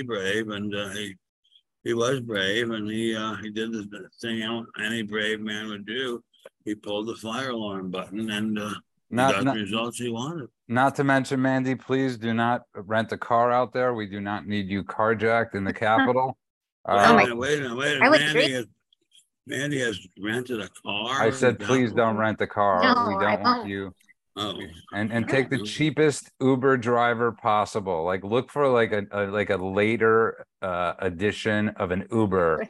brave, 0.00 0.48
and 0.48 0.74
uh, 0.74 0.88
he 0.90 1.14
he 1.84 1.92
was 1.92 2.20
brave, 2.20 2.70
and 2.70 2.90
he 2.90 3.14
uh, 3.14 3.34
he 3.36 3.50
did 3.50 3.72
the 3.72 4.08
thing 4.20 4.66
any 4.82 5.02
brave 5.02 5.40
man 5.40 5.68
would 5.68 5.84
do. 5.84 6.22
He 6.64 6.74
pulled 6.74 7.08
the 7.08 7.16
fire 7.16 7.50
alarm 7.50 7.90
button 7.90 8.30
and 8.30 8.58
uh, 8.58 8.70
not, 9.10 9.34
got 9.34 9.44
not, 9.44 9.54
the 9.54 9.60
results 9.60 9.98
he 9.98 10.08
wanted. 10.08 10.48
Not 10.68 10.94
to 10.96 11.04
mention, 11.04 11.42
Mandy, 11.42 11.74
please 11.74 12.16
do 12.16 12.32
not 12.32 12.62
rent 12.74 13.12
a 13.12 13.18
car 13.18 13.50
out 13.50 13.72
there. 13.72 13.94
We 13.94 14.06
do 14.06 14.20
not 14.20 14.46
need 14.46 14.68
you 14.68 14.84
carjacked 14.84 15.54
in 15.54 15.64
the 15.64 15.74
Capitol. 15.74 16.38
Uh, 16.84 17.14
wait 17.16 17.30
a 17.30 17.36
minute, 17.36 17.36
wait 17.36 17.58
a 17.58 17.62
minute, 17.62 17.76
wait 17.78 17.96
a 17.96 18.10
minute. 18.10 18.34
Mandy 18.34 18.52
has, 18.54 18.66
Mandy 19.46 19.78
has 19.78 20.00
rented 20.20 20.60
a 20.60 20.68
car. 20.84 21.22
I 21.22 21.30
said, 21.30 21.60
please 21.60 21.92
don't 21.92 22.16
rent 22.16 22.40
a 22.40 22.46
car. 22.48 22.82
No, 22.82 23.06
we 23.06 23.24
don't 23.24 23.40
want 23.40 23.68
you. 23.68 23.94
Oh. 24.36 24.58
And 24.94 25.12
and 25.12 25.28
take 25.28 25.50
the 25.50 25.62
cheapest 25.62 26.30
Uber 26.40 26.78
driver 26.78 27.32
possible. 27.32 28.04
Like 28.04 28.24
look 28.24 28.50
for 28.50 28.66
like 28.68 28.92
a, 28.92 29.02
a 29.10 29.26
like 29.26 29.50
a 29.50 29.56
later 29.56 30.46
uh 30.62 30.94
edition 30.98 31.68
of 31.70 31.90
an 31.90 32.06
Uber. 32.10 32.66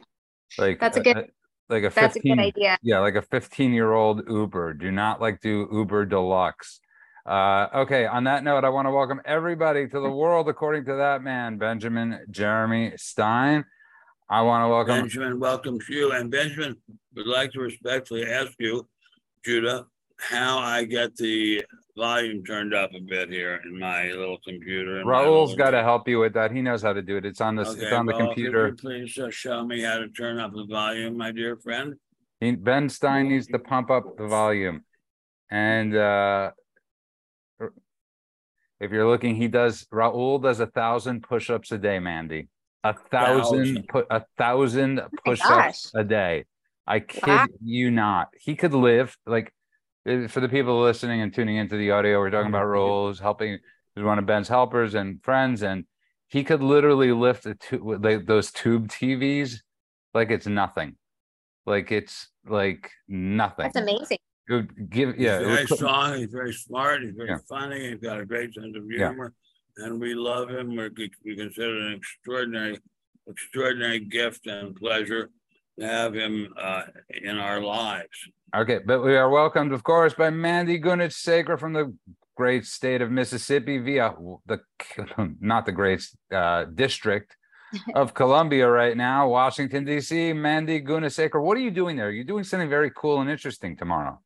Like 0.57 0.79
that's 0.79 0.97
a 0.97 1.01
good 1.01 1.17
a, 1.17 1.25
like 1.69 1.83
a 1.83 1.89
15, 1.89 2.01
that's 2.01 2.15
a 2.17 2.19
good 2.19 2.39
idea. 2.39 2.77
Yeah, 2.83 2.99
like 2.99 3.15
a 3.15 3.21
15 3.21 3.71
year 3.71 3.93
old 3.93 4.23
Uber. 4.29 4.73
Do 4.73 4.91
not 4.91 5.21
like 5.21 5.39
do 5.39 5.67
Uber 5.71 6.05
Deluxe. 6.05 6.81
Uh, 7.25 7.67
okay, 7.73 8.05
on 8.05 8.25
that 8.25 8.43
note, 8.43 8.65
I 8.65 8.69
want 8.69 8.85
to 8.85 8.91
welcome 8.91 9.21
everybody 9.23 9.87
to 9.87 9.99
the 10.01 10.11
world 10.11 10.49
according 10.49 10.83
to 10.85 10.95
that 10.95 11.23
man, 11.23 11.57
Benjamin 11.57 12.19
Jeremy 12.29 12.91
Stein. 12.97 13.63
I 14.29 14.41
want 14.41 14.65
to 14.65 14.67
welcome 14.67 15.01
Benjamin 15.01 15.39
welcome 15.39 15.79
to 15.79 15.93
you, 15.93 16.11
and 16.11 16.29
Benjamin 16.29 16.75
would 17.15 17.27
like 17.27 17.53
to 17.53 17.61
respectfully 17.61 18.25
ask 18.25 18.51
you, 18.59 18.85
Judah, 19.45 19.85
how 20.29 20.59
I 20.59 20.85
get 20.85 21.15
the 21.15 21.63
volume 21.95 22.43
turned 22.43 22.73
up 22.73 22.91
a 22.95 22.99
bit 22.99 23.29
here 23.29 23.59
in 23.65 23.77
my 23.77 24.11
little 24.11 24.37
computer. 24.45 25.03
Raul's 25.05 25.55
got 25.55 25.71
to 25.71 25.83
help 25.83 26.07
you 26.07 26.19
with 26.19 26.33
that. 26.33 26.51
He 26.51 26.61
knows 26.61 26.81
how 26.81 26.93
to 26.93 27.01
do 27.01 27.17
it. 27.17 27.25
It's 27.25 27.41
on 27.41 27.55
the 27.55 27.67
okay, 27.67 27.83
it's 27.83 27.93
on 27.93 28.05
the 28.05 28.13
computer. 28.13 28.73
please 28.73 29.17
uh, 29.17 29.29
show 29.29 29.65
me 29.65 29.81
how 29.81 29.97
to 29.97 30.07
turn 30.09 30.39
up 30.39 30.53
the 30.53 30.65
volume, 30.65 31.17
my 31.17 31.31
dear 31.31 31.57
friend. 31.57 31.95
He, 32.39 32.51
ben 32.55 32.89
Stein 32.89 33.29
needs 33.29 33.47
to 33.47 33.59
pump 33.59 33.89
up 33.89 34.17
the 34.17 34.27
volume, 34.27 34.83
and 35.49 35.95
uh, 35.95 36.51
if 38.79 38.91
you're 38.91 39.07
looking, 39.07 39.35
he 39.35 39.47
does. 39.47 39.85
Raul 39.93 40.41
does 40.41 40.59
a 40.59 40.67
thousand 40.67 41.23
push-ups 41.23 41.71
a 41.71 41.77
day, 41.77 41.99
Mandy. 41.99 42.49
A 42.83 42.93
thousand, 42.93 43.87
put 43.87 44.07
a 44.09 44.25
thousand 44.37 45.01
push-ups 45.25 45.91
a 45.95 46.03
day. 46.03 46.45
I 46.85 46.99
kid 46.99 47.27
wow. 47.27 47.45
you 47.63 47.91
not. 47.91 48.27
He 48.41 48.55
could 48.55 48.73
live 48.73 49.15
like 49.25 49.53
for 50.05 50.39
the 50.39 50.49
people 50.49 50.81
listening 50.81 51.21
and 51.21 51.33
tuning 51.33 51.57
into 51.57 51.77
the 51.77 51.91
audio, 51.91 52.19
we're 52.19 52.29
talking 52.29 52.49
about 52.49 52.63
mm-hmm. 52.63 52.71
Raul's, 52.71 53.19
helping, 53.19 53.59
he's 53.95 54.03
one 54.03 54.19
of 54.19 54.25
Ben's 54.25 54.47
helpers 54.47 54.95
and 54.95 55.23
friends, 55.23 55.63
and 55.63 55.85
he 56.27 56.43
could 56.43 56.61
literally 56.61 57.11
lift 57.11 57.45
a 57.45 57.55
tu- 57.55 57.99
like 58.01 58.25
those 58.25 58.51
tube 58.51 58.87
TVs 58.89 59.59
like 60.13 60.29
it's 60.29 60.47
nothing, 60.47 60.95
like 61.65 61.91
it's 61.91 62.27
like 62.45 62.91
nothing. 63.07 63.63
That's 63.63 63.77
amazing. 63.77 64.17
Good 64.47 64.89
give 64.89 65.17
yeah, 65.17 65.39
he's 65.39 65.47
very 65.47 65.67
strong. 65.67 66.17
He's 66.17 66.31
very 66.31 66.53
smart. 66.53 67.01
He's 67.03 67.15
very 67.15 67.29
yeah. 67.29 67.37
funny. 67.47 67.91
He's 67.91 68.01
got 68.01 68.19
a 68.19 68.25
great 68.25 68.53
sense 68.53 68.75
of 68.75 68.83
humor, 68.89 69.33
yeah. 69.77 69.85
and 69.85 70.01
we 70.01 70.15
love 70.15 70.49
him. 70.49 70.75
We're, 70.75 70.89
we 71.23 71.35
consider 71.37 71.77
it 71.77 71.87
an 71.87 71.93
extraordinary, 71.93 72.77
extraordinary 73.27 73.99
gift 74.01 74.47
and 74.47 74.75
pleasure 74.75 75.27
to 75.27 75.31
have 75.79 76.13
him 76.13 76.53
uh, 76.59 76.83
in 77.09 77.37
our 77.37 77.61
lives. 77.61 78.29
Okay, 78.55 78.79
but 78.85 79.01
we 79.01 79.15
are 79.15 79.29
welcomed, 79.29 79.71
of 79.71 79.83
course, 79.83 80.13
by 80.13 80.29
Mandy 80.29 80.79
Gunasekara 80.79 81.59
from 81.59 81.73
the 81.73 81.95
great 82.35 82.65
state 82.65 83.01
of 83.01 83.11
Mississippi 83.11 83.79
via 83.79 84.13
the 84.45 84.59
not 85.39 85.65
the 85.65 85.71
great 85.71 86.07
uh, 86.31 86.65
district 86.65 87.35
of 87.95 88.13
Columbia 88.13 88.69
right 88.69 88.95
now, 88.95 89.27
Washington 89.27 89.85
D.C. 89.85 90.33
Mandy 90.33 90.81
Gunasekara, 90.81 91.41
what 91.41 91.57
are 91.57 91.61
you 91.61 91.71
doing 91.71 91.95
there? 91.95 92.11
You're 92.11 92.23
doing 92.23 92.43
something 92.43 92.69
very 92.69 92.91
cool 92.95 93.21
and 93.21 93.29
interesting 93.29 93.75
tomorrow. 93.75 94.19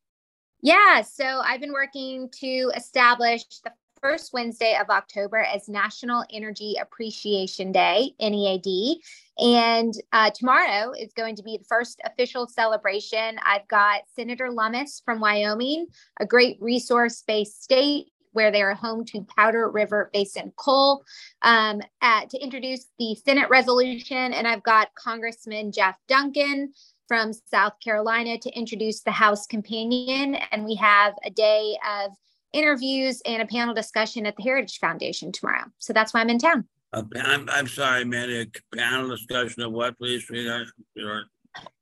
Yeah, 0.60 1.02
so 1.02 1.24
I've 1.24 1.60
been 1.60 1.72
working 1.72 2.28
to 2.40 2.72
establish 2.76 3.44
the 3.64 3.72
first 4.02 4.32
Wednesday 4.32 4.76
of 4.80 4.90
October 4.90 5.38
as 5.38 5.68
National 5.68 6.24
Energy 6.32 6.74
Appreciation 6.80 7.72
Day, 7.72 8.12
NEAD. 8.20 8.98
And 9.38 9.94
uh, 10.12 10.30
tomorrow 10.30 10.92
is 10.92 11.12
going 11.12 11.36
to 11.36 11.42
be 11.42 11.58
the 11.58 11.64
first 11.64 12.00
official 12.04 12.46
celebration. 12.46 13.38
I've 13.44 13.68
got 13.68 14.02
Senator 14.14 14.50
Lummis 14.50 15.00
from 15.04 15.20
Wyoming, 15.20 15.86
a 16.20 16.26
great 16.26 16.58
resource 16.60 17.22
based 17.26 17.62
state 17.62 18.08
where 18.32 18.50
they 18.50 18.62
are 18.62 18.74
home 18.74 19.04
to 19.04 19.26
Powder 19.36 19.70
River 19.70 20.10
Basin 20.12 20.52
coal, 20.56 21.02
um, 21.42 21.80
at, 22.02 22.30
to 22.30 22.38
introduce 22.38 22.86
the 22.98 23.14
Senate 23.14 23.48
resolution. 23.48 24.32
And 24.32 24.46
I've 24.46 24.62
got 24.62 24.94
Congressman 24.94 25.72
Jeff 25.72 25.96
Duncan 26.08 26.72
from 27.06 27.32
South 27.32 27.72
Carolina 27.82 28.38
to 28.38 28.50
introduce 28.50 29.00
the 29.00 29.10
House 29.10 29.46
companion. 29.46 30.36
And 30.52 30.64
we 30.64 30.74
have 30.76 31.14
a 31.24 31.30
day 31.30 31.76
of 32.04 32.12
interviews 32.52 33.22
and 33.24 33.42
a 33.42 33.46
panel 33.46 33.74
discussion 33.74 34.26
at 34.26 34.36
the 34.36 34.42
Heritage 34.42 34.78
Foundation 34.78 35.32
tomorrow. 35.32 35.64
So 35.78 35.92
that's 35.92 36.12
why 36.12 36.20
I'm 36.20 36.30
in 36.30 36.38
town. 36.38 36.66
Uh, 36.92 37.02
I'm, 37.16 37.48
I'm 37.50 37.68
sorry, 37.68 38.04
man. 38.04 38.30
A 38.30 38.76
panel 38.76 39.08
discussion 39.08 39.62
of 39.62 39.72
what, 39.72 39.98
please? 39.98 40.30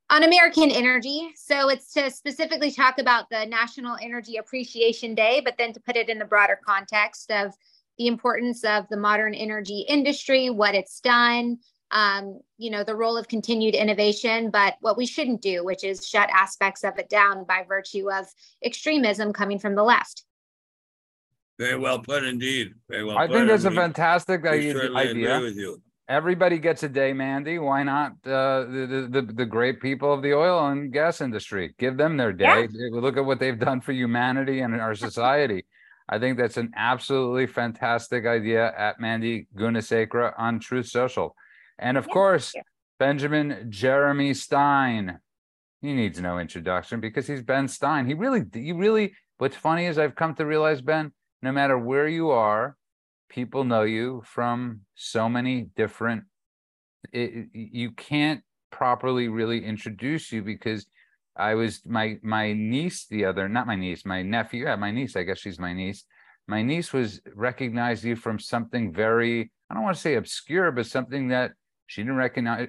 On 0.09 0.23
American 0.23 0.71
energy. 0.71 1.31
So 1.35 1.69
it's 1.69 1.93
to 1.93 2.09
specifically 2.09 2.71
talk 2.71 2.97
about 2.99 3.29
the 3.29 3.45
National 3.45 3.97
Energy 4.01 4.37
Appreciation 4.37 5.15
Day, 5.15 5.41
but 5.43 5.55
then 5.57 5.73
to 5.73 5.79
put 5.79 5.95
it 5.97 6.09
in 6.09 6.19
the 6.19 6.25
broader 6.25 6.59
context 6.65 7.31
of 7.31 7.53
the 7.97 8.07
importance 8.07 8.63
of 8.63 8.87
the 8.89 8.97
modern 8.97 9.33
energy 9.33 9.85
industry, 9.87 10.49
what 10.49 10.75
it's 10.75 10.99
done, 10.99 11.57
um, 11.91 12.39
you 12.57 12.69
know, 12.69 12.83
the 12.83 12.95
role 12.95 13.17
of 13.17 13.27
continued 13.27 13.75
innovation, 13.75 14.49
but 14.49 14.75
what 14.81 14.97
we 14.97 15.05
shouldn't 15.05 15.41
do, 15.41 15.63
which 15.63 15.83
is 15.83 16.07
shut 16.07 16.29
aspects 16.31 16.83
of 16.83 16.97
it 16.99 17.09
down 17.09 17.43
by 17.45 17.63
virtue 17.67 18.11
of 18.11 18.27
extremism 18.63 19.33
coming 19.33 19.57
from 19.57 19.75
the 19.75 19.83
left. 19.83 20.23
Very 21.59 21.77
well 21.77 21.99
put 21.99 22.23
indeed. 22.23 22.73
Very 22.89 23.03
well. 23.03 23.17
I 23.17 23.27
think 23.27 23.47
that's 23.47 23.65
a 23.65 23.71
fantastic 23.71 24.45
idea. 24.45 24.75
Everybody 26.09 26.57
gets 26.57 26.83
a 26.83 26.89
day, 26.89 27.11
Mandy. 27.11 27.59
Why 27.59 27.83
not 27.83 28.11
uh, 28.25 28.63
the, 28.63 29.09
the 29.11 29.21
the 29.33 29.45
great 29.45 29.81
people 29.81 30.13
of 30.13 30.21
the 30.21 30.33
oil 30.33 30.67
and 30.67 30.93
gas 30.93 31.19
industry? 31.19 31.73
Give 31.77 31.97
them 31.97 32.15
their 32.15 32.31
day. 32.31 32.69
Yeah. 32.71 32.89
Look 32.91 33.17
at 33.17 33.25
what 33.25 33.39
they've 33.39 33.59
done 33.59 33.81
for 33.81 33.91
humanity 33.91 34.61
and 34.61 34.73
our 34.79 34.95
society. 34.95 35.65
I 36.07 36.19
think 36.19 36.37
that's 36.37 36.55
an 36.55 36.71
absolutely 36.77 37.47
fantastic 37.47 38.25
idea 38.25 38.73
at 38.77 39.01
Mandy 39.01 39.47
Gunasekara 39.57 40.33
on 40.37 40.59
Truth 40.59 40.87
Social. 40.87 41.35
And 41.77 41.97
of 41.97 42.05
yeah, 42.07 42.13
course, 42.13 42.53
Benjamin 42.99 43.67
Jeremy 43.69 44.33
Stein. 44.33 45.19
He 45.81 45.93
needs 45.93 46.21
no 46.21 46.39
introduction 46.39 47.01
because 47.01 47.27
he's 47.27 47.41
Ben 47.41 47.67
Stein. 47.67 48.07
He 48.07 48.13
really, 48.13 48.43
he 48.53 48.71
really, 48.71 49.13
what's 49.37 49.57
funny 49.57 49.85
is 49.85 49.99
I've 49.99 50.15
come 50.15 50.33
to 50.35 50.45
realize, 50.45 50.81
Ben, 50.81 51.11
no 51.41 51.51
matter 51.51 51.77
where 51.77 52.07
you 52.07 52.31
are, 52.31 52.77
people 53.29 53.63
know 53.63 53.83
you 53.83 54.23
from 54.25 54.81
so 54.95 55.29
many 55.29 55.69
different. 55.75 56.23
It, 57.11 57.47
you 57.53 57.91
can't 57.91 58.41
properly 58.71 59.27
really 59.27 59.63
introduce 59.63 60.31
you 60.31 60.41
because 60.41 60.87
I 61.35 61.53
was 61.53 61.81
my 61.85 62.17
my 62.21 62.53
niece 62.53 63.05
the 63.07 63.25
other 63.25 63.47
not 63.47 63.67
my 63.67 63.75
niece 63.75 64.05
my 64.05 64.23
nephew 64.23 64.65
yeah 64.65 64.75
my 64.75 64.91
niece 64.91 65.15
I 65.15 65.23
guess 65.23 65.39
she's 65.39 65.59
my 65.59 65.73
niece 65.73 66.03
my 66.47 66.61
niece 66.61 66.91
was 66.91 67.21
recognized 67.33 68.03
you 68.03 68.15
from 68.15 68.39
something 68.39 68.91
very 68.91 69.51
I 69.69 69.73
don't 69.73 69.83
want 69.83 69.95
to 69.95 70.01
say 70.01 70.15
obscure 70.15 70.71
but 70.71 70.85
something 70.87 71.29
that 71.29 71.51
she 71.85 72.01
didn't 72.01 72.17
recognize 72.17 72.67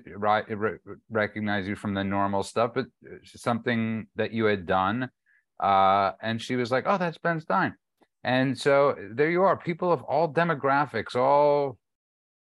recognize 1.11 1.67
you 1.67 1.77
from 1.77 1.95
the 1.95 2.05
normal 2.05 2.43
stuff 2.43 2.73
but 2.75 2.87
something 3.25 4.07
that 4.17 4.33
you 4.33 4.45
had 4.45 4.67
done 4.67 5.11
uh, 5.61 6.13
and 6.23 6.41
she 6.41 6.55
was 6.57 6.71
like 6.71 6.85
oh 6.87 6.99
that's 6.99 7.19
Ben 7.19 7.41
Stein 7.41 7.75
and 8.25 8.59
so 8.59 8.97
there 9.13 9.31
you 9.31 9.43
are, 9.43 9.57
people 9.57 9.93
of 9.93 10.03
all 10.03 10.33
demographics, 10.33 11.15
all 11.15 11.79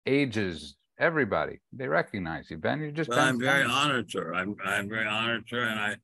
ages, 0.06 0.76
everybody. 0.98 1.60
They 1.72 1.88
recognize 1.88 2.50
you, 2.50 2.58
Ben. 2.58 2.80
You're 2.80 2.90
just 2.90 3.10
well, 3.10 3.20
I'm 3.20 3.40
very 3.40 3.64
honored, 3.64 4.10
sir. 4.10 4.34
I'm 4.34 4.56
I'm 4.64 4.88
very 4.88 5.06
honored, 5.06 5.44
sir, 5.48 5.62
and 5.62 5.78
I 5.78 5.96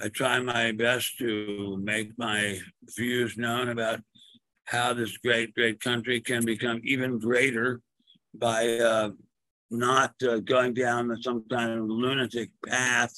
I 0.00 0.08
try 0.08 0.38
my 0.40 0.72
best 0.72 1.18
to 1.18 1.78
make 1.82 2.10
my 2.18 2.58
views 2.96 3.38
known 3.38 3.70
about 3.70 4.00
how 4.66 4.92
this 4.92 5.16
great, 5.18 5.54
great 5.54 5.80
country 5.80 6.20
can 6.20 6.44
become 6.44 6.80
even 6.84 7.18
greater 7.18 7.80
by 8.34 8.78
uh, 8.78 9.10
not 9.70 10.12
uh, 10.22 10.38
going 10.40 10.74
down 10.74 11.16
some 11.22 11.44
kind 11.50 11.72
of 11.72 11.86
lunatic 11.86 12.50
path 12.66 13.12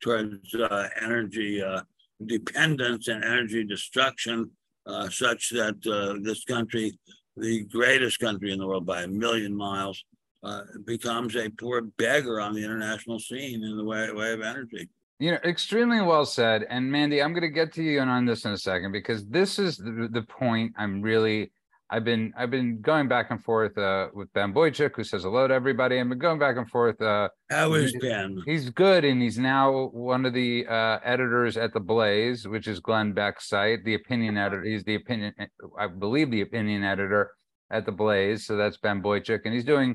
towards 0.00 0.54
uh, 0.54 0.88
energy 1.00 1.62
uh, 1.62 1.82
dependence 2.24 3.08
and 3.08 3.24
energy 3.24 3.64
destruction 3.64 4.50
uh, 4.86 5.08
such 5.08 5.50
that 5.50 5.76
uh, 5.86 6.18
this 6.22 6.44
country, 6.44 6.92
the 7.36 7.64
greatest 7.64 8.18
country 8.18 8.52
in 8.52 8.58
the 8.58 8.66
world 8.66 8.86
by 8.86 9.02
a 9.02 9.08
million 9.08 9.54
miles, 9.54 10.04
uh, 10.42 10.62
becomes 10.86 11.36
a 11.36 11.48
poor 11.50 11.82
beggar 11.98 12.40
on 12.40 12.54
the 12.54 12.64
international 12.64 13.18
scene 13.18 13.62
in 13.62 13.76
the 13.76 13.84
way, 13.84 14.10
way 14.10 14.32
of 14.32 14.42
energy. 14.42 14.88
You 15.20 15.30
know, 15.30 15.38
extremely 15.44 16.00
well 16.00 16.24
said. 16.24 16.66
And 16.68 16.90
Mandy, 16.90 17.22
I'm 17.22 17.32
going 17.32 17.42
to 17.42 17.48
get 17.48 17.72
to 17.74 17.82
you 17.82 18.00
on 18.00 18.26
this 18.26 18.44
in 18.44 18.50
a 18.50 18.58
second 18.58 18.90
because 18.90 19.24
this 19.26 19.60
is 19.60 19.76
the, 19.76 20.08
the 20.10 20.22
point 20.22 20.72
I'm 20.76 21.00
really, 21.00 21.52
I've 21.92 22.04
been 22.04 22.32
I've 22.38 22.50
been 22.50 22.80
going 22.80 23.06
back 23.06 23.30
and 23.30 23.44
forth 23.44 23.76
uh, 23.76 24.08
with 24.14 24.32
Ben 24.32 24.54
Boychuk, 24.54 24.96
who 24.96 25.04
says 25.04 25.24
hello 25.24 25.46
to 25.46 25.52
everybody. 25.52 26.00
I've 26.00 26.08
been 26.08 26.18
going 26.18 26.38
back 26.38 26.56
and 26.56 26.66
forth. 26.70 26.98
Uh, 27.02 27.28
How 27.50 27.74
is 27.74 27.94
Ben? 28.00 28.42
He's 28.46 28.70
good, 28.70 29.04
and 29.04 29.20
he's 29.20 29.38
now 29.38 29.90
one 29.92 30.24
of 30.24 30.32
the 30.32 30.66
uh, 30.66 31.00
editors 31.04 31.58
at 31.58 31.74
the 31.74 31.80
Blaze, 31.80 32.48
which 32.48 32.66
is 32.66 32.80
Glenn 32.80 33.12
Beck's 33.12 33.46
site. 33.46 33.84
The 33.84 33.92
opinion 33.92 34.38
editor. 34.38 34.62
He's 34.62 34.84
the 34.84 34.94
opinion, 34.94 35.34
I 35.78 35.86
believe, 35.86 36.30
the 36.30 36.40
opinion 36.40 36.82
editor 36.82 37.32
at 37.70 37.84
the 37.84 37.92
Blaze. 37.92 38.46
So 38.46 38.56
that's 38.56 38.78
Ben 38.78 39.02
Boychuk, 39.02 39.40
and 39.44 39.52
he's 39.52 39.64
doing, 39.64 39.94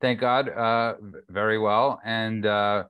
thank 0.00 0.20
God, 0.20 0.48
uh, 0.48 0.94
very 1.28 1.58
well. 1.58 2.00
And 2.06 2.46
uh, 2.46 2.84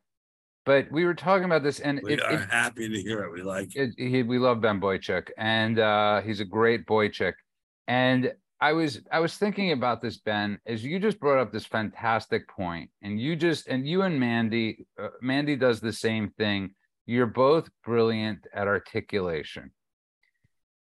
but 0.65 0.87
we 0.93 1.05
were 1.05 1.15
talking 1.15 1.47
about 1.47 1.65
this, 1.65 1.81
and 1.81 2.01
we 2.05 2.12
it, 2.12 2.23
are 2.23 2.35
it, 2.35 2.49
happy 2.49 2.89
to 2.89 3.03
hear 3.03 3.25
it. 3.25 3.33
We 3.33 3.43
like 3.43 3.75
it. 3.75 3.95
He, 3.99 4.23
we 4.23 4.39
love 4.39 4.61
Ben 4.61 4.81
Boychuk, 4.81 5.31
and 5.37 5.81
uh, 5.81 6.21
he's 6.21 6.39
a 6.39 6.45
great 6.45 6.87
Boychuk. 6.87 7.33
And 7.89 8.33
I 8.61 8.73
was 8.73 9.01
I 9.11 9.21
was 9.21 9.37
thinking 9.37 9.73
about 9.73 10.01
this, 10.01 10.17
Ben, 10.19 10.59
as 10.67 10.85
you 10.85 10.99
just 10.99 11.21
brought 11.21 11.39
up 11.39 11.53
this 11.53 11.67
fantastic 11.67 12.49
point, 12.49 12.91
and 13.03 13.21
you 13.21 13.37
just 13.37 13.67
and 13.67 13.87
you 13.87 14.03
and 14.03 14.19
Mandy, 14.19 14.87
uh, 15.01 15.09
Mandy 15.21 15.56
does 15.56 15.81
the 15.81 15.93
same 15.93 16.31
thing. 16.31 16.75
You're 17.06 17.27
both 17.27 17.69
brilliant 17.85 18.47
at 18.55 18.67
articulation. 18.67 19.73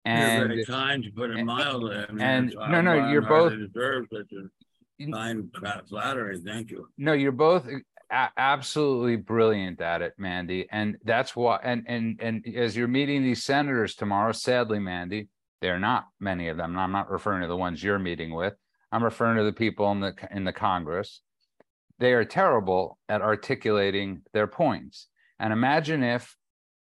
And 0.06 0.40
you're 0.40 0.48
very 0.48 0.66
kind 0.66 1.04
to 1.04 1.12
put 1.12 1.32
it 1.32 1.44
mildly. 1.44 1.96
I 1.98 2.12
mean, 2.12 2.22
and 2.22 2.56
no, 2.70 2.82
no, 2.82 3.10
you're 3.10 3.22
both 3.22 3.54
deserve 3.54 4.08
such 4.12 4.32
a 4.34 5.12
fine 5.12 5.50
flattery. 5.88 6.40
Thank 6.40 6.72
you. 6.72 6.88
No, 6.98 7.14
you're 7.14 7.32
both 7.32 7.68
a- 8.12 8.30
absolutely 8.38 9.16
brilliant 9.16 9.82
at 9.82 10.02
it, 10.02 10.14
Mandy, 10.18 10.68
and 10.72 10.98
that's 11.04 11.36
why. 11.36 11.60
And 11.64 11.84
and 11.88 12.20
and 12.22 12.56
as 12.56 12.76
you're 12.76 12.88
meeting 12.88 13.24
these 13.24 13.44
senators 13.44 13.96
tomorrow, 13.96 14.34
sadly, 14.34 14.80
Mandy, 14.80 15.30
they're 15.62 15.80
not 15.80 16.08
many 16.20 16.48
of 16.50 16.58
them. 16.58 16.72
And 16.72 16.80
I'm 16.80 16.92
not 16.92 17.12
referring 17.12 17.42
to 17.42 17.48
the 17.48 17.58
ones 17.58 17.84
you're 17.84 18.00
meeting 18.00 18.34
with. 18.34 18.54
I'm 18.92 19.04
referring 19.04 19.38
to 19.38 19.44
the 19.44 19.54
people 19.54 19.92
in 19.92 20.00
the 20.00 20.14
in 20.32 20.44
the 20.44 20.54
Congress. 20.54 21.22
They 22.00 22.14
are 22.14 22.26
terrible 22.26 22.98
at 23.08 23.22
articulating 23.22 24.24
their 24.34 24.48
points. 24.48 25.08
And 25.40 25.54
imagine 25.54 26.04
if 26.04 26.36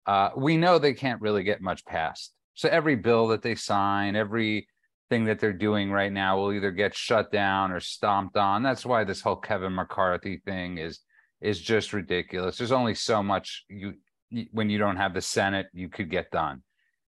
uh, 0.05 0.29
we 0.35 0.57
know 0.57 0.79
they 0.79 0.93
can't 0.93 1.21
really 1.21 1.43
get 1.43 1.61
much 1.61 1.85
passed. 1.85 2.33
So 2.55 2.67
every 2.69 2.95
bill 2.95 3.27
that 3.27 3.41
they 3.41 3.55
sign, 3.55 4.15
every 4.15 4.67
thing 5.09 5.25
that 5.25 5.39
they're 5.39 5.53
doing 5.53 5.91
right 5.91 6.11
now 6.11 6.37
will 6.37 6.53
either 6.53 6.71
get 6.71 6.95
shut 6.95 7.31
down 7.31 7.71
or 7.71 7.79
stomped 7.79 8.37
on. 8.37 8.63
That's 8.63 8.85
why 8.85 9.03
this 9.03 9.21
whole 9.21 9.35
Kevin 9.35 9.75
McCarthy 9.75 10.41
thing 10.45 10.77
is 10.77 10.99
is 11.41 11.61
just 11.61 11.93
ridiculous. 11.93 12.57
There's 12.57 12.71
only 12.71 12.95
so 12.95 13.21
much 13.21 13.65
you 13.69 13.93
when 14.51 14.69
you 14.69 14.77
don't 14.77 14.97
have 14.97 15.13
the 15.13 15.21
Senate 15.21 15.67
you 15.73 15.89
could 15.89 16.09
get 16.09 16.31
done. 16.31 16.63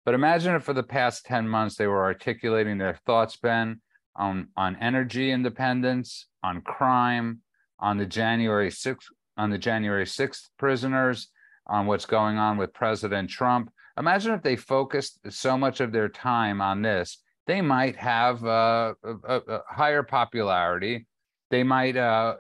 But 0.06 0.16
imagine 0.16 0.56
if 0.56 0.64
for 0.64 0.74
the 0.74 0.84
past 0.84 1.26
10 1.26 1.48
months 1.48 1.76
they 1.76 1.88
were 1.88 2.04
articulating 2.04 2.78
their 2.78 3.00
thoughts, 3.06 3.38
Ben, 3.38 3.82
on, 4.16 4.48
on 4.58 4.76
energy 4.78 5.32
independence, 5.32 6.28
on 6.44 6.62
crime, 6.62 7.40
on 7.80 7.98
the 7.98 8.06
January 8.06 8.70
6th, 8.70 9.06
on 9.38 9.50
the 9.50 9.58
January 9.58 10.06
6th 10.06 10.50
prisoners, 10.58 11.30
on 11.68 11.86
what's 11.86 12.06
going 12.06 12.38
on 12.38 12.58
with 12.58 12.74
President 12.74 13.30
Trump. 13.30 13.72
Imagine 13.98 14.34
if 14.34 14.42
they 14.42 14.56
focused 14.56 15.20
so 15.30 15.58
much 15.58 15.80
of 15.80 15.92
their 15.92 16.10
time 16.10 16.62
on 16.62 16.82
this, 16.82 17.20
they 17.48 17.62
might 17.62 17.96
have 17.96 18.44
uh, 18.44 18.94
a, 19.04 19.36
a, 19.36 19.62
higher 19.68 20.04
popularity. 20.04 21.06
They 21.50 21.64
might 21.64 21.98
uh, 21.98 22.36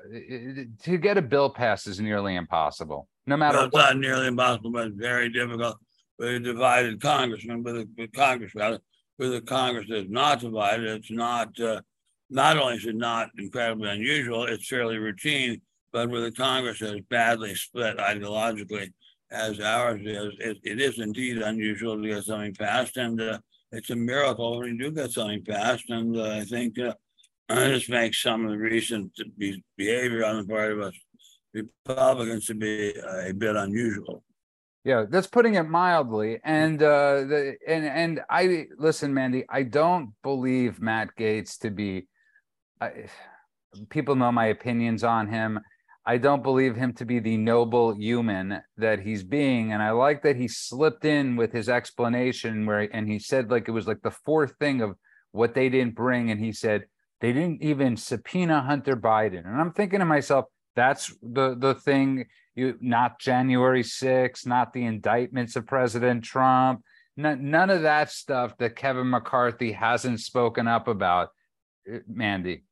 to 0.83 0.97
get 0.97 1.17
a 1.17 1.21
bill 1.21 1.49
passed 1.49 1.87
is 1.87 1.99
nearly 1.99 2.35
impossible. 2.35 3.07
No 3.27 3.35
matter 3.35 3.57
well, 3.57 3.65
it's 3.65 3.73
what. 3.73 3.81
not 3.81 3.97
nearly 3.97 4.27
impossible, 4.27 4.71
but 4.71 4.87
it's 4.87 4.95
very 4.95 5.29
difficult 5.29 5.77
a 6.19 6.39
divided 6.39 7.01
congressman, 7.01 7.63
with 7.63 7.77
a 7.77 7.87
with 7.97 8.11
Congress 8.13 8.53
rather, 8.55 8.79
with 9.17 9.33
a 9.35 9.41
Congress 9.41 9.87
that's 9.89 10.09
not 10.09 10.39
divided. 10.39 10.85
It's 10.87 11.11
not 11.11 11.59
uh, 11.59 11.81
not 12.29 12.57
only 12.57 12.75
is 12.75 12.85
it 12.85 12.95
not 12.95 13.29
incredibly 13.37 13.89
unusual, 13.89 14.45
it's 14.45 14.67
fairly 14.67 14.97
routine. 14.97 15.61
But 15.93 16.09
with 16.09 16.23
a 16.25 16.31
Congress 16.31 16.79
that 16.79 16.95
is 16.95 17.01
badly 17.09 17.53
split 17.53 17.97
ideologically, 17.97 18.93
as 19.29 19.59
ours 19.59 20.01
is, 20.05 20.33
it, 20.39 20.57
it 20.63 20.79
is 20.79 20.99
indeed 20.99 21.37
unusual 21.41 22.01
to 22.01 22.07
get 22.07 22.23
something 22.23 22.53
passed, 22.53 22.95
and 22.95 23.19
uh, 23.19 23.39
it's 23.73 23.89
a 23.89 23.95
miracle 23.95 24.59
when 24.59 24.69
you 24.69 24.77
do 24.77 24.91
get 24.91 25.11
something 25.11 25.43
passed. 25.43 25.89
And 25.89 26.15
uh, 26.15 26.29
I 26.29 26.45
think 26.45 26.79
uh, 26.79 26.93
this 27.49 27.89
makes 27.89 28.21
some 28.21 28.45
of 28.45 28.51
the 28.51 28.57
recent 28.57 29.11
behavior 29.77 30.25
on 30.25 30.37
the 30.37 30.47
part 30.47 30.71
of 30.71 30.79
us 30.79 30.93
Republicans 31.53 32.45
to 32.45 32.55
be 32.55 32.93
a 33.27 33.33
bit 33.33 33.55
unusual. 33.55 34.23
Yeah, 34.83 35.05
that's 35.07 35.27
putting 35.27 35.55
it 35.55 35.69
mildly. 35.69 36.39
And 36.43 36.81
uh 36.81 37.23
the 37.23 37.55
and 37.67 37.85
and 37.85 38.21
I 38.29 38.65
listen, 38.77 39.13
Mandy, 39.13 39.45
I 39.49 39.63
don't 39.63 40.09
believe 40.23 40.81
Matt 40.81 41.09
Gaetz 41.17 41.59
to 41.59 41.69
be 41.69 42.07
I, 42.79 43.05
people 43.89 44.15
know 44.15 44.31
my 44.31 44.47
opinions 44.47 45.03
on 45.03 45.27
him. 45.27 45.59
I 46.03 46.17
don't 46.17 46.41
believe 46.41 46.75
him 46.75 46.93
to 46.93 47.05
be 47.05 47.19
the 47.19 47.37
noble 47.37 47.93
human 47.93 48.61
that 48.77 49.01
he's 49.01 49.23
being. 49.23 49.71
And 49.71 49.83
I 49.83 49.91
like 49.91 50.23
that 50.23 50.35
he 50.35 50.47
slipped 50.47 51.05
in 51.05 51.35
with 51.35 51.51
his 51.53 51.69
explanation 51.69 52.65
where 52.65 52.89
and 52.91 53.07
he 53.07 53.19
said 53.19 53.51
like 53.51 53.67
it 53.67 53.71
was 53.71 53.87
like 53.87 54.01
the 54.01 54.09
fourth 54.11 54.55
thing 54.59 54.81
of 54.81 54.95
what 55.31 55.53
they 55.53 55.69
didn't 55.69 55.93
bring. 55.93 56.31
And 56.31 56.39
he 56.39 56.51
said 56.51 56.85
they 57.21 57.33
didn't 57.33 57.61
even 57.61 57.97
subpoena 57.97 58.61
Hunter 58.63 58.97
Biden. 58.97 59.45
And 59.45 59.61
I'm 59.61 59.73
thinking 59.73 59.99
to 59.99 60.05
myself, 60.05 60.45
that's 60.75 61.13
the 61.21 61.55
the 61.55 61.75
thing 61.75 62.25
you 62.55 62.77
not 62.81 63.19
January 63.19 63.83
6th, 63.83 64.45
not 64.45 64.73
the 64.73 64.85
indictments 64.85 65.55
of 65.55 65.67
President 65.67 66.23
Trump, 66.23 66.83
n- 67.17 67.49
none 67.49 67.69
of 67.69 67.83
that 67.83 68.11
stuff 68.11 68.57
that 68.57 68.75
Kevin 68.75 69.09
McCarthy 69.09 69.71
hasn't 69.71 70.19
spoken 70.19 70.67
up 70.67 70.87
about, 70.87 71.29
uh, 71.91 71.99
Mandy. 72.07 72.63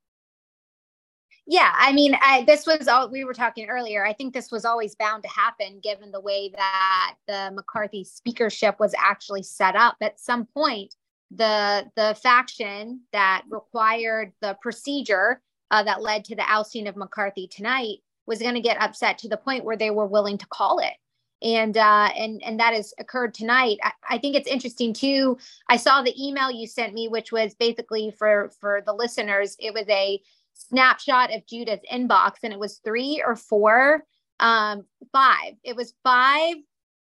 Yeah, 1.51 1.73
I 1.75 1.93
mean, 1.93 2.15
I, 2.21 2.43
this 2.43 2.67
was 2.67 2.87
all 2.87 3.09
we 3.09 3.23
were 3.23 3.33
talking 3.33 3.69
earlier. 3.69 4.05
I 4.05 4.13
think 4.13 4.35
this 4.35 4.51
was 4.51 4.65
always 4.65 4.93
bound 4.93 5.23
to 5.23 5.29
happen 5.29 5.79
given 5.81 6.11
the 6.11 6.21
way 6.21 6.51
that 6.55 7.15
the 7.27 7.51
McCarthy 7.55 8.03
speakership 8.03 8.79
was 8.79 8.93
actually 8.99 9.41
set 9.41 9.75
up. 9.75 9.95
At 9.99 10.19
some 10.19 10.45
point, 10.45 10.93
the 11.31 11.89
the 11.95 12.15
faction 12.21 13.01
that 13.13 13.43
required 13.49 14.31
the 14.41 14.57
procedure 14.61 15.41
uh, 15.71 15.81
that 15.83 16.03
led 16.03 16.25
to 16.25 16.35
the 16.35 16.43
ousting 16.47 16.87
of 16.87 16.95
McCarthy 16.95 17.47
tonight 17.47 17.97
was 18.29 18.39
going 18.39 18.53
to 18.53 18.61
get 18.61 18.81
upset 18.81 19.17
to 19.17 19.27
the 19.27 19.35
point 19.35 19.65
where 19.65 19.75
they 19.75 19.91
were 19.91 20.05
willing 20.05 20.37
to 20.37 20.47
call 20.47 20.79
it 20.79 20.93
and 21.41 21.77
uh, 21.77 22.09
and 22.17 22.41
and 22.43 22.59
that 22.59 22.73
has 22.73 22.93
occurred 22.99 23.33
tonight. 23.33 23.77
I, 23.83 23.91
I, 24.09 24.17
think 24.17 24.35
it's 24.35 24.47
interesting 24.47 24.93
too. 24.93 25.37
I 25.69 25.77
saw 25.77 26.01
the 26.01 26.15
email 26.21 26.51
you 26.51 26.67
sent 26.67 26.93
me, 26.93 27.07
which 27.07 27.31
was 27.31 27.55
basically 27.55 28.11
for 28.17 28.51
for 28.59 28.81
the 28.85 28.93
listeners. 28.93 29.55
It 29.59 29.73
was 29.73 29.85
a 29.89 30.21
snapshot 30.53 31.33
of 31.33 31.45
Judah's 31.47 31.79
inbox, 31.91 32.35
and 32.43 32.53
it 32.53 32.59
was 32.59 32.79
three 32.83 33.23
or 33.25 33.35
four, 33.35 34.03
um, 34.39 34.85
five. 35.11 35.53
It 35.63 35.75
was 35.75 35.93
five 36.03 36.55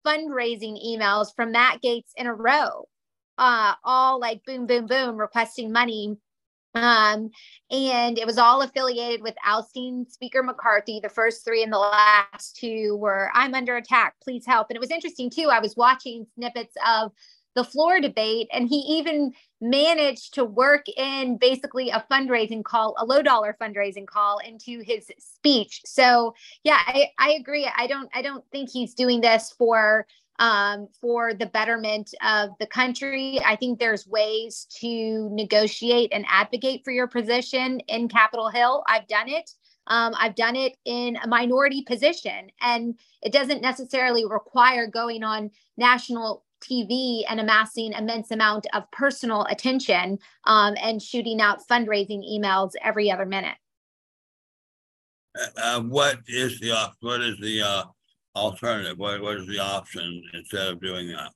fundraising 0.05 0.83
emails 0.85 1.35
from 1.35 1.51
Matt 1.51 1.81
Gaetz 1.81 2.11
in 2.15 2.27
a 2.27 2.33
row, 2.33 2.87
uh, 3.37 3.73
all 3.83 4.19
like 4.19 4.43
boom, 4.45 4.67
boom, 4.67 4.85
boom, 4.85 5.17
requesting 5.17 5.71
money 5.71 6.17
um, 6.75 7.29
and 7.69 8.17
it 8.17 8.25
was 8.25 8.37
all 8.37 8.61
affiliated 8.61 9.21
with 9.21 9.35
ousting 9.45 10.05
Speaker 10.09 10.43
McCarthy. 10.43 10.99
The 11.01 11.09
first 11.09 11.45
three 11.45 11.63
and 11.63 11.71
the 11.71 11.77
last 11.77 12.55
two 12.55 12.95
were, 12.97 13.29
I'm 13.33 13.53
under 13.53 13.77
attack, 13.77 14.15
please 14.23 14.45
help. 14.45 14.67
And 14.69 14.75
it 14.75 14.79
was 14.79 14.91
interesting 14.91 15.29
too. 15.29 15.49
I 15.51 15.59
was 15.59 15.75
watching 15.75 16.25
snippets 16.35 16.75
of 16.87 17.11
the 17.55 17.63
floor 17.63 17.99
debate, 17.99 18.47
and 18.51 18.67
he 18.67 18.77
even 18.97 19.31
managed 19.61 20.33
to 20.33 20.43
work 20.43 20.85
in 20.97 21.37
basically 21.37 21.89
a 21.89 22.03
fundraising 22.11 22.63
call, 22.63 22.95
a 22.97 23.05
low 23.05 23.21
dollar 23.21 23.55
fundraising 23.61 24.07
call 24.07 24.39
into 24.39 24.81
his 24.81 25.09
speech. 25.19 25.81
So 25.85 26.33
yeah, 26.63 26.79
I, 26.85 27.11
I 27.19 27.33
agree. 27.33 27.69
I 27.75 27.87
don't 27.87 28.09
I 28.13 28.21
don't 28.21 28.43
think 28.51 28.69
he's 28.71 28.93
doing 28.93 29.21
this 29.21 29.53
for 29.57 30.07
um, 30.39 30.87
for 30.99 31.33
the 31.33 31.45
betterment 31.45 32.13
of 32.23 32.51
the 32.59 32.65
country. 32.65 33.39
I 33.45 33.55
think 33.55 33.79
there's 33.79 34.07
ways 34.07 34.67
to 34.79 35.29
negotiate 35.31 36.11
and 36.13 36.25
advocate 36.29 36.83
for 36.83 36.91
your 36.91 37.07
position 37.07 37.79
in 37.81 38.07
Capitol 38.07 38.49
Hill. 38.49 38.83
I've 38.87 39.07
done 39.07 39.29
it. 39.29 39.49
Um, 39.87 40.13
I've 40.17 40.35
done 40.35 40.55
it 40.55 40.77
in 40.85 41.17
a 41.21 41.27
minority 41.27 41.83
position, 41.83 42.49
and 42.61 42.97
it 43.21 43.33
doesn't 43.33 43.61
necessarily 43.61 44.25
require 44.25 44.87
going 44.87 45.23
on 45.23 45.51
national 45.77 46.45
TV 46.63 47.23
and 47.27 47.39
amassing 47.39 47.91
immense 47.91 48.31
amount 48.31 48.65
of 48.73 48.89
personal 48.91 49.45
attention 49.49 50.17
um, 50.45 50.75
and 50.81 51.01
shooting 51.01 51.41
out 51.41 51.67
fundraising 51.67 52.23
emails 52.23 52.71
every 52.81 53.11
other 53.11 53.25
minute. 53.25 53.57
Uh, 55.37 55.47
uh 55.57 55.81
what 55.81 56.19
is 56.27 56.59
the 56.59 56.73
what 57.01 57.21
is 57.21 57.37
the 57.39 57.61
uh, 57.61 57.83
alternative? 58.35 58.97
What, 58.97 59.21
is 59.37 59.47
the 59.47 59.59
option 59.59 60.23
instead 60.33 60.67
of 60.67 60.81
doing 60.81 61.07
that? 61.09 61.31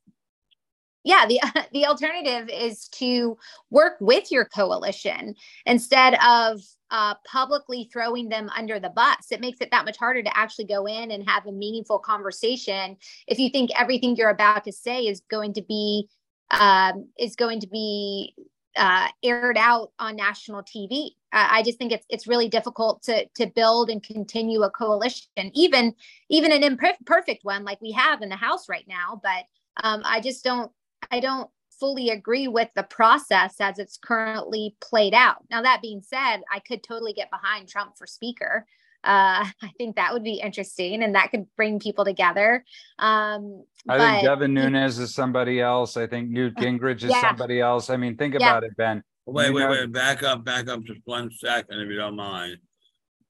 Yeah, 1.04 1.26
the 1.26 1.40
the 1.74 1.86
alternative 1.86 2.50
is 2.50 2.88
to 2.90 3.38
work 3.70 3.98
with 4.00 4.32
your 4.32 4.46
coalition 4.46 5.36
instead 5.66 6.18
of 6.26 6.62
uh, 6.92 7.16
publicly 7.26 7.90
throwing 7.92 8.30
them 8.30 8.50
under 8.56 8.80
the 8.80 8.90
bus. 8.90 9.32
It 9.32 9.42
makes 9.42 9.60
it 9.62 9.72
that 9.72 9.86
much 9.86 9.98
harder 9.98 10.24
to 10.24 10.38
actually 10.38 10.66
go 10.66 10.86
in 10.86 11.12
and 11.12 11.28
have 11.28 11.46
a 11.46 11.52
meaningful 11.52 12.00
conversation 12.00 12.98
if 13.28 13.40
you 13.40 13.50
think 13.50 13.72
everything 13.78 14.16
you're 14.16 14.30
about 14.30 14.64
to 14.66 14.72
say 14.72 15.08
is 15.08 15.22
going 15.30 15.54
to 15.54 15.62
be 15.62 16.08
um, 16.52 17.10
is 17.20 17.36
going 17.36 17.60
to 17.62 17.68
be 17.68 18.34
uh, 18.76 19.08
aired 19.24 19.58
out 19.58 19.92
on 20.00 20.16
national 20.16 20.64
TV. 20.64 21.12
I 21.34 21.62
just 21.64 21.78
think 21.78 21.92
it's 21.92 22.06
it's 22.10 22.28
really 22.28 22.48
difficult 22.48 23.04
to 23.04 23.28
to 23.36 23.48
build 23.48 23.90
and 23.90 24.02
continue 24.02 24.64
a 24.64 24.72
coalition, 24.72 25.52
even 25.54 25.94
even 26.30 26.52
an 26.52 26.64
imperfect 26.64 27.44
one 27.44 27.66
like 27.66 27.82
we 27.82 27.92
have 27.92 28.22
in 28.22 28.30
the 28.30 28.36
House 28.36 28.70
right 28.70 28.86
now. 28.88 29.20
But 29.22 29.44
um, 29.84 30.02
I 30.06 30.22
just 30.22 30.44
don't 30.44 30.72
I 31.12 31.20
don't 31.20 31.50
fully 31.80 32.10
agree 32.10 32.48
with 32.48 32.70
the 32.76 32.84
process 32.84 33.56
as 33.60 33.78
it's 33.78 33.98
currently 33.98 34.76
played 34.82 35.14
out. 35.14 35.44
Now 35.52 35.62
that 35.62 35.82
being 35.82 36.02
said, 36.02 36.38
I 36.52 36.60
could 36.60 36.84
totally 36.84 37.14
get 37.14 37.30
behind 37.30 37.68
Trump 37.68 37.98
for 37.98 38.08
Speaker. 38.08 38.66
Uh, 39.04 39.46
I 39.62 39.72
think 39.78 39.96
that 39.96 40.14
would 40.14 40.24
be 40.24 40.42
interesting 40.42 41.04
and 41.04 41.16
that 41.16 41.32
could 41.32 41.46
bring 41.56 41.80
people 41.80 42.06
together. 42.06 42.64
Um, 43.00 43.64
I 43.88 43.98
but, 43.98 44.12
think 44.12 44.26
Devin 44.26 44.54
Nunes 44.54 45.00
is 45.00 45.14
somebody 45.14 45.62
else. 45.62 45.98
I 45.98 46.08
think 46.08 46.30
Newt 46.30 46.56
Gingrich 46.58 47.04
is 47.04 47.12
yeah. 47.12 47.22
somebody 47.22 47.60
else. 47.60 47.90
I 47.90 47.98
mean, 47.98 48.18
think 48.18 48.34
yeah. 48.34 48.50
about 48.50 48.64
it, 48.64 48.76
Ben. 48.78 49.04
Wait, 49.28 49.54
wait, 49.54 49.62
know, 49.62 49.72
wait. 49.72 49.92
Back 49.92 50.24
up, 50.24 50.46
back 50.46 50.70
up 50.70 50.84
just 50.84 51.02
one 51.06 51.30
second, 51.32 51.80
if 51.80 51.90
you 51.90 51.98
don't 51.98 52.16
mind. 52.16 52.58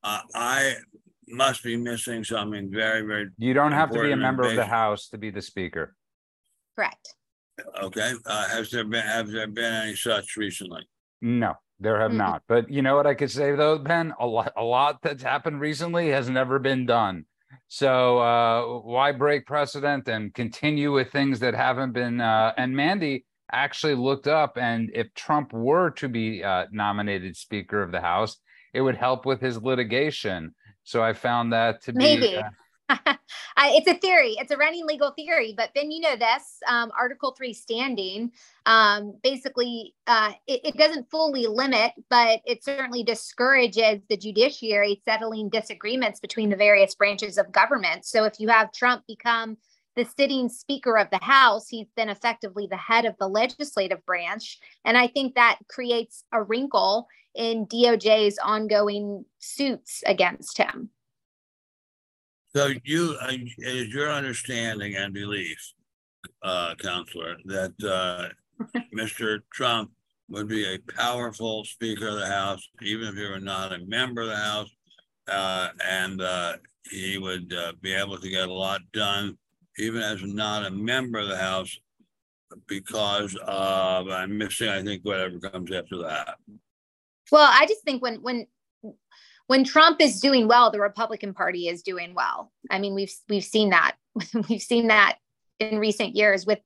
Uh, 0.03 0.21
I 0.35 0.75
must 1.27 1.63
be 1.63 1.75
missing 1.75 2.23
something 2.23 2.71
very, 2.71 3.01
very. 3.01 3.29
You 3.37 3.53
don't 3.53 3.71
have 3.71 3.91
to 3.91 4.01
be 4.01 4.11
a 4.11 4.15
member 4.15 4.43
of 4.43 4.55
the 4.55 4.65
House 4.65 5.09
to 5.09 5.17
be 5.17 5.31
the 5.31 5.41
Speaker. 5.41 5.95
Correct. 6.75 7.15
Okay. 7.81 8.13
Uh, 8.25 8.47
has 8.49 8.69
there 8.69 8.83
been 8.83 9.03
have 9.03 9.31
there 9.31 9.47
been 9.47 9.73
any 9.73 9.95
such 9.95 10.37
recently? 10.37 10.87
No. 11.21 11.55
There 11.79 11.99
have 11.99 12.09
mm-hmm. 12.09 12.17
not. 12.17 12.43
But 12.47 12.69
you 12.71 12.81
know 12.81 12.95
what 12.95 13.07
I 13.07 13.13
could 13.13 13.31
say 13.31 13.55
though, 13.55 13.77
Ben? 13.77 14.13
A 14.19 14.25
lot, 14.25 14.51
a 14.57 14.63
lot 14.63 15.01
that's 15.01 15.23
happened 15.23 15.59
recently 15.59 16.09
has 16.09 16.29
never 16.29 16.59
been 16.59 16.85
done. 16.85 17.25
So 17.67 18.19
uh, 18.19 18.79
why 18.81 19.11
break 19.11 19.45
precedent 19.45 20.07
and 20.07 20.33
continue 20.33 20.93
with 20.93 21.11
things 21.11 21.39
that 21.39 21.53
haven't 21.53 21.93
been? 21.93 22.19
Uh, 22.19 22.53
and 22.57 22.75
Mandy 22.75 23.25
actually 23.51 23.95
looked 23.95 24.27
up, 24.27 24.57
and 24.57 24.89
if 24.93 25.13
Trump 25.13 25.53
were 25.53 25.91
to 25.91 26.09
be 26.09 26.43
uh, 26.43 26.65
nominated 26.71 27.35
Speaker 27.35 27.81
of 27.81 27.91
the 27.91 28.01
House, 28.01 28.37
it 28.73 28.81
would 28.81 28.95
help 28.95 29.25
with 29.25 29.41
his 29.41 29.61
litigation. 29.61 30.53
So 30.83 31.03
I 31.03 31.13
found 31.13 31.53
that 31.53 31.81
to 31.83 31.93
be 31.93 31.97
maybe. 31.97 32.37
Uh, 32.37 32.49
it's 33.57 33.87
a 33.87 33.95
theory. 33.95 34.35
It's 34.39 34.51
a 34.51 34.57
running 34.57 34.85
legal 34.85 35.11
theory. 35.11 35.53
But 35.55 35.73
Ben, 35.73 35.91
you 35.91 35.99
know 35.99 36.15
this 36.15 36.59
um, 36.67 36.91
Article 36.97 37.33
Three 37.37 37.53
standing. 37.53 38.31
Um, 38.65 39.17
basically, 39.23 39.93
uh, 40.07 40.31
it, 40.47 40.61
it, 40.63 40.77
doesn't 40.77 41.09
fully 41.09 41.47
limit, 41.47 41.91
but 42.09 42.39
it 42.45 42.63
certainly 42.63 43.03
discourages 43.03 44.01
the 44.09 44.17
judiciary 44.17 45.01
settling 45.05 45.49
disagreements 45.49 46.19
between 46.19 46.49
the 46.49 46.55
various 46.55 46.95
branches 46.95 47.37
of 47.37 47.51
government. 47.51 48.05
So 48.05 48.23
if 48.25 48.39
you 48.39 48.47
have 48.49 48.71
Trump 48.71 49.03
become 49.07 49.57
the 49.97 50.05
sitting 50.05 50.47
Speaker 50.47 50.97
of 50.97 51.09
the 51.09 51.19
House, 51.21 51.67
he's 51.67 51.87
then 51.97 52.07
effectively 52.07 52.67
the 52.69 52.77
head 52.77 53.03
of 53.05 53.15
the 53.19 53.27
legislative 53.27 54.05
branch, 54.05 54.59
and 54.85 54.95
I 54.97 55.07
think 55.07 55.35
that 55.35 55.57
creates 55.67 56.23
a 56.31 56.41
wrinkle 56.41 57.07
in 57.35 57.65
DOJ's 57.65 58.37
ongoing 58.41 59.25
suits 59.39 60.03
against 60.05 60.57
him. 60.57 60.91
So 62.55 62.71
you, 62.85 63.17
uh, 63.21 63.31
is 63.57 63.93
your 63.93 64.11
understanding 64.11 64.95
and 64.95 65.13
belief, 65.13 65.73
uh, 66.43 66.75
counselor, 66.75 67.37
that 67.45 67.73
uh, 67.83 68.29
Mr. 68.95 69.41
Trump 69.51 69.91
would 70.29 70.47
be 70.47 70.65
a 70.65 70.79
powerful 70.93 71.65
Speaker 71.65 72.09
of 72.09 72.19
the 72.19 72.27
House, 72.27 72.67
even 72.81 73.07
if 73.07 73.15
he 73.15 73.27
were 73.27 73.39
not 73.39 73.73
a 73.73 73.79
member 73.79 74.21
of 74.21 74.29
the 74.29 74.35
House, 74.35 74.69
uh, 75.27 75.69
and 75.83 76.21
uh, 76.21 76.53
he 76.89 77.17
would 77.17 77.53
uh, 77.53 77.73
be 77.81 77.93
able 77.93 78.17
to 78.17 78.29
get 78.29 78.47
a 78.47 78.53
lot 78.53 78.81
done, 78.93 79.37
even 79.77 80.01
as 80.01 80.23
not 80.23 80.65
a 80.65 80.71
member 80.71 81.19
of 81.19 81.27
the 81.27 81.37
House, 81.37 81.79
because 82.67 83.37
of 83.45 84.09
I'm 84.09 84.37
missing, 84.37 84.69
I 84.69 84.83
think, 84.83 85.03
whatever 85.03 85.39
comes 85.39 85.71
after 85.71 85.97
that. 85.97 86.37
Well, 87.31 87.49
I 87.51 87.65
just 87.65 87.83
think 87.83 88.01
when 88.01 88.21
when 88.21 88.47
when 89.47 89.63
Trump 89.63 90.01
is 90.01 90.19
doing 90.19 90.47
well, 90.47 90.71
the 90.71 90.79
Republican 90.79 91.33
Party 91.33 91.67
is 91.67 91.81
doing 91.81 92.13
well. 92.13 92.51
I 92.69 92.79
mean, 92.79 92.95
we've 92.95 93.13
we've 93.29 93.43
seen 93.43 93.71
that. 93.71 93.95
we've 94.49 94.61
seen 94.61 94.87
that 94.87 95.17
in 95.59 95.79
recent 95.79 96.15
years 96.15 96.45
with 96.45 96.59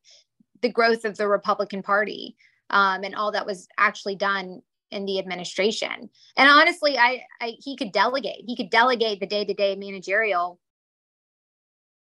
the 0.61 0.69
growth 0.69 1.05
of 1.05 1.17
the 1.17 1.27
Republican 1.27 1.81
Party 1.81 2.35
um, 2.69 3.03
and 3.03 3.15
all 3.15 3.31
that 3.31 3.45
was 3.45 3.67
actually 3.77 4.15
done 4.15 4.61
in 4.91 5.05
the 5.05 5.19
administration. 5.19 6.09
And 6.37 6.49
honestly, 6.49 6.97
I, 6.97 7.23
I 7.39 7.55
he 7.59 7.77
could 7.77 7.91
delegate. 7.91 8.43
He 8.45 8.55
could 8.55 8.69
delegate 8.69 9.19
the 9.19 9.27
day 9.27 9.45
to 9.45 9.53
day 9.53 9.75
managerial 9.75 10.59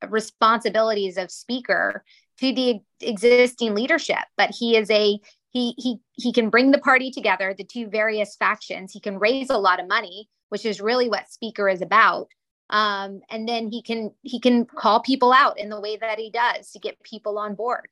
responsibilities 0.09 1.17
of 1.17 1.31
Speaker 1.31 2.05
to 2.41 2.53
the 2.53 2.81
existing 3.01 3.75
leadership. 3.75 4.25
But 4.37 4.51
he 4.51 4.77
is 4.77 4.91
a 4.91 5.19
he 5.51 5.75
he 5.79 5.99
he 6.13 6.33
can 6.33 6.51
bring 6.51 6.71
the 6.71 6.79
party 6.79 7.11
together, 7.11 7.55
the 7.57 7.65
two 7.65 7.89
various 7.89 8.37
factions. 8.37 8.93
He 8.93 9.01
can 9.01 9.19
raise 9.19 9.51
a 9.51 9.59
lot 9.59 9.81
of 9.81 9.89
money 9.89 10.29
which 10.49 10.65
is 10.65 10.81
really 10.81 11.09
what 11.09 11.31
speaker 11.31 11.69
is 11.69 11.83
about 11.83 12.29
um, 12.71 13.21
and 13.31 13.49
then 13.49 13.71
he 13.71 13.83
can 13.83 14.11
he 14.23 14.41
can 14.41 14.65
call 14.65 15.01
people 15.01 15.33
out 15.33 15.59
in 15.59 15.69
the 15.69 15.81
way 15.81 15.97
that 15.97 16.19
he 16.19 16.31
does 16.31 16.71
to 16.73 16.79
get 16.79 17.01
people 17.03 17.39
on 17.39 17.55
board 17.55 17.89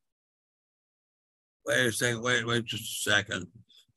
wait 1.66 1.86
a 1.86 1.92
second 1.92 2.22
wait 2.22 2.46
wait 2.46 2.64
just 2.64 3.06
a 3.06 3.10
second 3.10 3.46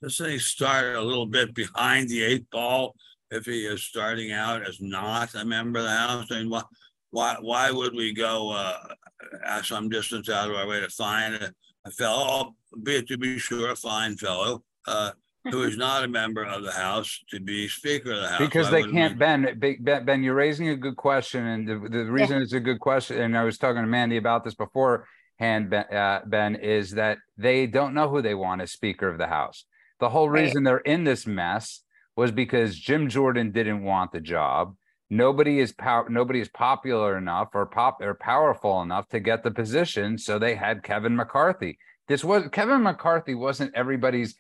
doesn't 0.02 0.30
he 0.30 0.40
start 0.40 0.96
a 0.96 1.02
little 1.02 1.26
bit 1.26 1.54
behind 1.54 2.08
the 2.10 2.24
eight 2.24 2.50
ball 2.52 2.96
if 3.32 3.46
he 3.46 3.66
is 3.66 3.84
starting 3.84 4.32
out 4.32 4.68
as 4.68 4.80
not 4.80 5.34
a 5.36 5.44
member 5.44 5.80
of 5.80 5.86
the 5.86 5.92
house 5.92 6.28
I 6.32 6.40
mean, 6.40 6.50
why, 6.50 6.64
why, 7.12 7.38
why 7.42 7.72
would 7.72 7.96
we 7.96 8.14
go 8.14 8.52
uh, 8.52 9.62
some 9.64 9.90
distance 9.90 10.30
out 10.30 10.50
of 10.50 10.56
our 10.56 10.68
way 10.68 10.80
to 10.80 10.90
find 10.90 11.36
a, 11.36 11.54
a 11.86 11.92
fellow, 11.92 12.56
be 12.84 12.98
it 12.98 13.08
to 13.08 13.18
be 13.18 13.40
sure, 13.40 13.72
a 13.72 13.76
fine 13.76 14.16
fellow, 14.18 14.64
uh, 14.88 15.12
who 15.52 15.64
is 15.64 15.78
not 15.78 16.04
a 16.04 16.08
member 16.08 16.44
of 16.44 16.64
the 16.64 16.72
House 16.72 17.24
to 17.30 17.40
be 17.40 17.68
Speaker 17.68 18.12
of 18.12 18.22
the 18.22 18.28
House. 18.28 18.40
Because 18.40 18.70
they 18.70 18.84
can't, 18.84 19.18
Ben, 19.18 19.58
Ben, 19.58 20.06
Ben, 20.06 20.24
you're 20.24 20.36
raising 20.36 20.70
a 20.70 20.76
good 20.76 20.98
question. 20.98 21.46
And 21.46 21.68
the, 21.68 21.90
the 21.90 22.12
reason 22.12 22.38
yeah. 22.38 22.44
it's 22.44 22.54
a 22.54 22.60
good 22.60 22.80
question, 22.80 23.22
and 23.22 23.38
I 23.38 23.44
was 23.44 23.58
talking 23.58 23.82
to 23.82 23.88
Mandy 23.88 24.18
about 24.18 24.44
this 24.44 24.56
beforehand, 24.56 25.70
Ben, 25.70 25.86
uh, 25.94 26.22
ben, 26.26 26.56
is 26.56 26.92
that 26.92 27.20
they 27.38 27.66
don't 27.66 27.94
know 27.94 28.10
who 28.10 28.22
they 28.22 28.36
want 28.36 28.62
as 28.62 28.72
Speaker 28.72 29.08
of 29.08 29.18
the 29.18 29.28
House. 29.28 29.66
The 30.00 30.10
whole 30.10 30.30
reason 30.30 30.64
right. 30.64 30.72
they're 30.72 30.94
in 30.94 31.06
this 31.06 31.26
mess 31.26 31.82
was 32.18 32.32
because 32.32 32.78
Jim 32.78 33.08
Jordan 33.08 33.52
didn't 33.52 33.84
want 33.84 34.12
the 34.12 34.20
job. 34.20 34.76
Nobody 35.10 35.60
is 35.60 35.72
power. 35.72 36.08
Nobody 36.10 36.42
is 36.42 36.50
popular 36.50 37.18
enough 37.18 37.50
or 37.54 37.66
pop 37.66 38.02
or 38.02 38.14
powerful 38.14 38.82
enough 38.82 39.08
to 39.10 39.20
get 39.20 39.44
the 39.44 39.52
position. 39.52 40.18
So 40.18 40.38
they 40.38 40.56
had 40.56 40.84
Kevin 40.84 41.16
McCarthy. 41.16 41.78
This 42.08 42.24
was 42.24 42.48
Kevin 42.52 42.84
McCarthy 42.84 43.34
wasn't 43.36 43.76
everybody's 43.76 44.36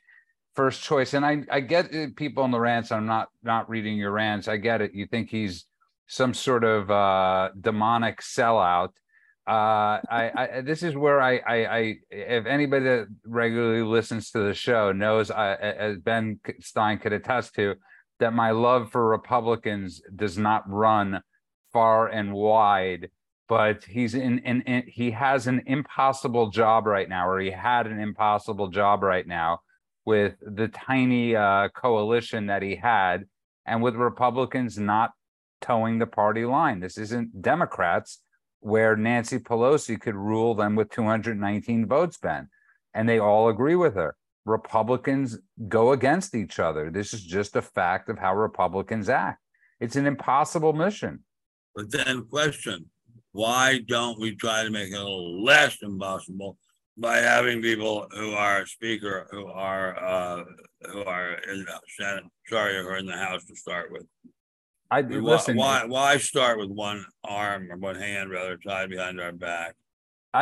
first 0.56 0.84
choice. 0.84 1.14
And 1.14 1.26
I, 1.26 1.44
I 1.50 1.62
get 1.62 2.16
people 2.16 2.44
in 2.44 2.52
the 2.52 2.60
rants. 2.60 2.92
I'm 2.92 3.06
not 3.06 3.30
not 3.44 3.70
reading 3.70 3.98
your 3.98 4.12
rants. 4.12 4.48
I 4.48 4.58
get 4.58 4.82
it. 4.82 4.94
You 4.94 5.06
think 5.06 5.30
he's 5.30 5.66
some 6.08 6.34
sort 6.34 6.64
of 6.64 6.90
uh, 6.92 7.50
demonic 7.60 8.22
sellout. 8.22 8.90
Uh, 9.48 10.04
I, 10.10 10.32
I 10.36 10.62
this 10.62 10.84
is 10.84 10.96
where 10.96 11.22
I, 11.22 11.38
I, 11.38 11.66
I 11.66 11.96
if 12.12 12.46
anybody 12.46 12.84
that 12.86 13.08
regularly 13.26 13.84
listens 13.84 14.32
to 14.32 14.40
the 14.40 14.54
show 14.54 14.92
knows, 14.92 15.32
I, 15.32 15.54
as 15.56 15.98
Ben 16.00 16.40
Stein 16.60 16.98
could 16.98 17.14
attest 17.14 17.56
to, 17.56 17.76
that 18.20 18.34
my 18.34 18.52
love 18.52 18.92
for 18.92 19.08
Republicans 19.08 20.02
does 20.16 20.38
not 20.38 20.64
run 20.70 21.22
far 21.74 22.08
and 22.08 22.34
wide. 22.34 23.10
But 23.48 23.86
he's 23.86 24.14
in, 24.14 24.40
in, 24.40 24.62
in 24.64 24.84
he 24.88 25.12
has 25.12 25.48
an 25.48 25.64
impossible 25.66 26.50
job 26.50 26.86
right 26.86 27.08
now, 27.08 27.30
or 27.30 27.40
he 27.40 27.52
had 27.52 27.88
an 27.88 28.00
impossible 28.00 28.68
job 28.68 29.04
right 29.04 29.26
now 29.26 29.62
with 30.06 30.36
the 30.42 30.68
tiny 30.68 31.36
uh, 31.36 31.70
coalition 31.70 32.48
that 32.48 32.62
he 32.62 32.76
had 32.76 33.26
and 33.66 33.82
with 33.82 33.96
Republicans 33.96 34.78
not 34.78 35.12
toeing 35.62 36.00
the 36.00 36.08
party 36.08 36.46
line. 36.46 36.80
This 36.80 36.98
isn't 36.98 37.42
Democrats 37.42 38.22
where 38.60 38.96
Nancy 38.96 39.40
Pelosi 39.40 40.00
could 40.00 40.16
rule 40.16 40.56
them 40.56 40.76
with 40.76 40.90
219 40.92 41.86
votes, 41.86 42.18
Ben. 42.18 42.50
And 42.94 43.08
they 43.08 43.20
all 43.20 43.50
agree 43.50 43.76
with 43.76 43.96
her. 43.96 44.16
Republicans 44.48 45.38
go 45.68 45.92
against 45.92 46.34
each 46.34 46.60
other. 46.60 46.89
This 46.89 47.13
is 47.13 47.24
just 47.24 47.56
a 47.56 47.62
fact 47.62 48.10
of 48.10 48.18
how 48.18 48.34
Republicans 48.36 49.10
act. 49.10 49.42
It's 49.80 49.96
an 49.96 50.08
impossible 50.08 50.74
mission. 50.74 51.24
But 51.75 51.92
then, 51.92 52.25
question 52.25 52.89
why 53.34 53.80
don't 53.88 54.20
we 54.20 54.36
try 54.36 54.63
to 54.63 54.70
make 54.72 54.92
it 54.92 54.96
a 54.96 55.04
little 55.04 55.44
less 55.44 55.77
impossible 55.84 56.58
by 56.98 57.18
having 57.18 57.62
people 57.62 58.08
who 58.12 58.32
are 58.32 58.66
speaker 58.66 59.27
who 59.30 59.46
are 59.46 60.04
uh, 60.04 60.44
who 60.92 61.04
are 61.04 61.34
in 61.34 61.60
the 61.60 61.80
Senate, 62.00 62.24
sorry, 62.48 62.82
who 62.82 62.88
are 62.88 62.98
in 62.98 63.06
the 63.06 63.16
House 63.16 63.46
to 63.46 63.56
start 63.56 63.92
with. 63.92 64.06
I 64.89 65.04
do 65.04 65.22
listen. 65.22 65.58
Why, 65.58 65.86
why 65.86 66.18
start 66.18 66.58
with 66.58 66.70
one 66.70 67.06
arm 67.24 67.72
or 67.72 67.77
one 67.77 67.96
hand 67.96 68.32
rather 68.32 68.58
tied 68.58 68.89
behind 68.89 69.22
our 69.22 69.34
back? 69.34 69.75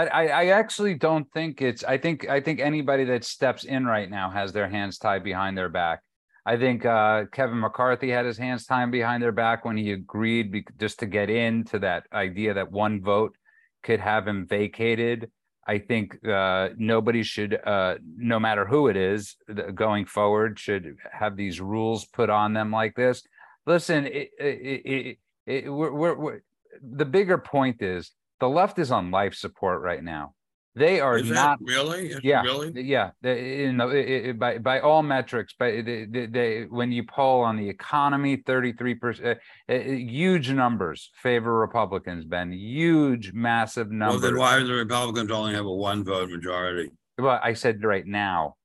I, 0.03 0.27
I, 0.27 0.45
actually 0.47 0.95
don't 0.95 1.31
think 1.31 1.61
it's. 1.61 1.83
I 1.83 1.97
think 1.97 2.27
I 2.29 2.41
think 2.41 2.59
anybody 2.59 3.05
that 3.05 3.23
steps 3.23 3.63
in 3.63 3.85
right 3.85 4.09
now 4.09 4.29
has 4.29 4.51
their 4.51 4.69
hands 4.69 4.97
tied 4.97 5.23
behind 5.23 5.57
their 5.57 5.69
back. 5.69 6.01
I 6.45 6.57
think 6.57 6.85
uh, 6.85 7.25
Kevin 7.31 7.59
McCarthy 7.59 8.09
had 8.09 8.25
his 8.25 8.37
hands 8.37 8.65
tied 8.65 8.91
behind 8.91 9.23
their 9.23 9.31
back 9.31 9.65
when 9.65 9.77
he 9.77 9.91
agreed 9.91 10.51
be- 10.51 10.65
just 10.79 10.99
to 10.99 11.05
get 11.05 11.29
into 11.29 11.79
that 11.79 12.03
idea 12.13 12.53
that 12.53 12.71
one 12.71 13.01
vote 13.01 13.35
could 13.83 13.99
have 13.99 14.27
him 14.27 14.45
vacated 14.47 15.31
I 15.67 15.79
think 15.79 16.25
uh, 16.27 16.69
nobody 16.77 17.23
should, 17.23 17.59
uh, 17.65 17.95
no 18.17 18.39
matter 18.39 18.65
who 18.65 18.87
it 18.87 18.95
is, 18.95 19.35
going 19.73 20.05
forward, 20.05 20.59
should 20.59 20.95
have 21.11 21.35
these 21.35 21.59
rules 21.59 22.05
put 22.05 22.29
on 22.29 22.53
them 22.53 22.71
like 22.71 22.95
this. 22.95 23.23
Listen, 23.65 24.05
it, 24.05 24.29
it, 24.39 25.17
it, 25.47 25.69
we're, 25.69 25.91
we're, 25.91 26.15
we're, 26.15 26.39
the 26.83 27.05
bigger 27.05 27.39
point 27.39 27.81
is 27.81 28.11
the 28.39 28.50
left 28.50 28.80
is 28.80 28.92
on 28.92 29.12
life 29.12 29.36
support 29.36 29.82
right 29.82 30.04
now. 30.04 30.34
They 30.75 31.00
are 31.00 31.18
Is 31.18 31.30
not 31.30 31.60
really. 31.62 32.08
Is 32.08 32.20
yeah, 32.22 32.42
really. 32.42 32.82
yeah. 32.82 33.12
You 33.24 33.72
know, 33.72 33.89
it, 33.89 34.10
it, 34.10 34.39
by 34.39 34.58
by 34.58 34.82
all 34.82 35.04
metrics, 35.04 35.54
but 35.58 35.86
they, 35.86 36.06
they, 36.06 36.25
they, 36.25 36.62
when 36.63 36.92
you 36.92 37.06
poll 37.06 37.44
on 37.44 37.56
the 37.56 37.70
economy, 37.70 38.44
thirty 38.46 38.74
three 38.74 38.96
percent, 38.96 39.39
uh, 39.70 39.74
uh, 39.74 39.77
huge 39.77 40.51
numbers 40.51 41.12
favor 41.24 41.58
Republicans. 41.58 42.25
Ben, 42.25 42.51
huge, 42.51 43.32
massive 43.32 43.89
numbers. 43.89 44.22
Well, 44.22 44.32
then 44.32 44.39
why 44.39 44.60
do 44.60 44.68
the 44.68 44.74
Republicans 44.74 45.32
only 45.32 45.54
have 45.54 45.65
a 45.65 45.74
one 45.74 46.04
vote 46.04 46.30
majority? 46.30 46.92
Well, 47.18 47.39
I 47.42 47.54
said 47.54 47.82
right 47.82 48.06
now. 48.06 48.56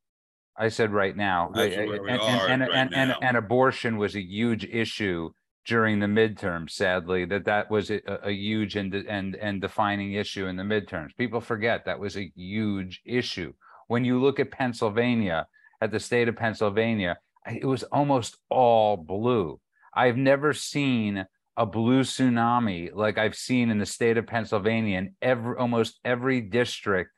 I 0.57 0.69
said 0.69 0.91
right 0.93 1.17
now. 1.17 1.53
That's 1.55 1.77
I, 1.77 1.87
where 1.87 2.03
we 2.03 2.11
and, 2.11 2.21
and, 2.21 2.63
right 2.63 2.91
and, 2.93 3.11
now. 3.11 3.19
and 3.23 3.37
abortion 3.37 3.99
was 3.99 4.17
a 4.17 4.21
huge 4.21 4.65
issue 4.65 5.31
during 5.71 6.01
the 6.01 6.07
midterm 6.07 6.69
sadly 6.69 7.25
that 7.25 7.45
that 7.45 7.71
was 7.71 7.93
a, 7.93 8.01
a 8.25 8.33
huge 8.33 8.75
and, 8.75 8.93
and 8.93 9.37
and 9.37 9.61
defining 9.61 10.15
issue 10.15 10.47
in 10.47 10.57
the 10.57 10.65
midterms. 10.65 11.17
People 11.17 11.41
forget 11.41 11.85
that 11.85 12.01
was 12.01 12.17
a 12.17 12.33
huge 12.35 13.01
issue. 13.07 13.53
When 13.87 14.05
you 14.05 14.21
look 14.21 14.41
at 14.41 14.51
pennsylvania 14.51 15.47
at 15.81 15.93
the 15.93 16.01
state 16.01 16.29
of 16.29 16.35
pennsylvania 16.35 17.19
it 17.47 17.65
was 17.65 17.85
almost 17.85 18.37
all 18.49 18.97
blue. 18.97 19.61
I've 19.95 20.17
never 20.17 20.53
seen 20.53 21.25
a 21.57 21.67
blue 21.67 22.03
tsunami 22.03 22.91
like 22.93 23.17
i've 23.17 23.37
seen 23.37 23.71
in 23.71 23.79
the 23.79 23.87
state 23.87 24.17
of 24.17 24.27
pennsylvania 24.27 24.99
in 24.99 25.15
every 25.23 25.57
almost 25.57 26.01
every 26.05 26.41
district 26.41 27.11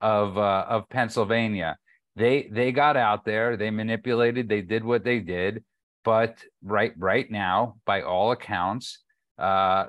of 0.00 0.36
uh, 0.36 0.66
of 0.68 0.88
pennsylvania. 0.88 1.78
They 2.16 2.48
they 2.50 2.72
got 2.72 2.96
out 2.96 3.24
there 3.24 3.56
they 3.56 3.70
manipulated 3.70 4.48
they 4.48 4.62
did 4.62 4.82
what 4.82 5.04
they 5.04 5.20
did 5.20 5.62
but 6.04 6.38
right 6.62 6.92
right 6.96 7.30
now, 7.30 7.76
by 7.84 8.02
all 8.02 8.32
accounts, 8.32 8.98
uh, 9.38 9.86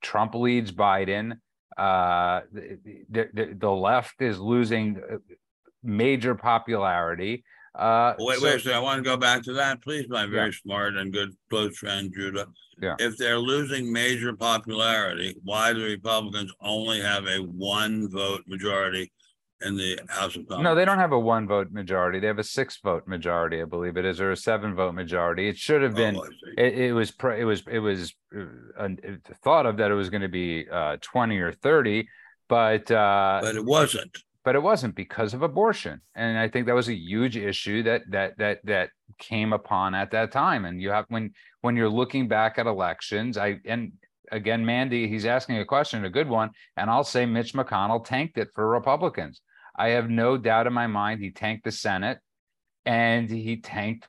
Trump 0.00 0.34
leads 0.34 0.72
Biden. 0.72 1.38
Uh, 1.76 2.40
the, 2.52 3.28
the, 3.34 3.54
the 3.58 3.70
left 3.70 4.22
is 4.22 4.38
losing 4.38 4.96
uh, 4.96 5.16
major 5.82 6.34
popularity. 6.34 7.44
Uh, 7.74 8.14
wait, 8.18 8.38
so, 8.38 8.44
wait, 8.44 8.60
so 8.62 8.72
I 8.72 8.78
want 8.78 8.98
to 8.98 9.02
go 9.02 9.18
back 9.18 9.42
to 9.42 9.52
that, 9.52 9.82
please, 9.82 10.08
my 10.08 10.24
very 10.24 10.46
yeah. 10.46 10.58
smart 10.62 10.96
and 10.96 11.12
good 11.12 11.36
close 11.50 11.76
friend 11.76 12.10
Judah. 12.16 12.46
Yeah. 12.80 12.94
If 12.98 13.18
they're 13.18 13.38
losing 13.38 13.92
major 13.92 14.34
popularity, 14.34 15.36
why 15.44 15.74
do 15.74 15.84
Republicans 15.84 16.52
only 16.60 17.00
have 17.00 17.26
a 17.26 17.38
one 17.38 18.08
vote 18.10 18.42
majority 18.46 19.12
in 19.62 19.76
the 19.76 19.98
House 20.08 20.36
of 20.36 20.46
Congress. 20.48 20.64
No, 20.64 20.74
they 20.74 20.84
don't 20.84 20.98
have 20.98 21.12
a 21.12 21.18
one 21.18 21.46
vote 21.46 21.70
majority. 21.70 22.20
They 22.20 22.26
have 22.26 22.38
a 22.38 22.44
six 22.44 22.78
vote 22.82 23.06
majority, 23.06 23.62
I 23.62 23.64
believe 23.64 23.96
it 23.96 24.04
is, 24.04 24.20
or 24.20 24.32
a 24.32 24.36
seven 24.36 24.74
vote 24.74 24.94
majority. 24.94 25.48
It 25.48 25.56
should 25.56 25.82
have 25.82 25.94
been. 25.94 26.16
Oh, 26.16 26.26
it, 26.58 26.78
it, 26.78 26.92
was. 26.92 27.12
It 27.38 27.44
was. 27.44 27.62
It 27.70 27.78
was 27.78 28.14
uh, 28.78 28.88
thought 29.42 29.66
of 29.66 29.78
that 29.78 29.90
it 29.90 29.94
was 29.94 30.10
going 30.10 30.22
to 30.22 30.28
be 30.28 30.66
uh, 30.70 30.96
twenty 31.00 31.38
or 31.38 31.52
thirty, 31.52 32.08
but 32.48 32.90
uh, 32.90 33.40
but 33.42 33.56
it 33.56 33.64
wasn't. 33.64 34.18
But 34.44 34.54
it 34.54 34.62
wasn't 34.62 34.94
because 34.94 35.34
of 35.34 35.42
abortion, 35.42 36.00
and 36.14 36.38
I 36.38 36.48
think 36.48 36.66
that 36.66 36.74
was 36.74 36.88
a 36.88 36.94
huge 36.94 37.36
issue 37.36 37.82
that 37.84 38.02
that 38.10 38.38
that 38.38 38.60
that 38.64 38.90
came 39.18 39.52
upon 39.52 39.94
at 39.94 40.12
that 40.12 40.30
time. 40.30 40.64
And 40.64 40.80
you 40.80 40.90
have 40.90 41.06
when 41.08 41.32
when 41.62 41.76
you're 41.76 41.88
looking 41.88 42.28
back 42.28 42.58
at 42.58 42.66
elections, 42.66 43.36
I 43.38 43.58
and 43.64 43.92
again, 44.32 44.64
Mandy, 44.64 45.08
he's 45.08 45.26
asking 45.26 45.58
a 45.58 45.64
question, 45.64 46.04
a 46.04 46.10
good 46.10 46.28
one, 46.28 46.50
and 46.76 46.90
I'll 46.90 47.04
say 47.04 47.26
Mitch 47.26 47.54
McConnell 47.54 48.04
tanked 48.04 48.38
it 48.38 48.48
for 48.54 48.68
Republicans. 48.68 49.40
I 49.76 49.88
have 49.88 50.08
no 50.08 50.36
doubt 50.36 50.66
in 50.66 50.72
my 50.72 50.86
mind 50.86 51.20
he 51.20 51.30
tanked 51.30 51.64
the 51.64 51.72
Senate 51.72 52.18
and 52.84 53.28
he 53.28 53.60
tanked 53.60 54.08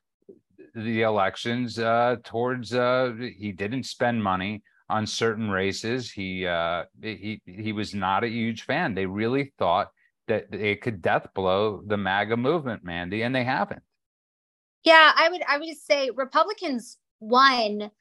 the 0.75 1.01
elections 1.01 1.79
uh, 1.79 2.17
towards 2.23 2.73
uh, 2.73 3.13
he 3.37 3.51
didn't 3.51 3.83
spend 3.83 4.23
money 4.23 4.63
on 4.89 5.05
certain 5.05 5.49
races. 5.49 6.11
He 6.11 6.45
uh, 6.45 6.83
he 7.01 7.41
he 7.45 7.73
was 7.73 7.93
not 7.93 8.23
a 8.23 8.29
huge 8.29 8.63
fan. 8.63 8.93
They 8.93 9.05
really 9.05 9.53
thought 9.57 9.89
that 10.27 10.51
they 10.51 10.75
could 10.75 11.01
death 11.01 11.27
blow 11.33 11.81
the 11.85 11.97
MAGA 11.97 12.37
movement, 12.37 12.83
Mandy, 12.83 13.23
and 13.23 13.33
they 13.33 13.43
haven't. 13.43 13.81
Yeah, 14.83 15.11
I 15.15 15.29
would 15.29 15.41
I 15.47 15.57
would 15.57 15.67
just 15.67 15.85
say 15.85 16.11
Republicans 16.15 16.97
won 17.19 17.91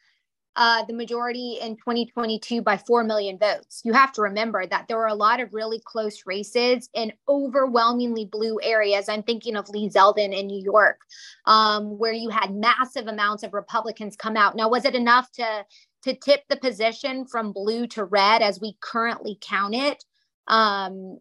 uh, 0.56 0.84
the 0.86 0.94
majority 0.94 1.58
in 1.60 1.76
2022 1.76 2.62
by 2.62 2.78
4 2.78 3.04
million 3.04 3.38
votes. 3.38 3.82
You 3.84 3.92
have 3.92 4.12
to 4.14 4.22
remember 4.22 4.66
that 4.66 4.88
there 4.88 4.96
were 4.96 5.06
a 5.06 5.14
lot 5.14 5.38
of 5.38 5.52
really 5.52 5.80
close 5.84 6.24
races 6.24 6.88
in 6.94 7.12
overwhelmingly 7.28 8.24
blue 8.24 8.58
areas. 8.62 9.08
I'm 9.08 9.22
thinking 9.22 9.54
of 9.54 9.68
Lee 9.68 9.90
Zeldin 9.90 10.36
in 10.36 10.46
New 10.46 10.62
York, 10.62 11.00
um, 11.44 11.98
where 11.98 12.12
you 12.12 12.30
had 12.30 12.54
massive 12.54 13.06
amounts 13.06 13.42
of 13.42 13.52
Republicans 13.52 14.16
come 14.16 14.36
out. 14.36 14.56
Now, 14.56 14.70
was 14.70 14.84
it 14.84 14.94
enough 14.94 15.30
to 15.32 15.64
to 16.02 16.14
tip 16.14 16.42
the 16.48 16.56
position 16.56 17.26
from 17.26 17.52
blue 17.52 17.86
to 17.88 18.04
red 18.04 18.40
as 18.40 18.60
we 18.60 18.76
currently 18.80 19.38
count 19.40 19.74
it? 19.74 20.04
Um, 20.48 21.18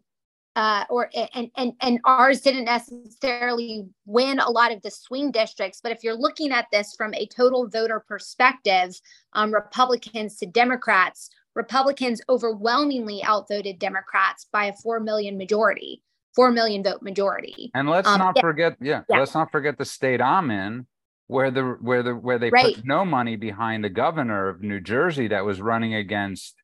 uh, 0.56 0.84
or 0.88 1.10
and 1.34 1.50
and 1.56 1.72
and 1.82 2.00
ours 2.04 2.40
didn't 2.40 2.64
necessarily 2.64 3.86
win 4.06 4.38
a 4.38 4.50
lot 4.50 4.72
of 4.72 4.80
the 4.82 4.90
swing 4.90 5.30
districts. 5.30 5.80
But 5.82 5.92
if 5.92 6.02
you're 6.02 6.16
looking 6.16 6.50
at 6.50 6.66
this 6.72 6.94
from 6.96 7.12
a 7.14 7.26
total 7.26 7.68
voter 7.68 8.02
perspective, 8.08 8.98
um, 9.34 9.52
Republicans 9.52 10.38
to 10.38 10.46
Democrats, 10.46 11.28
Republicans 11.54 12.22
overwhelmingly 12.30 13.22
outvoted 13.22 13.78
Democrats 13.78 14.46
by 14.50 14.64
a 14.66 14.72
four 14.82 14.98
million 14.98 15.36
majority, 15.36 16.02
four 16.34 16.50
million 16.50 16.82
vote 16.82 17.02
majority. 17.02 17.70
And 17.74 17.88
let's 17.88 18.08
um, 18.08 18.18
not 18.18 18.36
yeah. 18.36 18.42
forget, 18.42 18.76
yeah, 18.80 19.02
yeah, 19.10 19.18
let's 19.18 19.34
not 19.34 19.52
forget 19.52 19.76
the 19.76 19.84
state 19.84 20.22
I'm 20.22 20.50
in, 20.50 20.86
where 21.26 21.50
the 21.50 21.76
where 21.82 22.02
the 22.02 22.12
where 22.14 22.38
they 22.38 22.48
right. 22.48 22.76
put 22.76 22.86
no 22.86 23.04
money 23.04 23.36
behind 23.36 23.84
the 23.84 23.90
governor 23.90 24.48
of 24.48 24.62
New 24.62 24.80
Jersey 24.80 25.28
that 25.28 25.44
was 25.44 25.60
running 25.60 25.94
against 25.94 26.54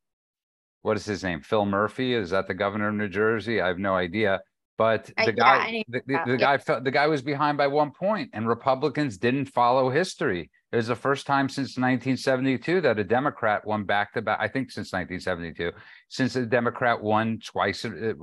what 0.83 0.97
is 0.97 1.05
his 1.05 1.25
name? 1.25 1.40
Phil 1.40 1.64
Murphy. 1.64 2.14
Is 2.14 2.31
that 2.31 2.47
the 2.47 2.55
governor 2.55 2.88
of 2.88 2.95
New 2.95 3.09
Jersey? 3.09 3.61
I 3.61 3.68
have 3.68 3.79
no 3.79 3.95
idea. 3.95 4.40
But 4.79 5.07
the 5.16 5.29
I, 5.29 5.31
guy, 5.31 5.68
yeah, 5.68 5.83
the, 5.88 6.03
the, 6.07 6.33
the 6.33 6.37
guy, 6.37 6.57
the 6.57 6.90
guy 6.90 7.07
was 7.07 7.23
behind 7.23 7.59
by 7.59 7.66
one 7.66 7.92
point, 7.92 8.31
and 8.33 8.49
Republicans 8.49 9.18
didn't 9.18 9.47
follow 9.47 9.90
history. 9.90 10.51
It 10.73 10.77
was 10.77 10.87
the 10.87 10.97
first 10.97 11.27
time 11.27 11.49
since 11.49 11.77
1972 11.77 12.81
that 12.81 12.99
a 12.99 13.05
Democrat 13.05 13.66
won 13.66 13.85
back 13.85 14.14
to 14.14 14.23
back. 14.23 14.38
I 14.40 14.49
think 14.49 14.71
since 14.71 14.92
1972, 14.92 15.71
since 16.09 16.35
a 16.35 16.47
Democrat 16.47 17.01
won 17.01 17.38
twice, 17.45 17.85
uh, 17.85 18.14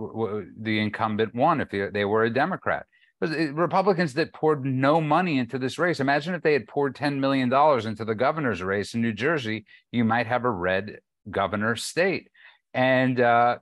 the 0.59 0.79
incumbent 0.79 1.35
won 1.35 1.61
if 1.61 1.69
they 1.69 2.05
were 2.05 2.23
a 2.23 2.33
Democrat. 2.33 2.87
Republicans 3.21 4.13
that 4.13 4.33
poured 4.33 4.65
no 4.65 4.99
money 4.99 5.39
into 5.39 5.59
this 5.59 5.77
race. 5.77 5.99
Imagine 5.99 6.33
if 6.33 6.41
they 6.41 6.53
had 6.53 6.67
poured 6.67 6.95
$10 6.95 7.19
million 7.19 7.53
into 7.85 8.05
the 8.05 8.15
governor's 8.15 8.63
race 8.63 8.95
in 8.95 9.01
New 9.01 9.13
Jersey, 9.13 9.65
you 9.91 10.03
might 10.03 10.25
have 10.25 10.45
a 10.45 10.49
red 10.49 10.99
governor 11.29 11.75
state. 11.75 12.29
And 12.73 13.19
uh, 13.19 13.57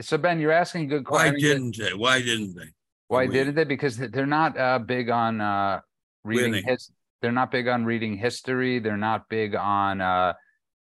so, 0.00 0.18
Ben, 0.18 0.38
you're 0.38 0.52
asking 0.52 0.88
good 0.88 1.04
questions. 1.04 1.42
Why 1.42 1.48
didn't 1.48 1.76
they? 1.78 1.94
Why 1.94 2.20
didn't 2.20 2.54
they? 2.54 2.70
Why 3.08 3.26
didn't 3.26 3.54
they? 3.54 3.64
Because 3.64 3.96
they're 3.96 4.26
not 4.26 4.58
uh, 4.58 4.78
big 4.78 5.10
on 5.10 5.40
uh, 5.40 5.80
reading 6.24 6.62
his. 6.64 6.90
They're 7.22 7.32
not 7.32 7.50
big 7.50 7.68
on 7.68 7.84
reading 7.84 8.16
history. 8.16 8.78
They're 8.78 8.96
not 8.96 9.28
big 9.28 9.54
on 9.54 10.00
uh, 10.00 10.34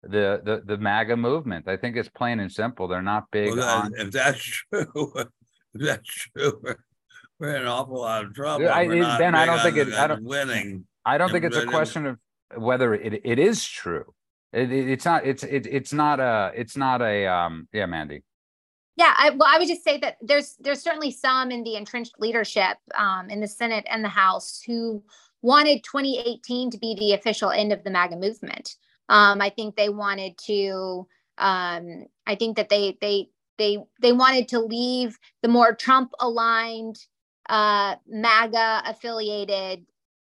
the 0.03 0.41
the 0.43 0.61
the 0.65 0.77
MAGA 0.77 1.17
movement. 1.17 1.67
I 1.67 1.77
think 1.77 1.95
it's 1.97 2.09
plain 2.09 2.39
and 2.39 2.51
simple. 2.51 2.87
They're 2.87 3.01
not 3.01 3.31
big 3.31 3.55
well, 3.55 3.83
on. 3.83 3.93
If 3.97 4.11
that's 4.11 4.39
true, 4.43 5.13
if 5.15 5.27
that's 5.73 6.07
true, 6.07 6.61
we're 7.39 7.55
in 7.55 7.61
an 7.63 7.67
awful 7.67 8.01
lot 8.01 8.25
of 8.25 8.33
trouble. 8.33 8.69
I, 8.69 8.87
ben, 8.87 9.35
I 9.35 9.45
don't 9.45 9.61
think 9.61 9.77
it. 9.77 9.93
I 9.93 10.07
don't 10.07 10.23
winning. 10.23 10.85
I 11.05 11.17
don't 11.17 11.31
think 11.31 11.45
it's 11.45 11.57
a 11.57 11.65
question 11.65 12.05
of 12.05 12.17
whether 12.55 12.93
it, 12.93 13.21
it 13.23 13.39
is 13.39 13.65
true. 13.65 14.13
It, 14.51 14.71
it, 14.71 14.89
it's 14.89 15.05
not. 15.05 15.25
It's 15.25 15.43
it, 15.43 15.67
it's 15.67 15.93
not 15.93 16.19
a. 16.19 16.51
It's 16.55 16.75
not 16.75 17.01
a. 17.01 17.27
Um. 17.27 17.67
Yeah, 17.71 17.85
Mandy. 17.85 18.23
Yeah, 18.95 19.13
I, 19.17 19.29
well, 19.29 19.47
I 19.47 19.57
would 19.57 19.67
just 19.67 19.83
say 19.83 19.97
that 19.99 20.17
there's 20.21 20.55
there's 20.59 20.81
certainly 20.81 21.11
some 21.11 21.51
in 21.51 21.63
the 21.63 21.75
entrenched 21.75 22.19
leadership 22.19 22.77
um, 22.95 23.29
in 23.29 23.39
the 23.39 23.47
Senate 23.47 23.85
and 23.89 24.03
the 24.03 24.09
House 24.09 24.61
who 24.65 25.03
wanted 25.41 25.83
2018 25.83 26.71
to 26.71 26.77
be 26.77 26.95
the 26.95 27.13
official 27.13 27.49
end 27.49 27.71
of 27.71 27.83
the 27.83 27.91
MAGA 27.91 28.17
movement. 28.17 28.75
Um, 29.07 29.41
I 29.41 29.51
think 29.51 29.75
they 29.75 29.89
wanted 29.89 30.37
to. 30.47 31.07
Um, 31.37 32.07
I 32.27 32.35
think 32.35 32.57
that 32.57 32.69
they 32.69 32.97
they 32.99 33.29
they 33.57 33.77
they 34.01 34.11
wanted 34.11 34.47
to 34.49 34.59
leave 34.59 35.17
the 35.43 35.47
more 35.47 35.73
Trump 35.73 36.11
aligned, 36.19 36.99
uh, 37.47 37.95
MAGA 38.07 38.83
affiliated 38.85 39.85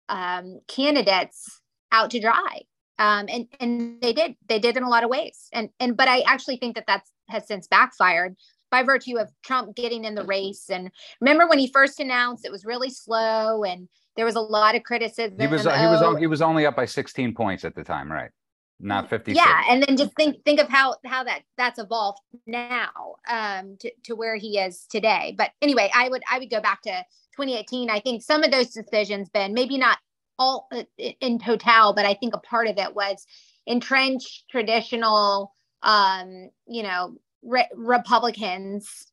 um, 0.09 0.61
candidates 0.67 1.61
out 1.91 2.09
to 2.11 2.19
dry 2.19 2.61
um, 2.99 3.25
and 3.29 3.47
and 3.59 4.01
they 4.01 4.13
did 4.13 4.35
they 4.47 4.59
did 4.59 4.77
in 4.77 4.83
a 4.83 4.89
lot 4.89 5.03
of 5.03 5.09
ways. 5.09 5.49
And 5.53 5.69
and 5.79 5.97
but 5.97 6.07
i 6.07 6.21
actually 6.21 6.57
think 6.57 6.75
that 6.75 6.85
that's 6.87 7.11
has 7.29 7.47
since 7.47 7.67
backfired 7.67 8.35
by 8.71 8.83
virtue 8.83 9.17
of 9.17 9.29
trump 9.43 9.75
getting 9.75 10.05
in 10.05 10.15
the 10.15 10.23
race. 10.25 10.69
And 10.69 10.91
remember 11.21 11.47
when 11.47 11.59
he 11.59 11.67
first 11.71 11.99
announced 11.99 12.45
it 12.45 12.51
was 12.51 12.65
really 12.65 12.89
slow 12.89 13.63
and 13.63 13.87
there 14.15 14.25
was 14.25 14.35
a 14.35 14.41
lot 14.41 14.75
of 14.75 14.83
criticism 14.83 15.39
he 15.39 15.47
was 15.47 15.65
uh, 15.65 15.77
he 15.77 15.87
was 15.87 16.19
he 16.19 16.27
was 16.27 16.41
only 16.41 16.65
up 16.65 16.75
by 16.75 16.85
16 16.85 17.33
points 17.33 17.65
at 17.65 17.75
the 17.75 17.83
time 17.83 18.11
right? 18.11 18.31
Not 18.77 19.09
50 19.09 19.31
yeah. 19.31 19.63
And 19.69 19.81
then 19.81 19.95
just 19.95 20.13
think 20.15 20.43
think 20.43 20.59
of 20.59 20.67
how 20.67 20.95
how 21.05 21.23
that 21.23 21.43
that's 21.57 21.79
evolved 21.79 22.19
now 22.45 23.15
um 23.29 23.77
to, 23.79 23.91
to 24.03 24.15
where 24.15 24.35
he 24.35 24.59
is 24.59 24.85
today. 24.89 25.33
But 25.37 25.51
anyway 25.61 25.89
i 25.93 26.09
would 26.09 26.23
i 26.31 26.39
would 26.39 26.49
go 26.49 26.61
back 26.61 26.81
to 26.83 27.03
2018 27.37 27.89
i 27.89 27.99
think 27.99 28.21
some 28.21 28.43
of 28.43 28.51
those 28.51 28.69
decisions 28.69 29.29
been 29.29 29.53
maybe 29.53 29.77
not 29.77 29.97
all 30.37 30.67
uh, 30.71 30.83
in 31.21 31.39
total 31.39 31.93
but 31.93 32.05
i 32.05 32.13
think 32.13 32.33
a 32.33 32.39
part 32.39 32.67
of 32.67 32.77
it 32.77 32.95
was 32.95 33.25
entrenched 33.65 34.45
traditional 34.49 35.53
um 35.83 36.49
you 36.67 36.83
know 36.83 37.15
re- 37.43 37.69
republicans 37.75 39.07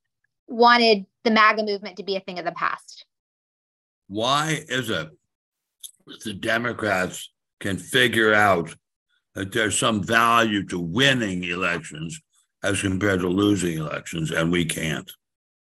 wanted 0.48 1.06
the 1.24 1.30
maga 1.30 1.62
movement 1.62 1.96
to 1.96 2.02
be 2.02 2.16
a 2.16 2.20
thing 2.20 2.38
of 2.38 2.44
the 2.44 2.52
past 2.52 3.06
why 4.08 4.64
is 4.68 4.90
it 4.90 5.08
the 6.24 6.34
democrats 6.34 7.30
can 7.60 7.76
figure 7.76 8.34
out 8.34 8.74
that 9.34 9.52
there's 9.52 9.78
some 9.78 10.02
value 10.02 10.64
to 10.66 10.78
winning 10.78 11.44
elections 11.44 12.20
as 12.62 12.80
compared 12.80 13.20
to 13.20 13.28
losing 13.28 13.78
elections, 13.78 14.30
and 14.30 14.52
we 14.52 14.64
can't. 14.64 15.10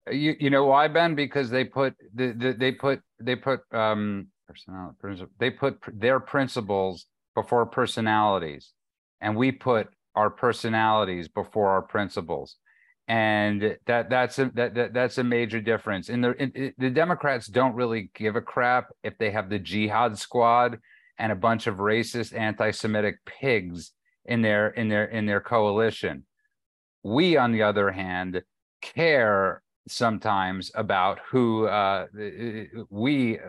You 0.09 0.35
you 0.39 0.49
know 0.49 0.65
why, 0.65 0.87
Ben? 0.87 1.15
Because 1.15 1.49
they 1.49 1.65
put 1.65 1.95
the, 2.13 2.33
the 2.33 2.55
they 2.57 2.71
put 2.71 3.01
they 3.19 3.35
put 3.35 3.61
um 3.73 4.27
personality 4.47 5.25
they 5.39 5.49
put 5.49 5.79
their 5.93 6.19
principles 6.19 7.05
before 7.35 7.65
personalities, 7.65 8.73
and 9.21 9.35
we 9.35 9.51
put 9.51 9.87
our 10.15 10.29
personalities 10.29 11.27
before 11.27 11.69
our 11.69 11.81
principles, 11.81 12.57
and 13.07 13.77
that 13.85 14.09
that's 14.09 14.39
a 14.39 14.51
that, 14.55 14.73
that 14.75 14.93
that's 14.93 15.17
a 15.17 15.23
major 15.23 15.61
difference. 15.61 16.09
In 16.09 16.21
the 16.21 16.31
in, 16.41 16.73
the 16.77 16.89
Democrats 16.89 17.47
don't 17.47 17.75
really 17.75 18.09
give 18.15 18.35
a 18.35 18.41
crap 18.41 18.87
if 19.03 19.17
they 19.17 19.31
have 19.31 19.49
the 19.49 19.59
jihad 19.59 20.17
squad 20.17 20.79
and 21.19 21.31
a 21.31 21.35
bunch 21.35 21.67
of 21.67 21.77
racist 21.77 22.37
anti-Semitic 22.37 23.17
pigs 23.25 23.91
in 24.25 24.41
their 24.41 24.69
in 24.69 24.89
their 24.89 25.05
in 25.05 25.25
their 25.25 25.41
coalition. 25.41 26.25
We, 27.03 27.37
on 27.37 27.51
the 27.51 27.63
other 27.63 27.91
hand, 27.91 28.41
care 28.81 29.61
sometimes 29.87 30.71
about 30.75 31.19
who 31.29 31.67
uh, 31.67 32.05
we 32.89 33.39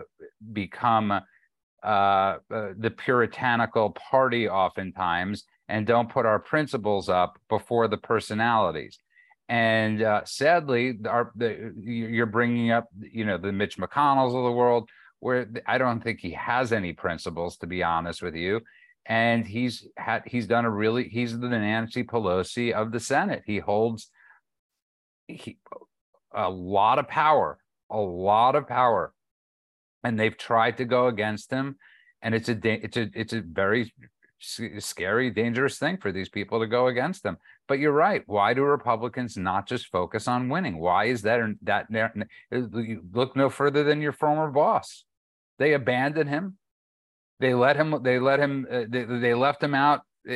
become 0.52 1.10
uh, 1.12 1.22
uh, 1.84 2.38
the 2.50 2.92
puritanical 2.96 3.90
party 3.90 4.48
oftentimes 4.48 5.44
and 5.68 5.86
don't 5.86 6.08
put 6.08 6.26
our 6.26 6.38
principles 6.38 7.08
up 7.08 7.38
before 7.48 7.86
the 7.86 7.96
personalities 7.96 8.98
and 9.48 10.02
uh, 10.02 10.22
sadly 10.24 10.98
our 11.06 11.30
the, 11.36 11.72
you're 11.82 12.26
bringing 12.26 12.72
up 12.72 12.88
you 13.00 13.24
know 13.24 13.38
the 13.38 13.52
mitch 13.52 13.78
mcconnells 13.78 14.36
of 14.36 14.44
the 14.44 14.52
world 14.52 14.88
where 15.20 15.48
I 15.66 15.78
don't 15.78 16.02
think 16.02 16.20
he 16.20 16.32
has 16.32 16.72
any 16.72 16.92
principles, 16.92 17.56
to 17.58 17.66
be 17.66 17.82
honest 17.82 18.22
with 18.22 18.34
you. 18.34 18.60
And 19.06 19.46
he's 19.46 19.86
had 19.96 20.22
he's 20.26 20.46
done 20.46 20.64
a 20.64 20.70
really 20.70 21.08
he's 21.08 21.38
the 21.38 21.48
Nancy 21.48 22.04
Pelosi 22.04 22.72
of 22.72 22.92
the 22.92 23.00
Senate. 23.00 23.42
He 23.46 23.58
holds 23.58 24.10
he, 25.26 25.58
a 26.38 26.48
lot 26.48 26.98
of 26.98 27.08
power, 27.08 27.58
a 27.90 27.98
lot 27.98 28.54
of 28.54 28.68
power, 28.68 29.12
and 30.04 30.18
they've 30.18 30.36
tried 30.36 30.76
to 30.78 30.84
go 30.84 31.08
against 31.08 31.50
him. 31.50 31.76
And 32.22 32.34
it's 32.34 32.48
a 32.48 32.58
it's 32.64 32.96
a 32.96 33.10
it's 33.14 33.32
a 33.32 33.40
very 33.40 33.92
scary, 34.40 35.30
dangerous 35.30 35.78
thing 35.78 35.96
for 35.96 36.12
these 36.12 36.28
people 36.28 36.60
to 36.60 36.66
go 36.66 36.86
against 36.86 37.22
them. 37.22 37.38
But 37.66 37.80
you're 37.80 37.92
right. 37.92 38.22
Why 38.26 38.54
do 38.54 38.62
Republicans 38.62 39.36
not 39.36 39.66
just 39.66 39.88
focus 39.88 40.28
on 40.28 40.48
winning? 40.48 40.78
Why 40.78 41.06
is 41.06 41.22
that 41.22 41.40
that 41.62 41.86
look 42.50 43.36
no 43.36 43.50
further 43.50 43.84
than 43.84 44.00
your 44.00 44.12
former 44.12 44.50
boss? 44.50 45.04
They 45.58 45.74
abandoned 45.74 46.30
him. 46.30 46.56
They 47.40 47.54
let 47.54 47.76
him. 47.76 48.02
They 48.02 48.18
let 48.18 48.40
him. 48.40 48.66
Uh, 48.70 48.84
they, 48.88 49.04
they 49.04 49.34
left 49.34 49.62
him 49.62 49.74
out 49.74 50.00
uh, 50.28 50.34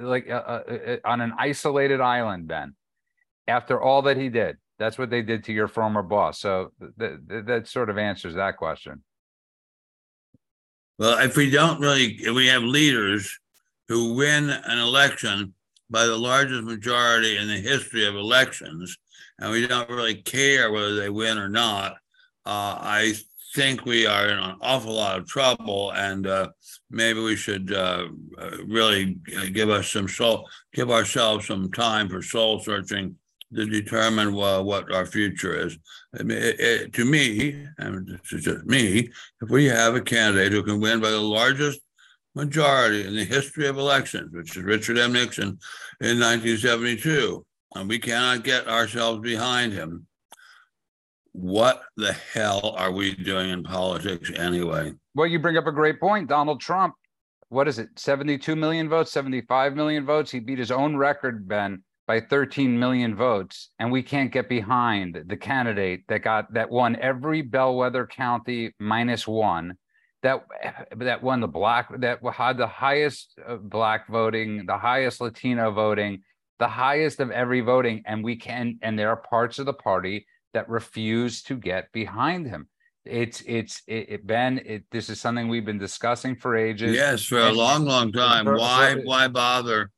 like 0.00 0.28
uh, 0.30 0.32
uh, 0.32 0.96
on 1.04 1.20
an 1.20 1.32
isolated 1.38 2.00
island. 2.00 2.48
Ben, 2.48 2.74
after 3.46 3.80
all 3.80 4.02
that 4.02 4.16
he 4.16 4.28
did, 4.28 4.56
that's 4.78 4.98
what 4.98 5.10
they 5.10 5.22
did 5.22 5.44
to 5.44 5.52
your 5.52 5.68
former 5.68 6.02
boss. 6.02 6.40
So 6.40 6.72
th- 6.98 7.18
th- 7.28 7.44
that 7.46 7.68
sort 7.68 7.90
of 7.90 7.98
answers 7.98 8.34
that 8.34 8.56
question. 8.56 9.02
Well, 10.98 11.18
if 11.18 11.36
we 11.36 11.50
don't 11.50 11.80
really, 11.80 12.16
if 12.20 12.34
we 12.34 12.46
have 12.46 12.62
leaders 12.62 13.38
who 13.88 14.14
win 14.14 14.50
an 14.50 14.78
election 14.78 15.54
by 15.90 16.06
the 16.06 16.16
largest 16.16 16.64
majority 16.64 17.36
in 17.36 17.48
the 17.48 17.56
history 17.56 18.06
of 18.06 18.14
elections, 18.14 18.96
and 19.38 19.50
we 19.50 19.66
don't 19.66 19.88
really 19.88 20.16
care 20.16 20.72
whether 20.72 20.96
they 20.96 21.08
win 21.08 21.38
or 21.38 21.48
not, 21.48 21.92
uh, 22.44 22.78
I 22.80 23.14
think 23.54 23.84
we 23.84 24.06
are 24.06 24.28
in 24.28 24.38
an 24.38 24.56
awful 24.60 24.92
lot 24.92 25.18
of 25.18 25.26
trouble, 25.26 25.92
and 25.92 26.26
uh, 26.26 26.48
maybe 26.90 27.20
we 27.20 27.36
should 27.36 27.72
uh, 27.72 28.08
uh 28.38 28.50
really 28.66 29.18
uh, 29.36 29.46
give 29.52 29.70
us 29.70 29.90
some 29.90 30.08
soul, 30.08 30.48
give 30.74 30.90
ourselves 30.90 31.46
some 31.46 31.70
time 31.70 32.08
for 32.08 32.22
soul 32.22 32.60
searching 32.60 33.16
to 33.54 33.66
determine 33.66 34.28
uh, 34.28 34.62
what 34.62 34.92
our 34.92 35.06
future 35.06 35.54
is. 35.66 35.78
I 36.18 36.22
mean, 36.22 36.38
it, 36.38 36.60
it, 36.60 36.92
to 36.94 37.04
me, 37.04 37.66
and 37.78 38.06
this 38.06 38.32
is 38.32 38.44
just 38.44 38.66
me, 38.66 39.10
if 39.40 39.50
we 39.50 39.66
have 39.66 39.94
a 39.94 40.00
candidate 40.00 40.52
who 40.52 40.62
can 40.62 40.80
win 40.80 41.00
by 41.00 41.10
the 41.10 41.20
largest 41.20 41.80
majority 42.34 43.06
in 43.06 43.14
the 43.14 43.24
history 43.24 43.66
of 43.66 43.78
elections, 43.78 44.32
which 44.32 44.56
is 44.56 44.62
Richard 44.62 44.98
M. 44.98 45.12
Nixon 45.12 45.58
in 46.00 46.20
1972, 46.20 47.44
and 47.74 47.88
we 47.88 47.98
cannot 47.98 48.44
get 48.44 48.68
ourselves 48.68 49.20
behind 49.20 49.72
him, 49.72 50.06
what 51.32 51.82
the 51.96 52.12
hell 52.12 52.74
are 52.76 52.92
we 52.92 53.14
doing 53.14 53.50
in 53.50 53.62
politics 53.62 54.30
anyway? 54.34 54.92
Well, 55.14 55.26
you 55.26 55.38
bring 55.38 55.56
up 55.56 55.66
a 55.66 55.72
great 55.72 56.00
point. 56.00 56.28
Donald 56.28 56.60
Trump, 56.60 56.94
what 57.48 57.68
is 57.68 57.78
it, 57.78 57.88
72 57.96 58.56
million 58.56 58.88
votes, 58.88 59.12
75 59.12 59.74
million 59.74 60.04
votes? 60.04 60.30
He 60.30 60.40
beat 60.40 60.58
his 60.58 60.70
own 60.70 60.96
record, 60.96 61.48
Ben, 61.48 61.82
by 62.08 62.20
13 62.20 62.78
million 62.78 63.14
votes. 63.14 63.68
And 63.78 63.92
we 63.92 64.02
can't 64.02 64.32
get 64.32 64.48
behind 64.48 65.24
the 65.26 65.36
candidate 65.36 66.04
that 66.08 66.22
got 66.22 66.52
that 66.54 66.70
won 66.70 66.96
every 66.96 67.42
bellwether 67.42 68.06
county 68.06 68.72
minus 68.80 69.28
one. 69.28 69.74
That 70.22 70.44
that 70.96 71.22
won 71.22 71.40
the 71.40 71.46
black 71.46 71.90
that 72.00 72.18
had 72.32 72.56
the 72.56 72.66
highest 72.66 73.38
uh, 73.46 73.56
black 73.56 74.08
voting, 74.08 74.66
the 74.66 74.78
highest 74.78 75.20
Latino 75.20 75.70
voting, 75.70 76.22
the 76.58 76.66
highest 76.66 77.20
of 77.20 77.30
every 77.30 77.60
voting, 77.60 78.02
and 78.04 78.24
we 78.24 78.34
can 78.34 78.78
and 78.82 78.98
there 78.98 79.10
are 79.10 79.22
parts 79.30 79.60
of 79.60 79.66
the 79.66 79.74
party 79.74 80.26
that 80.54 80.68
refuse 80.68 81.42
to 81.42 81.56
get 81.56 81.92
behind 81.92 82.48
him. 82.48 82.68
It's 83.04 83.42
it's 83.46 83.82
it, 83.86 84.06
it, 84.08 84.26
Ben. 84.26 84.60
It, 84.64 84.84
this 84.90 85.08
is 85.08 85.20
something 85.20 85.46
we've 85.46 85.64
been 85.64 85.78
discussing 85.78 86.34
for 86.34 86.56
ages. 86.56 86.96
Yes, 86.96 87.24
for 87.24 87.38
a 87.38 87.52
long, 87.52 87.84
long 87.84 88.10
time. 88.10 88.44
For, 88.44 88.58
why 88.58 88.94
for, 88.94 89.02
why 89.02 89.28
bother? 89.28 89.92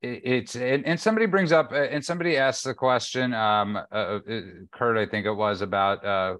It's 0.00 0.54
and, 0.54 0.86
and 0.86 1.00
somebody 1.00 1.26
brings 1.26 1.50
up 1.50 1.72
uh, 1.72 1.76
and 1.76 2.04
somebody 2.04 2.36
asks 2.36 2.62
the 2.62 2.74
question 2.74 3.34
um 3.34 3.76
uh, 3.76 3.94
uh, 3.94 4.40
kurt 4.70 4.96
i 4.96 5.04
think 5.04 5.26
it 5.26 5.32
was 5.32 5.60
about 5.60 6.04
uh 6.04 6.36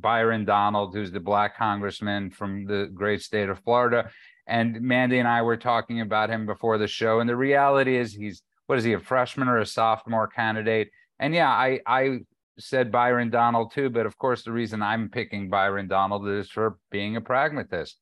byron 0.00 0.46
donald 0.46 0.94
who's 0.94 1.12
the 1.12 1.20
black 1.20 1.56
congressman 1.56 2.30
from 2.30 2.64
the 2.64 2.90
great 2.94 3.20
state 3.20 3.50
of 3.50 3.58
florida 3.60 4.10
and 4.46 4.80
mandy 4.80 5.18
and 5.18 5.28
i 5.28 5.42
were 5.42 5.58
talking 5.58 6.00
about 6.00 6.30
him 6.30 6.46
before 6.46 6.78
the 6.78 6.86
show 6.86 7.20
and 7.20 7.28
the 7.28 7.36
reality 7.36 7.96
is 7.96 8.14
he's 8.14 8.42
what 8.66 8.78
is 8.78 8.84
he 8.84 8.94
a 8.94 8.98
freshman 8.98 9.46
or 9.46 9.58
a 9.58 9.66
sophomore 9.66 10.26
candidate 10.26 10.90
and 11.18 11.34
yeah 11.34 11.50
i 11.50 11.78
i 11.86 12.18
said 12.58 12.92
Byron 12.92 13.30
Donald 13.30 13.72
too, 13.72 13.90
but 13.90 14.06
of 14.06 14.16
course 14.18 14.44
the 14.44 14.52
reason 14.52 14.82
I'm 14.82 15.08
picking 15.08 15.48
Byron 15.48 15.88
Donald 15.88 16.28
is 16.28 16.50
for 16.50 16.78
being 16.90 17.16
a 17.16 17.20
pragmatist. 17.20 17.98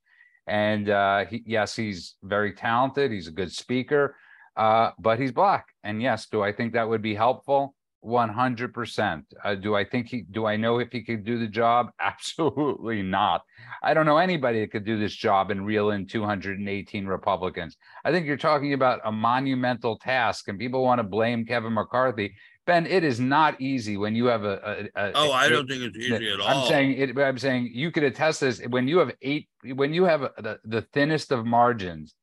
And 0.46 0.88
uh, 0.88 1.26
he, 1.26 1.42
yes, 1.46 1.76
he's 1.76 2.16
very 2.22 2.52
talented. 2.52 3.12
He's 3.12 3.28
a 3.28 3.32
good 3.32 3.52
speaker, 3.52 4.16
uh, 4.60 4.90
but 4.98 5.18
he's 5.18 5.32
black. 5.32 5.68
And 5.82 6.02
yes, 6.02 6.26
do 6.26 6.42
I 6.42 6.52
think 6.52 6.74
that 6.74 6.86
would 6.86 7.00
be 7.00 7.14
helpful? 7.14 7.74
100%. 8.04 9.22
Uh, 9.42 9.54
do 9.54 9.74
I 9.74 9.84
think 9.84 10.08
he, 10.08 10.22
do 10.30 10.44
I 10.44 10.56
know 10.56 10.80
if 10.80 10.92
he 10.92 11.02
could 11.02 11.24
do 11.24 11.38
the 11.38 11.46
job? 11.46 11.90
Absolutely 12.00 13.00
not. 13.00 13.42
I 13.82 13.94
don't 13.94 14.04
know 14.04 14.18
anybody 14.18 14.60
that 14.60 14.70
could 14.70 14.84
do 14.84 14.98
this 14.98 15.14
job 15.14 15.50
and 15.50 15.64
reel 15.64 15.92
in 15.92 16.06
218 16.06 17.06
Republicans. 17.06 17.78
I 18.04 18.12
think 18.12 18.26
you're 18.26 18.36
talking 18.36 18.74
about 18.74 19.00
a 19.04 19.10
monumental 19.10 19.96
task, 19.96 20.48
and 20.48 20.58
people 20.58 20.84
want 20.84 20.98
to 20.98 21.04
blame 21.04 21.46
Kevin 21.46 21.72
McCarthy. 21.72 22.34
Ben, 22.66 22.86
it 22.86 23.02
is 23.02 23.18
not 23.18 23.58
easy 23.62 23.96
when 23.96 24.14
you 24.14 24.26
have 24.26 24.44
a. 24.44 24.88
a, 24.94 25.06
a 25.06 25.12
oh, 25.14 25.32
I 25.32 25.48
don't 25.48 25.66
think 25.66 25.82
it's 25.82 25.96
easy 25.96 26.30
at 26.30 26.40
all. 26.40 26.48
I'm 26.48 26.68
saying 26.68 26.92
it. 26.98 27.18
I'm 27.18 27.38
saying 27.38 27.70
you 27.72 27.90
could 27.90 28.02
attest 28.02 28.42
this 28.42 28.60
when 28.68 28.86
you 28.86 28.98
have 28.98 29.12
eight, 29.22 29.48
when 29.64 29.94
you 29.94 30.04
have 30.04 30.20
the, 30.20 30.58
the 30.64 30.82
thinnest 30.82 31.32
of 31.32 31.46
margins, 31.46 32.14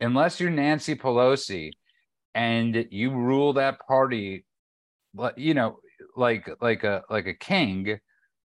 unless 0.00 0.40
you're 0.40 0.50
Nancy 0.50 0.94
Pelosi, 0.94 1.72
and 2.34 2.86
you 2.90 3.10
rule 3.10 3.54
that 3.54 3.80
party, 3.86 4.44
you 5.36 5.54
know, 5.54 5.78
like 6.16 6.48
like 6.60 6.84
a 6.84 7.02
like 7.08 7.26
a 7.26 7.34
king 7.34 7.98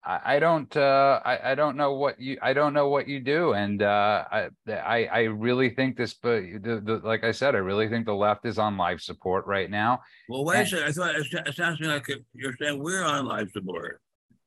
I, 0.04 0.36
I 0.36 0.38
don't 0.38 0.74
uh, 0.76 1.20
I, 1.24 1.52
I 1.52 1.54
don't 1.54 1.76
know 1.76 1.94
what 1.94 2.20
you 2.20 2.38
I 2.40 2.52
don't 2.52 2.72
know 2.72 2.88
what 2.88 3.08
you 3.08 3.20
do 3.20 3.52
and 3.52 3.82
uh, 3.82 4.24
I, 4.30 4.48
I 4.68 5.04
I 5.06 5.20
really 5.24 5.70
think 5.70 5.96
this 5.96 6.14
but 6.14 6.42
the, 6.62 6.80
the, 6.82 7.00
like 7.04 7.24
I 7.24 7.32
said 7.32 7.54
I 7.54 7.58
really 7.58 7.88
think 7.88 8.06
the 8.06 8.14
left 8.14 8.46
is 8.46 8.58
on 8.58 8.76
life 8.76 9.00
support 9.00 9.46
right 9.46 9.70
now. 9.70 10.00
Well 10.28 10.44
wait 10.44 10.58
and, 10.58 10.66
a 10.66 10.70
second 10.70 10.88
I 10.88 10.92
thought 10.92 11.46
it 11.48 11.54
sounds 11.54 11.80
like 11.80 12.06
you're 12.32 12.54
saying 12.60 12.82
we're 12.82 13.04
on 13.04 13.26
life 13.26 13.50
support. 13.52 14.00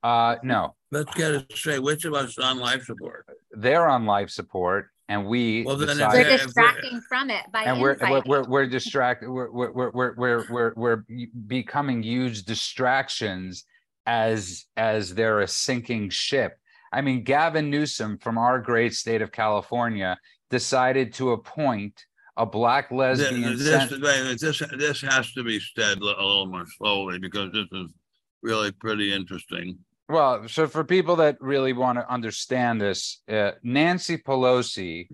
Uh 0.04 0.38
no. 0.44 0.76
Let's 0.92 1.14
get 1.16 1.32
it 1.32 1.52
straight. 1.54 1.84
Which 1.84 2.06
of 2.06 2.14
us 2.14 2.38
on 2.38 2.58
life 2.58 2.84
support? 2.86 3.26
They're 3.52 3.88
on 3.88 4.06
life 4.06 4.30
support 4.30 4.90
and 5.12 5.26
we 5.26 5.64
well, 5.64 5.76
decided, 5.76 6.26
we're 6.26 6.38
distracting 6.38 7.02
from 7.02 7.30
it 7.30 7.44
by 7.52 7.64
and 7.64 7.82
we're, 7.82 7.98
we're, 8.00 8.24
we're 8.26 8.44
we're 8.44 8.66
distracted 8.66 9.30
we're 9.30 9.52
we're 9.52 9.92
we're 9.92 10.14
we're 10.16 10.46
we're 10.50 10.74
we're 10.78 11.06
becoming 11.48 12.02
huge 12.02 12.44
distractions 12.44 13.66
as 14.06 14.66
as 14.78 15.14
they're 15.14 15.42
a 15.42 15.48
sinking 15.48 16.10
ship. 16.10 16.58
I 16.94 17.02
mean, 17.02 17.24
Gavin 17.26 17.70
Newsom 17.70 18.20
from 18.20 18.38
our 18.38 18.60
great 18.60 18.94
state 18.94 19.22
of 19.22 19.34
California 19.34 20.18
decided 20.50 21.14
to 21.16 21.32
appoint 21.32 22.06
a 22.38 22.46
black 22.46 22.90
lesbian. 22.90 23.58
This 23.58 23.90
this, 23.90 24.40
this, 24.40 24.64
this 24.78 25.02
has 25.02 25.34
to 25.34 25.44
be 25.44 25.60
said 25.60 25.98
a 25.98 26.06
little 26.06 26.48
more 26.48 26.66
slowly 26.78 27.20
because 27.20 27.52
this 27.52 27.68
is 27.74 27.92
really 28.42 28.72
pretty 28.72 29.14
interesting. 29.14 29.78
Well, 30.12 30.46
so 30.50 30.68
for 30.68 30.84
people 30.84 31.16
that 31.18 31.38
really 31.40 31.72
want 31.72 31.98
to 31.98 32.12
understand 32.12 32.82
this, 32.82 33.22
uh, 33.30 33.52
Nancy 33.64 34.18
Pelosi, 34.18 35.08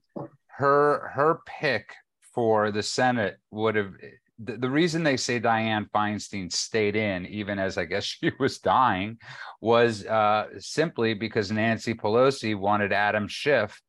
her 0.48 1.12
her 1.14 1.42
pick 1.46 1.94
for 2.34 2.72
the 2.72 2.82
Senate 2.82 3.38
would 3.52 3.76
have 3.76 3.94
the, 4.40 4.58
the 4.58 4.70
reason 4.72 5.04
they 5.04 5.16
say 5.16 5.40
Dianne 5.40 5.88
Feinstein 5.92 6.52
stayed 6.52 6.96
in, 6.96 7.28
even 7.28 7.60
as 7.60 7.78
I 7.78 7.86
guess 7.86 8.04
she 8.06 8.32
was 8.40 8.58
dying, 8.58 9.20
was 9.62 10.04
uh, 10.08 10.48
simply 10.58 11.14
because 11.14 11.52
Nancy 11.52 11.94
Pelosi 11.94 12.58
wanted 12.58 12.92
Adam 12.92 13.28
Schiff 13.28 13.80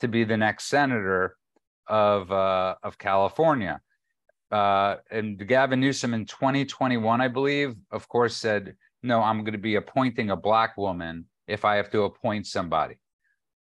to 0.00 0.08
be 0.08 0.24
the 0.24 0.36
next 0.36 0.64
senator 0.64 1.36
of 1.86 2.32
uh, 2.32 2.74
of 2.82 2.98
California. 2.98 3.80
Uh, 4.50 4.96
and 5.12 5.46
Gavin 5.46 5.78
Newsom 5.78 6.12
in 6.12 6.26
2021, 6.26 7.20
I 7.20 7.28
believe, 7.28 7.76
of 7.92 8.08
course, 8.08 8.36
said 8.36 8.74
no, 9.06 9.22
I'm 9.22 9.40
going 9.40 9.52
to 9.52 9.58
be 9.58 9.76
appointing 9.76 10.30
a 10.30 10.36
black 10.36 10.76
woman 10.76 11.26
if 11.46 11.64
I 11.64 11.76
have 11.76 11.90
to 11.92 12.02
appoint 12.02 12.46
somebody. 12.46 12.96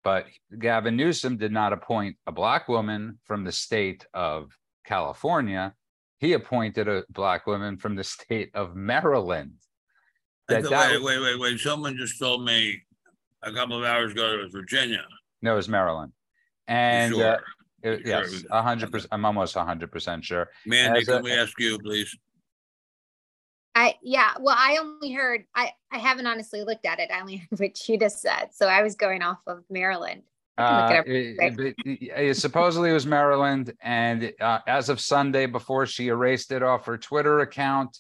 But 0.05 0.27
Gavin 0.59 0.97
Newsom 0.97 1.37
did 1.37 1.53
not 1.53 1.73
appoint 1.73 2.17
a 2.27 2.33
black 2.33 2.69
woman 2.69 3.19
from 3.25 3.45
the 3.45 3.53
state 3.53 4.07
of 4.15 4.57
California. 4.85 5.75
He 6.19 6.33
appointed 6.33 6.89
a 6.89 7.05
black 7.11 7.47
woman 7.47 7.77
from 7.77 7.95
the 7.95 8.05
state 8.05 8.51
of 8.55 8.75
Maryland. 8.75 9.55
That, 10.49 10.63
wait, 10.63 10.71
that, 10.71 11.03
wait, 11.03 11.21
wait, 11.21 11.39
wait. 11.39 11.61
Someone 11.61 11.97
just 11.97 12.19
told 12.19 12.45
me 12.45 12.81
a 13.43 13.53
couple 13.53 13.77
of 13.77 13.85
hours 13.85 14.13
ago 14.13 14.35
it 14.35 14.43
was 14.43 14.53
Virginia. 14.53 15.05
No, 15.43 15.53
it 15.53 15.57
was 15.57 15.69
Maryland. 15.69 16.13
And 16.67 17.15
sure. 17.15 17.35
uh, 17.35 17.39
it, 17.83 18.03
yes, 18.05 18.45
hundred 18.51 18.91
percent. 18.91 19.09
I'm 19.13 19.25
almost 19.25 19.55
hundred 19.55 19.93
percent 19.93 20.25
sure. 20.25 20.49
Mandy, 20.67 21.01
As 21.01 21.07
can 21.07 21.19
a, 21.19 21.23
we 21.23 21.33
ask 21.33 21.59
you, 21.61 21.79
please? 21.79 22.17
I 23.79 23.95
yeah, 24.03 24.33
well, 24.41 24.57
I 24.59 24.79
only 24.81 25.13
heard 25.13 25.45
I 25.55 25.73
I 25.93 25.99
haven't 25.99 26.27
honestly 26.27 26.65
looked 26.65 26.85
at 26.85 26.99
it. 26.99 27.11
I 27.13 27.21
only 27.21 27.37
heard 27.51 27.61
what 27.61 27.77
she 27.77 27.97
just 27.97 28.21
said, 28.21 28.49
so 28.53 28.67
I 28.67 28.83
was 28.83 28.97
going 28.97 29.23
off 29.23 29.39
of 29.47 29.63
Maryland. 29.71 30.23
Uh, 30.57 31.03
it, 31.07 31.77
it, 31.85 32.37
supposedly 32.37 32.91
it 32.91 32.93
was 32.93 33.07
Maryland, 33.07 33.73
and 33.81 34.33
uh, 34.41 34.59
as 34.67 34.89
of 34.89 34.99
Sunday, 34.99 35.47
before 35.47 35.87
she 35.87 36.09
erased 36.09 36.51
it 36.51 36.65
off 36.65 36.87
her 36.87 36.99
Twitter 36.99 37.39
account, 37.41 37.97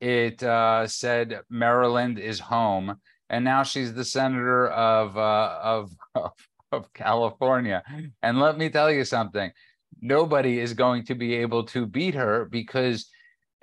it 0.00 0.42
uh, 0.42 0.88
said 0.88 1.42
Maryland 1.48 2.18
is 2.18 2.40
home, 2.40 2.96
and 3.30 3.44
now 3.44 3.62
she's 3.62 3.94
the 3.94 4.04
senator 4.04 4.66
of 4.70 5.16
uh, 5.16 5.58
of, 5.62 5.92
of 6.16 6.32
of 6.72 6.92
California. 6.92 7.84
And 8.24 8.40
let 8.40 8.58
me 8.58 8.68
tell 8.68 8.90
you 8.90 9.04
something: 9.04 9.52
nobody 10.00 10.58
is 10.58 10.74
going 10.74 11.04
to 11.04 11.14
be 11.14 11.36
able 11.36 11.62
to 11.66 11.86
beat 11.86 12.16
her 12.16 12.46
because 12.46 13.08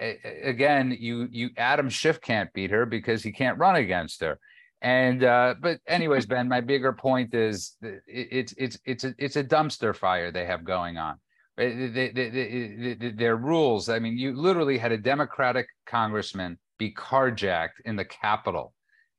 again, 0.02 0.96
you 1.00 1.28
you 1.32 1.50
Adam 1.58 1.90
Schiff 1.90 2.22
can't 2.22 2.52
beat 2.54 2.72
her 2.72 2.86
because 2.86 3.24
he 3.24 3.32
can't 3.32 3.58
run 3.58 3.76
against 3.76 4.22
her. 4.22 4.40
And 4.82 5.24
uh, 5.24 5.56
but 5.62 5.80
anyways, 5.88 6.26
Ben, 6.26 6.48
my 6.48 6.62
bigger 6.62 6.92
point 6.92 7.34
is 7.36 7.78
it's 8.08 8.54
it's 8.58 8.80
it's 8.86 9.04
a 9.04 9.14
it's 9.18 9.36
a 9.36 9.44
dumpster 9.44 9.96
fire 9.96 10.32
they 10.32 10.46
have 10.46 10.64
going 10.64 10.98
on. 10.98 11.18
Their 11.58 13.38
rules. 13.38 13.90
I 13.90 14.00
mean, 14.00 14.18
you 14.18 14.36
literally 14.36 14.80
had 14.80 14.92
a 14.92 14.98
Democratic 14.98 15.68
congressman 15.86 16.58
be 16.80 16.92
carjacked 16.92 17.82
in 17.86 17.96
the 17.96 18.06
Capitol. 18.06 18.74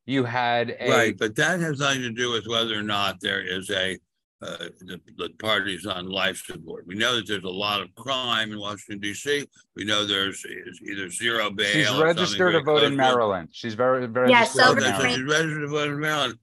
You 0.05 0.25
had 0.25 0.77
a 0.81 0.91
right, 0.91 1.17
but 1.17 1.37
that 1.37 1.61
has 1.61 1.79
nothing 1.79 2.03
to 2.03 2.11
do 2.11 2.33
with 2.33 2.49
whether 2.49 2.77
or 2.77 2.83
not 2.83 3.21
there 3.21 3.41
is 3.41 3.71
a 3.71 3.97
uh, 4.43 4.57
the, 4.81 5.01
the 5.19 5.31
parties 5.39 5.87
on 5.87 6.07
life 6.07 6.43
support. 6.45 6.87
We 6.87 6.97
know 6.97 7.17
that 7.17 7.29
there's 7.29 7.45
a 7.45 7.49
lot 7.49 7.81
of 7.81 7.95
crime 7.95 8.53
in 8.53 8.59
Washington 8.59 9.01
D.C. 9.01 9.47
We 9.77 9.85
know 9.85 10.05
there's 10.05 10.45
either 10.85 11.09
zero 11.11 11.51
bail. 11.51 11.73
She's 11.73 12.01
registered 12.01 12.53
to 12.55 12.63
vote 12.63 12.83
in 12.83 12.97
Maryland. 12.97 13.51
She's 13.53 13.75
very 13.75 14.07
very. 14.07 14.31
Yeah, 14.31 14.45
so 14.45 14.75
she's 14.75 15.23
registered 15.23 15.63
to 15.63 15.69
vote 15.69 15.89
in 15.89 16.01
Maryland. 16.01 16.39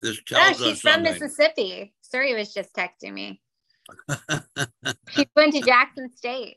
This 0.00 0.20
tells 0.26 0.60
no, 0.60 0.66
she's 0.68 0.80
from 0.80 1.04
something. 1.04 1.12
Mississippi. 1.12 1.94
Suri 2.14 2.36
was 2.36 2.54
just 2.54 2.74
texting 2.74 3.12
me. 3.12 3.40
she 5.10 5.28
went 5.36 5.52
to 5.54 5.60
Jackson 5.60 6.10
State. 6.14 6.56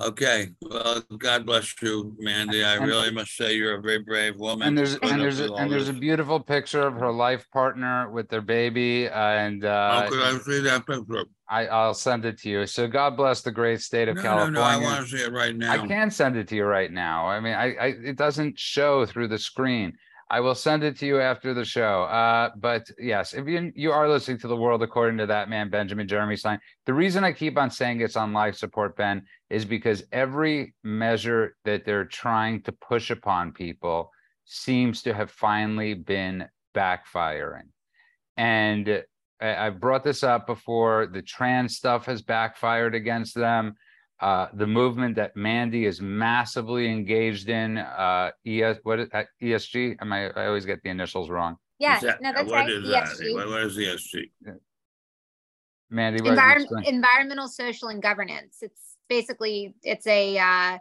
Okay. 0.00 0.48
Well, 0.62 1.02
God 1.18 1.44
bless 1.44 1.74
you, 1.82 2.16
Mandy. 2.18 2.64
I 2.64 2.76
really 2.76 3.10
must 3.10 3.36
say 3.36 3.54
you're 3.54 3.78
a 3.78 3.82
very 3.82 3.98
brave 3.98 4.36
woman. 4.36 4.68
And 4.68 4.78
there's 4.78 4.96
and 4.96 5.20
there's 5.20 5.40
a, 5.40 5.52
and 5.52 5.70
there's 5.70 5.88
a 5.88 5.92
beautiful 5.92 6.40
picture 6.40 6.86
of 6.86 6.94
her 6.94 7.12
life 7.12 7.46
partner 7.52 8.10
with 8.10 8.28
their 8.28 8.40
baby. 8.40 9.08
And 9.08 9.64
uh, 9.64 10.02
how 10.02 10.08
could 10.08 10.22
I 10.22 10.38
see 10.38 10.60
that 10.60 10.86
picture? 10.86 11.24
I, 11.48 11.66
I'll 11.66 11.94
send 11.94 12.24
it 12.24 12.38
to 12.38 12.48
you. 12.48 12.66
So 12.66 12.86
God 12.86 13.16
bless 13.16 13.42
the 13.42 13.50
great 13.50 13.80
state 13.80 14.08
of 14.08 14.16
no, 14.16 14.22
California. 14.22 14.60
No, 14.60 14.60
no, 14.60 14.66
I 14.66 14.76
want 14.78 15.04
to 15.04 15.16
see 15.16 15.22
it 15.22 15.32
right 15.32 15.54
now. 15.54 15.72
I 15.72 15.86
can 15.86 16.10
send 16.10 16.36
it 16.36 16.48
to 16.48 16.56
you 16.56 16.64
right 16.64 16.92
now. 16.92 17.26
I 17.26 17.40
mean, 17.40 17.54
I, 17.54 17.74
I 17.74 17.86
it 18.04 18.16
doesn't 18.16 18.58
show 18.58 19.04
through 19.04 19.28
the 19.28 19.38
screen. 19.38 19.92
I 20.30 20.38
will 20.38 20.54
send 20.54 20.84
it 20.84 20.96
to 20.98 21.06
you 21.06 21.20
after 21.20 21.52
the 21.52 21.64
show. 21.64 22.04
Uh, 22.04 22.50
but 22.56 22.88
yes, 22.98 23.34
if 23.34 23.48
you 23.48 23.72
you 23.74 23.90
are 23.90 24.08
listening 24.08 24.38
to 24.38 24.48
the 24.48 24.56
world 24.56 24.80
according 24.80 25.18
to 25.18 25.26
that 25.26 25.50
man, 25.50 25.70
Benjamin 25.70 26.06
Jeremy 26.06 26.36
Stein, 26.36 26.60
the 26.86 26.94
reason 26.94 27.24
I 27.24 27.32
keep 27.32 27.58
on 27.58 27.68
saying 27.68 28.00
it's 28.00 28.16
on 28.16 28.32
life 28.32 28.54
support, 28.54 28.96
Ben, 28.96 29.26
is 29.50 29.64
because 29.64 30.04
every 30.12 30.72
measure 30.84 31.56
that 31.64 31.84
they're 31.84 32.04
trying 32.04 32.62
to 32.62 32.72
push 32.72 33.10
upon 33.10 33.52
people 33.52 34.12
seems 34.44 35.02
to 35.02 35.12
have 35.12 35.32
finally 35.32 35.94
been 35.94 36.48
backfiring. 36.76 37.68
And 38.36 39.02
I've 39.40 39.80
brought 39.80 40.04
this 40.04 40.22
up 40.22 40.46
before. 40.46 41.06
The 41.06 41.22
trans 41.22 41.76
stuff 41.76 42.06
has 42.06 42.22
backfired 42.22 42.94
against 42.94 43.34
them 43.34 43.74
uh, 44.20 44.48
the 44.52 44.66
movement 44.66 45.16
that 45.16 45.34
Mandy 45.34 45.86
is 45.86 46.00
massively 46.00 46.90
engaged 46.90 47.48
in. 47.48 47.78
Uh, 47.78 48.30
ES, 48.46 48.78
what 48.82 49.00
is 49.00 49.08
uh, 49.14 49.22
ESG? 49.42 49.96
Am 50.00 50.12
I? 50.12 50.30
I 50.30 50.46
always 50.46 50.66
get 50.66 50.82
the 50.82 50.90
initials 50.90 51.30
wrong. 51.30 51.56
Yeah, 51.78 51.98
that, 52.00 52.20
no, 52.20 52.32
that's 52.34 52.50
what 52.50 52.56
right. 52.56 52.70
Is 52.70 52.84
ESG. 52.86 53.34
What, 53.34 53.48
what 53.48 53.62
is 53.62 53.76
ESG? 53.78 54.30
Mandy, 55.88 56.20
Envir- 56.20 56.86
environmental, 56.86 57.48
social, 57.48 57.88
and 57.88 58.02
governance. 58.02 58.58
It's 58.60 58.96
basically 59.08 59.74
it's 59.82 60.06
a. 60.06 60.38
Uh, 60.38 60.78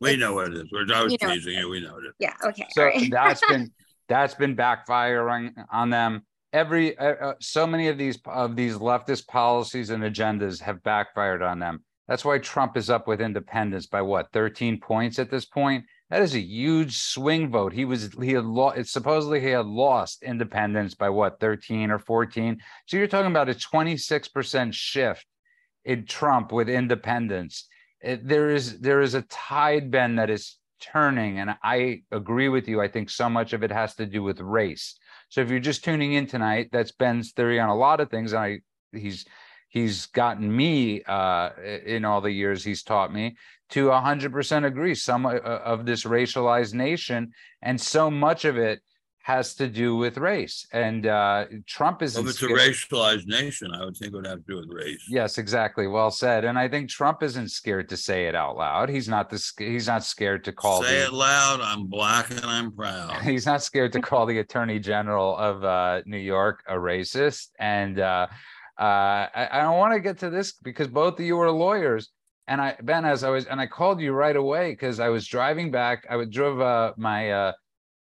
we 0.00 0.16
know 0.16 0.34
what 0.34 0.48
it 0.48 0.56
is. 0.56 0.70
We're, 0.70 0.94
I 0.94 1.02
was 1.02 1.12
you 1.12 1.18
know 1.22 1.32
teasing 1.32 1.54
you. 1.54 1.68
We 1.70 1.80
know 1.80 1.96
it. 1.96 2.12
Yeah. 2.18 2.34
Okay. 2.44 2.66
So 2.70 2.84
right. 2.84 3.10
that's 3.10 3.44
been 3.46 3.72
that's 4.08 4.34
been 4.34 4.54
backfiring 4.54 5.52
on 5.72 5.88
them. 5.88 6.26
Every 6.52 6.96
uh, 6.98 7.14
uh, 7.14 7.34
so 7.40 7.66
many 7.66 7.88
of 7.88 7.96
these 7.96 8.18
of 8.26 8.56
these 8.56 8.74
leftist 8.76 9.26
policies 9.26 9.88
and 9.88 10.02
agendas 10.02 10.60
have 10.60 10.82
backfired 10.82 11.42
on 11.42 11.58
them 11.58 11.82
that's 12.06 12.24
why 12.24 12.38
Trump 12.38 12.76
is 12.76 12.90
up 12.90 13.06
with 13.06 13.20
independents 13.20 13.86
by 13.86 14.02
what 14.02 14.30
13 14.32 14.78
points 14.80 15.18
at 15.18 15.30
this 15.30 15.46
point. 15.46 15.84
That 16.10 16.22
is 16.22 16.34
a 16.34 16.40
huge 16.40 16.98
swing 16.98 17.50
vote. 17.50 17.72
He 17.72 17.84
was 17.84 18.10
he 18.20 18.32
had 18.32 18.44
lost. 18.44 18.92
Supposedly 18.92 19.40
he 19.40 19.48
had 19.48 19.66
lost 19.66 20.22
independents 20.22 20.94
by 20.94 21.08
what 21.08 21.40
13 21.40 21.90
or 21.90 21.98
14. 21.98 22.60
So 22.86 22.96
you're 22.96 23.06
talking 23.06 23.30
about 23.30 23.48
a 23.48 23.54
26 23.54 24.28
percent 24.28 24.74
shift 24.74 25.26
in 25.84 26.04
Trump 26.04 26.52
with 26.52 26.68
independents. 26.68 27.68
It, 28.02 28.26
there 28.28 28.50
is 28.50 28.80
there 28.80 29.00
is 29.00 29.14
a 29.14 29.22
tide 29.22 29.90
bend 29.90 30.18
that 30.18 30.28
is 30.28 30.58
turning, 30.80 31.38
and 31.38 31.56
I 31.62 32.02
agree 32.12 32.50
with 32.50 32.68
you. 32.68 32.82
I 32.82 32.88
think 32.88 33.08
so 33.08 33.30
much 33.30 33.54
of 33.54 33.62
it 33.62 33.70
has 33.72 33.94
to 33.94 34.04
do 34.04 34.22
with 34.22 34.40
race. 34.40 34.98
So 35.30 35.40
if 35.40 35.48
you're 35.48 35.58
just 35.58 35.84
tuning 35.84 36.12
in 36.12 36.26
tonight, 36.26 36.68
that's 36.70 36.92
Ben's 36.92 37.32
theory 37.32 37.58
on 37.58 37.70
a 37.70 37.76
lot 37.76 38.00
of 38.00 38.10
things. 38.10 38.34
And 38.34 38.42
I 38.42 38.58
he's 38.92 39.24
he's 39.74 40.06
gotten 40.06 40.56
me 40.56 41.02
uh, 41.02 41.50
in 41.84 42.04
all 42.04 42.20
the 42.20 42.30
years 42.30 42.62
he's 42.62 42.84
taught 42.84 43.12
me 43.12 43.36
to 43.70 43.88
100% 43.88 44.64
agree. 44.64 44.94
Some 44.94 45.26
uh, 45.26 45.32
of 45.32 45.84
this 45.84 46.04
racialized 46.04 46.74
nation 46.74 47.32
and 47.60 47.78
so 47.78 48.08
much 48.08 48.44
of 48.44 48.56
it 48.56 48.80
has 49.22 49.54
to 49.54 49.66
do 49.66 49.96
with 49.96 50.16
race. 50.18 50.66
And 50.72 51.06
uh, 51.06 51.46
trump 51.66 52.02
is 52.02 52.14
well, 52.14 52.24
if 52.24 52.30
it's 52.30 52.42
a 52.42 52.46
racialized 52.46 53.26
nation 53.26 53.72
i 53.72 53.82
would 53.82 53.96
think 53.96 54.12
it 54.12 54.16
would 54.16 54.26
have 54.26 54.44
to 54.44 54.44
do 54.46 54.56
with 54.56 54.68
race. 54.68 55.02
Yes 55.08 55.38
exactly. 55.38 55.86
Well 55.86 56.10
said. 56.10 56.44
And 56.44 56.58
i 56.58 56.68
think 56.68 56.88
trump 56.90 57.22
isn't 57.22 57.48
scared 57.48 57.88
to 57.88 57.96
say 57.96 58.26
it 58.26 58.34
out 58.36 58.56
loud. 58.56 58.90
He's 58.90 59.08
not 59.08 59.30
the 59.30 59.42
he's 59.58 59.88
not 59.88 60.04
scared 60.04 60.44
to 60.44 60.52
call 60.52 60.82
say 60.82 60.98
the, 60.98 61.06
it 61.06 61.12
loud. 61.14 61.60
I'm 61.62 61.86
black 61.86 62.30
and 62.30 62.44
i'm 62.44 62.70
proud. 62.70 63.22
He's 63.22 63.46
not 63.46 63.62
scared 63.62 63.92
to 63.94 64.00
call 64.00 64.26
the 64.26 64.38
attorney 64.38 64.78
general 64.78 65.34
of 65.36 65.64
uh, 65.64 66.02
new 66.04 66.18
york 66.18 66.62
a 66.68 66.74
racist. 66.74 67.48
And 67.58 67.98
uh, 68.78 69.28
I, 69.34 69.48
I 69.52 69.62
don't 69.62 69.78
want 69.78 69.94
to 69.94 70.00
get 70.00 70.18
to 70.18 70.30
this 70.30 70.52
because 70.52 70.88
both 70.88 71.18
of 71.18 71.24
you 71.24 71.38
are 71.40 71.50
lawyers. 71.50 72.10
And 72.46 72.60
I, 72.60 72.76
Ben, 72.82 73.04
as 73.04 73.24
I 73.24 73.30
was, 73.30 73.46
and 73.46 73.60
I 73.60 73.66
called 73.66 74.00
you 74.00 74.12
right 74.12 74.36
away 74.36 74.72
because 74.72 75.00
I 75.00 75.08
was 75.08 75.26
driving 75.26 75.70
back. 75.70 76.06
I 76.10 76.16
would 76.16 76.30
drove 76.30 76.60
uh, 76.60 76.92
my 76.96 77.30
uh, 77.30 77.52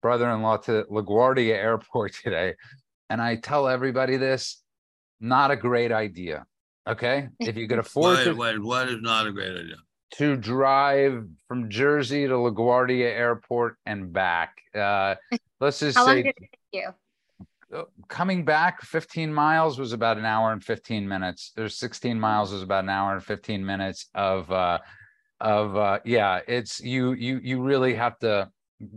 brother-in-law 0.02 0.58
to 0.58 0.84
LaGuardia 0.92 1.56
Airport 1.56 2.14
today, 2.14 2.54
and 3.10 3.22
I 3.22 3.38
tell 3.38 3.68
everybody 3.68 4.18
this. 4.18 4.62
not 5.20 5.50
a 5.50 5.56
great 5.56 5.92
idea. 5.92 6.46
Okay, 6.88 7.30
if 7.40 7.58
you 7.58 7.68
could 7.68 7.80
afford 7.86 8.18
wait, 8.18 8.24
to, 8.26 8.34
wait, 8.34 8.62
what 8.62 8.90
is 8.90 9.02
not 9.02 9.26
a 9.26 9.32
great 9.32 9.58
idea? 9.58 9.76
To 10.18 10.38
drive 10.38 11.26
from 11.48 11.70
Jersey 11.70 12.28
to 12.28 12.34
LaGuardia 12.34 13.06
Airport 13.06 13.78
and 13.86 14.14
back. 14.14 14.58
Uh, 14.76 15.16
let's 15.60 15.80
just 15.80 15.98
How 15.98 16.06
say. 16.06 16.14
long 16.14 16.24
did 16.24 16.28
it 16.28 16.36
take 16.40 16.60
you? 16.72 16.90
Uh, 17.74 17.84
coming 18.08 18.46
back 18.46 18.82
15 18.82 19.34
miles 19.34 19.78
was 19.78 19.92
about 19.92 20.18
an 20.18 20.24
hour 20.24 20.54
and 20.54 20.64
15 20.64 21.06
minutes. 21.08 21.52
There's 21.56 21.78
16 21.78 22.18
miles 22.18 22.54
was 22.54 22.62
about 22.62 22.86
an 22.86 22.90
hour 22.90 23.14
and 23.14 23.24
15 23.24 23.66
minutes 23.66 24.08
of 24.16 24.50
uh 24.52 24.80
of 25.40 25.76
uh 25.76 26.00
yeah 26.06 26.40
it's 26.48 26.80
you 26.80 27.12
you 27.14 27.40
you 27.44 27.62
really 27.62 27.94
have 27.94 28.18
to 28.20 28.50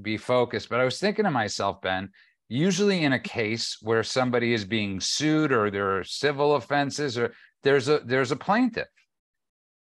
be 0.03 0.17
focused. 0.17 0.69
But 0.69 0.81
i 0.81 0.85
was 0.85 1.01
thinking 1.01 1.25
to 1.25 1.31
myself 1.31 1.81
ben 1.81 2.11
usually 2.51 3.05
in 3.05 3.13
a 3.13 3.19
case 3.19 3.79
where 3.81 4.03
somebody 4.03 4.53
is 4.53 4.65
being 4.65 5.01
sued 5.01 5.53
or 5.53 5.71
there 5.71 5.99
are 5.99 6.05
civil 6.05 6.57
offenses 6.57 7.17
or 7.17 7.33
there's 7.63 7.89
a 7.89 8.01
there's 8.05 8.33
a 8.33 8.37
plaintiff 8.37 8.89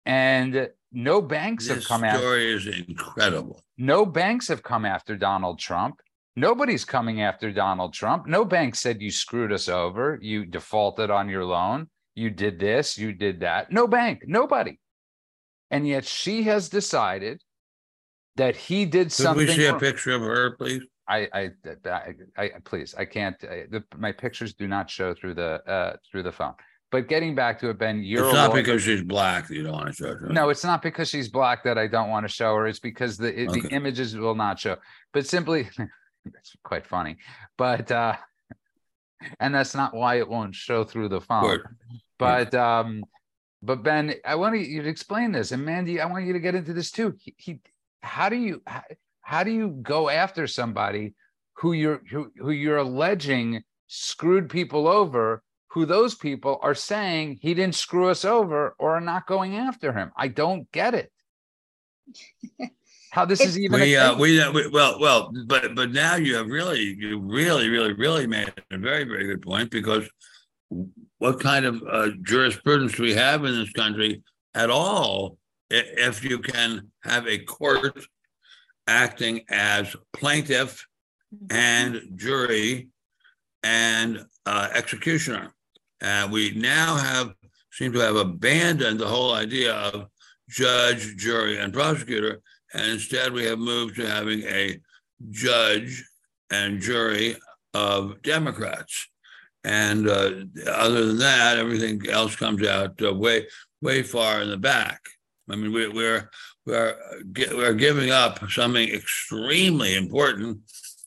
and 0.04 0.68
no 0.92 1.22
banks 1.22 1.68
this 1.68 1.76
have 1.76 1.84
come 1.86 2.00
story 2.00 2.10
after 2.10 2.20
story 2.20 2.52
is 2.52 2.66
incredible. 2.88 3.62
No 3.78 4.04
banks 4.04 4.48
have 4.48 4.62
come 4.64 4.84
after 4.84 5.16
donald 5.16 5.60
trump 5.60 6.00
Nobody's 6.36 6.84
coming 6.84 7.22
after 7.22 7.50
Donald 7.50 7.94
Trump. 7.94 8.26
No 8.26 8.44
bank 8.44 8.74
said 8.74 9.00
you 9.00 9.10
screwed 9.10 9.52
us 9.52 9.68
over. 9.68 10.18
You 10.20 10.44
defaulted 10.44 11.10
on 11.10 11.28
your 11.28 11.44
loan. 11.44 11.88
You 12.14 12.30
did 12.30 12.58
this, 12.58 12.96
you 12.96 13.12
did 13.12 13.40
that. 13.40 13.72
No 13.72 13.86
bank, 13.86 14.22
nobody. 14.26 14.78
And 15.70 15.86
yet 15.86 16.04
she 16.04 16.44
has 16.44 16.68
decided 16.68 17.42
that 18.36 18.56
he 18.56 18.84
did 18.86 19.06
Could 19.06 19.12
something. 19.12 19.46
Could 19.46 19.56
we 19.56 19.62
see 19.62 19.68
a 19.68 19.78
picture 19.78 20.12
of 20.12 20.22
her, 20.22 20.52
please? 20.56 20.82
I, 21.08 21.28
I, 21.32 21.50
I, 21.86 22.14
I 22.36 22.50
please, 22.64 22.94
I 22.96 23.04
can't. 23.04 23.36
I, 23.44 23.64
the, 23.70 23.84
my 23.96 24.12
pictures 24.12 24.54
do 24.54 24.66
not 24.66 24.90
show 24.90 25.14
through 25.14 25.34
the 25.34 25.62
uh, 25.70 25.96
through 26.10 26.24
the 26.24 26.32
phone. 26.32 26.54
But 26.90 27.08
getting 27.08 27.34
back 27.34 27.58
to 27.60 27.70
it, 27.70 27.78
Ben, 27.78 28.02
you're 28.02 28.24
it's 28.24 28.34
not 28.34 28.54
because 28.54 28.82
she's 28.82 29.02
black 29.02 29.48
that 29.48 29.54
you 29.54 29.64
don't 29.64 29.72
want 29.72 29.88
to 29.88 29.92
show 29.92 30.14
her. 30.14 30.28
No, 30.30 30.48
it's 30.48 30.64
not 30.64 30.82
because 30.82 31.08
she's 31.08 31.28
black 31.28 31.64
that 31.64 31.78
I 31.78 31.86
don't 31.86 32.10
want 32.10 32.24
to 32.26 32.32
show 32.32 32.54
her. 32.56 32.66
It's 32.66 32.78
because 32.78 33.16
the 33.16 33.28
okay. 33.28 33.60
the 33.60 33.68
images 33.68 34.16
will 34.16 34.34
not 34.34 34.58
show. 34.58 34.76
But 35.12 35.26
simply, 35.26 35.68
it's 36.26 36.56
quite 36.62 36.86
funny, 36.86 37.16
but 37.56 37.90
uh, 37.90 38.16
and 39.40 39.54
that's 39.54 39.74
not 39.74 39.94
why 39.94 40.16
it 40.16 40.28
won't 40.28 40.54
show 40.54 40.84
through 40.84 41.08
the 41.08 41.20
phone. 41.20 41.44
Word. 41.44 41.66
But 42.18 42.54
um, 42.54 43.04
but 43.62 43.82
Ben, 43.82 44.14
I 44.24 44.34
want 44.36 44.58
you 44.58 44.82
to 44.82 44.88
explain 44.88 45.32
this, 45.32 45.52
and 45.52 45.64
Mandy, 45.64 46.00
I 46.00 46.06
want 46.06 46.26
you 46.26 46.32
to 46.32 46.40
get 46.40 46.54
into 46.54 46.72
this 46.72 46.90
too. 46.90 47.14
He, 47.18 47.34
he 47.36 47.60
how 48.02 48.28
do 48.28 48.36
you 48.36 48.62
how, 48.66 48.82
how 49.22 49.44
do 49.44 49.50
you 49.50 49.70
go 49.82 50.08
after 50.08 50.46
somebody 50.46 51.14
who 51.54 51.72
you're 51.72 52.00
who, 52.10 52.30
who 52.36 52.50
you're 52.50 52.78
alleging 52.78 53.62
screwed 53.86 54.48
people 54.50 54.88
over? 54.88 55.42
Who 55.70 55.84
those 55.84 56.14
people 56.14 56.58
are 56.62 56.74
saying 56.74 57.40
he 57.42 57.52
didn't 57.52 57.74
screw 57.74 58.08
us 58.08 58.24
over 58.24 58.74
or 58.78 58.96
are 58.96 59.00
not 59.00 59.26
going 59.26 59.56
after 59.56 59.92
him? 59.92 60.10
I 60.16 60.28
don't 60.28 60.72
get 60.72 60.94
it. 60.94 61.12
how 63.16 63.24
this 63.24 63.40
is 63.40 63.58
even 63.58 63.80
we, 63.80 63.96
uh, 63.96 64.14
we, 64.14 64.38
uh, 64.38 64.52
we 64.52 64.68
well 64.68 65.00
well 65.00 65.32
but 65.46 65.74
but 65.74 65.90
now 65.90 66.16
you 66.16 66.36
have 66.36 66.48
really 66.48 66.82
you 66.98 67.18
really 67.18 67.70
really 67.70 67.94
really 67.94 68.26
made 68.26 68.52
a 68.70 68.76
very 68.76 69.04
very 69.04 69.26
good 69.26 69.40
point 69.40 69.70
because 69.70 70.06
what 71.16 71.40
kind 71.40 71.64
of 71.64 71.82
uh, 71.90 72.08
jurisprudence 72.22 72.98
we 72.98 73.14
have 73.14 73.46
in 73.46 73.54
this 73.54 73.72
country 73.72 74.22
at 74.54 74.68
all 74.68 75.38
if 75.70 76.22
you 76.22 76.38
can 76.38 76.90
have 77.04 77.26
a 77.26 77.38
court 77.38 77.98
acting 78.86 79.40
as 79.48 79.96
plaintiff 80.12 80.86
and 81.50 82.02
jury 82.16 82.88
and 83.62 84.26
uh, 84.44 84.68
executioner? 84.74 85.54
And 86.02 86.30
we 86.30 86.52
now 86.54 86.96
have 86.96 87.34
seem 87.72 87.92
to 87.94 88.00
have 88.00 88.16
abandoned 88.16 89.00
the 89.00 89.06
whole 89.06 89.32
idea 89.32 89.74
of 89.74 90.06
judge 90.50 91.16
jury 91.16 91.58
and 91.58 91.72
prosecutor 91.72 92.42
and 92.76 92.92
instead, 92.92 93.32
we 93.32 93.44
have 93.46 93.58
moved 93.58 93.96
to 93.96 94.06
having 94.06 94.42
a 94.42 94.78
judge 95.30 96.04
and 96.50 96.80
jury 96.80 97.36
of 97.72 98.20
Democrats. 98.20 99.08
And 99.64 100.06
uh, 100.06 100.44
other 100.70 101.06
than 101.06 101.18
that, 101.18 101.56
everything 101.56 102.02
else 102.10 102.36
comes 102.36 102.66
out 102.66 103.00
uh, 103.02 103.14
way, 103.14 103.46
way 103.80 104.02
far 104.02 104.42
in 104.42 104.50
the 104.50 104.58
back. 104.58 105.00
I 105.50 105.56
mean, 105.56 105.72
we, 105.72 105.88
we're 105.88 106.30
we're 106.66 106.96
we're 107.52 107.74
giving 107.74 108.10
up 108.10 108.50
something 108.50 108.88
extremely 108.88 109.96
important, 109.96 110.58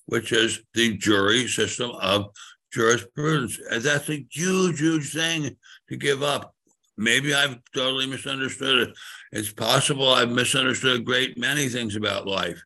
which 0.07 0.31
is 0.31 0.61
the 0.73 0.97
jury 0.97 1.47
system 1.47 1.91
of 2.01 2.31
jurisprudence. 2.73 3.59
And 3.69 3.83
that's 3.83 4.09
a 4.09 4.25
huge, 4.31 4.79
huge 4.79 5.13
thing 5.13 5.55
to 5.89 5.95
give 5.97 6.23
up. 6.23 6.55
Maybe 6.99 7.33
I've 7.33 7.57
totally 7.73 8.07
misunderstood 8.07 8.89
it. 8.89 8.97
It's 9.31 9.53
possible 9.53 10.09
I've 10.09 10.31
misunderstood 10.31 10.99
a 10.99 11.03
great 11.03 11.37
many 11.37 11.69
things 11.69 11.95
about 11.95 12.27
life. 12.27 12.61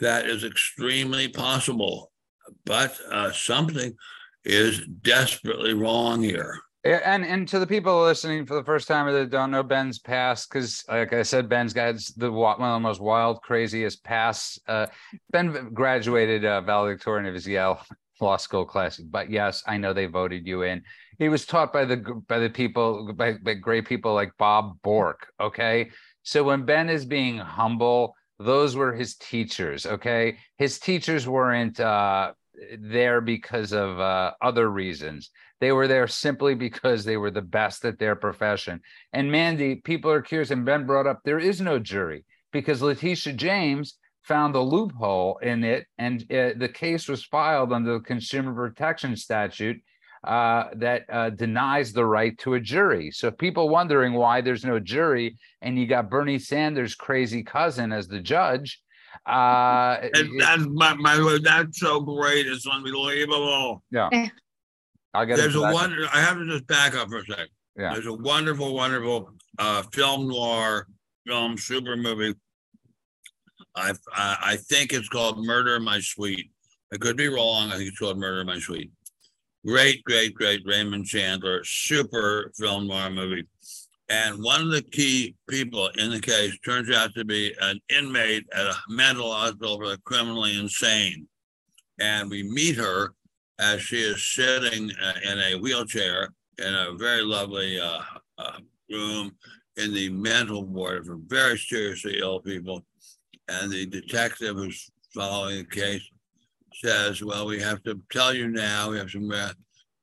That 0.00 0.26
is 0.26 0.44
extremely 0.44 1.28
possible. 1.28 2.12
But 2.66 2.98
uh, 3.10 3.32
something 3.32 3.94
is 4.44 4.86
desperately 5.00 5.72
wrong 5.72 6.22
here. 6.22 6.58
And 6.84 7.24
and 7.24 7.48
to 7.48 7.58
the 7.58 7.66
people 7.66 8.02
listening 8.02 8.44
for 8.44 8.54
the 8.54 8.64
first 8.64 8.86
time 8.86 9.10
that 9.12 9.30
don't 9.30 9.50
know 9.50 9.62
Ben's 9.62 9.98
past, 9.98 10.50
because 10.50 10.84
like 10.88 11.14
I 11.14 11.22
said, 11.22 11.48
Ben's 11.48 11.72
got 11.72 11.94
the 12.16 12.30
one 12.30 12.60
of 12.60 12.74
the 12.74 12.80
most 12.80 13.00
wild, 13.00 13.40
craziest 13.42 14.04
past. 14.04 14.60
Uh, 14.66 14.86
ben 15.30 15.70
graduated 15.72 16.44
uh, 16.44 16.60
valedictorian 16.62 17.26
of 17.26 17.34
his 17.34 17.46
Yale 17.46 17.80
law 18.20 18.36
school 18.36 18.64
class, 18.66 18.98
but 18.98 19.30
yes, 19.30 19.62
I 19.66 19.78
know 19.78 19.92
they 19.92 20.06
voted 20.06 20.46
you 20.46 20.62
in 20.62 20.82
he 21.20 21.28
was 21.28 21.44
taught 21.44 21.72
by 21.72 21.84
the 21.84 21.98
by 22.26 22.38
the 22.40 22.50
people 22.50 23.12
by, 23.12 23.34
by 23.34 23.54
great 23.54 23.86
people 23.86 24.14
like 24.14 24.32
Bob 24.38 24.78
Bork. 24.82 25.28
Okay, 25.38 25.90
so 26.22 26.42
when 26.42 26.64
Ben 26.64 26.88
is 26.88 27.04
being 27.04 27.36
humble, 27.36 28.16
those 28.38 28.74
were 28.74 28.94
his 28.94 29.14
teachers. 29.16 29.86
Okay, 29.86 30.38
his 30.56 30.80
teachers 30.80 31.28
weren't 31.28 31.78
uh, 31.78 32.32
there 32.78 33.20
because 33.20 33.72
of 33.72 34.00
uh, 34.00 34.32
other 34.40 34.70
reasons. 34.70 35.30
They 35.60 35.72
were 35.72 35.86
there 35.86 36.08
simply 36.08 36.54
because 36.54 37.04
they 37.04 37.18
were 37.18 37.30
the 37.30 37.42
best 37.42 37.84
at 37.84 37.98
their 37.98 38.16
profession. 38.16 38.80
And 39.12 39.30
Mandy, 39.30 39.76
people 39.76 40.10
are 40.10 40.22
curious, 40.22 40.50
and 40.50 40.64
Ben 40.64 40.86
brought 40.86 41.06
up 41.06 41.20
there 41.22 41.38
is 41.38 41.60
no 41.60 41.78
jury 41.78 42.24
because 42.50 42.80
Letitia 42.80 43.34
James 43.34 43.98
found 44.22 44.54
a 44.54 44.60
loophole 44.60 45.38
in 45.42 45.64
it, 45.64 45.86
and 45.98 46.22
uh, 46.32 46.52
the 46.56 46.70
case 46.72 47.08
was 47.08 47.24
filed 47.24 47.74
under 47.74 47.92
the 47.92 48.00
Consumer 48.00 48.54
Protection 48.54 49.16
Statute 49.16 49.82
uh, 50.24 50.64
that 50.74 51.04
uh, 51.08 51.30
denies 51.30 51.92
the 51.92 52.04
right 52.04 52.36
to 52.38 52.54
a 52.54 52.60
jury. 52.60 53.10
So 53.10 53.30
people 53.30 53.68
wondering 53.68 54.12
why 54.12 54.40
there's 54.40 54.64
no 54.64 54.78
jury, 54.78 55.36
and 55.62 55.78
you 55.78 55.86
got 55.86 56.10
Bernie 56.10 56.38
Sanders' 56.38 56.94
crazy 56.94 57.42
cousin 57.42 57.92
as 57.92 58.08
the 58.08 58.20
judge. 58.20 58.80
Uh, 59.26 59.96
and 60.14 60.40
that's 60.40 60.62
my, 60.68 60.94
my 60.94 61.38
that's 61.42 61.80
so 61.80 62.00
great. 62.00 62.46
It's 62.46 62.66
unbelievable. 62.66 63.82
Yeah. 63.90 64.08
Eh. 64.12 64.28
I'll 65.14 65.26
get 65.26 65.38
There's 65.38 65.56
a 65.56 65.60
wonder. 65.60 66.06
I 66.12 66.20
have 66.20 66.36
to 66.36 66.46
just 66.46 66.66
back 66.66 66.94
up 66.94 67.08
for 67.08 67.18
a 67.18 67.24
second. 67.24 67.48
Yeah. 67.76 67.94
There's 67.94 68.06
a 68.06 68.12
wonderful, 68.12 68.74
wonderful 68.74 69.30
uh, 69.58 69.82
film 69.92 70.28
noir 70.28 70.86
film 71.26 71.56
super 71.56 71.96
movie. 71.96 72.34
I 73.74 73.92
I 74.14 74.56
think 74.56 74.92
it's 74.92 75.08
called 75.08 75.44
Murder 75.44 75.76
in 75.76 75.84
My 75.84 76.00
Sweet. 76.00 76.50
I 76.92 76.96
could 76.96 77.16
be 77.16 77.28
wrong. 77.28 77.70
I 77.70 77.76
think 77.76 77.88
it's 77.88 77.98
called 77.98 78.18
Murder 78.18 78.40
in 78.40 78.46
My 78.46 78.58
Sweet. 78.58 78.90
Great, 79.66 80.02
great, 80.04 80.34
great 80.34 80.62
Raymond 80.64 81.04
Chandler, 81.04 81.62
super 81.64 82.50
film 82.56 82.86
noir 82.86 83.10
movie. 83.10 83.44
And 84.08 84.42
one 84.42 84.62
of 84.62 84.70
the 84.70 84.82
key 84.82 85.36
people 85.48 85.88
in 85.98 86.10
the 86.10 86.20
case 86.20 86.58
turns 86.64 86.90
out 86.90 87.14
to 87.14 87.24
be 87.24 87.54
an 87.60 87.78
inmate 87.90 88.46
at 88.54 88.66
a 88.66 88.74
mental 88.88 89.32
hospital 89.32 89.76
for 89.76 89.88
the 89.88 89.98
criminally 89.98 90.58
insane. 90.58 91.28
And 92.00 92.30
we 92.30 92.42
meet 92.42 92.76
her 92.76 93.12
as 93.58 93.82
she 93.82 93.98
is 93.98 94.34
sitting 94.34 94.90
uh, 95.00 95.12
in 95.30 95.38
a 95.38 95.58
wheelchair 95.58 96.30
in 96.58 96.74
a 96.74 96.94
very 96.96 97.22
lovely 97.22 97.78
uh, 97.78 98.00
uh, 98.38 98.58
room 98.90 99.32
in 99.76 99.92
the 99.92 100.08
mental 100.08 100.64
ward 100.64 101.04
for 101.04 101.18
very 101.26 101.58
seriously 101.58 102.18
ill 102.18 102.40
people. 102.40 102.82
And 103.48 103.70
the 103.70 103.84
detective 103.84 104.56
who's 104.56 104.90
following 105.14 105.58
the 105.58 105.64
case 105.64 106.08
says, 106.84 107.22
well, 107.22 107.46
we 107.46 107.60
have 107.60 107.82
to 107.84 108.00
tell 108.10 108.34
you 108.34 108.48
now, 108.48 108.90
we 108.90 108.98
have 108.98 109.10
some. 109.10 109.30
Uh, 109.30 109.52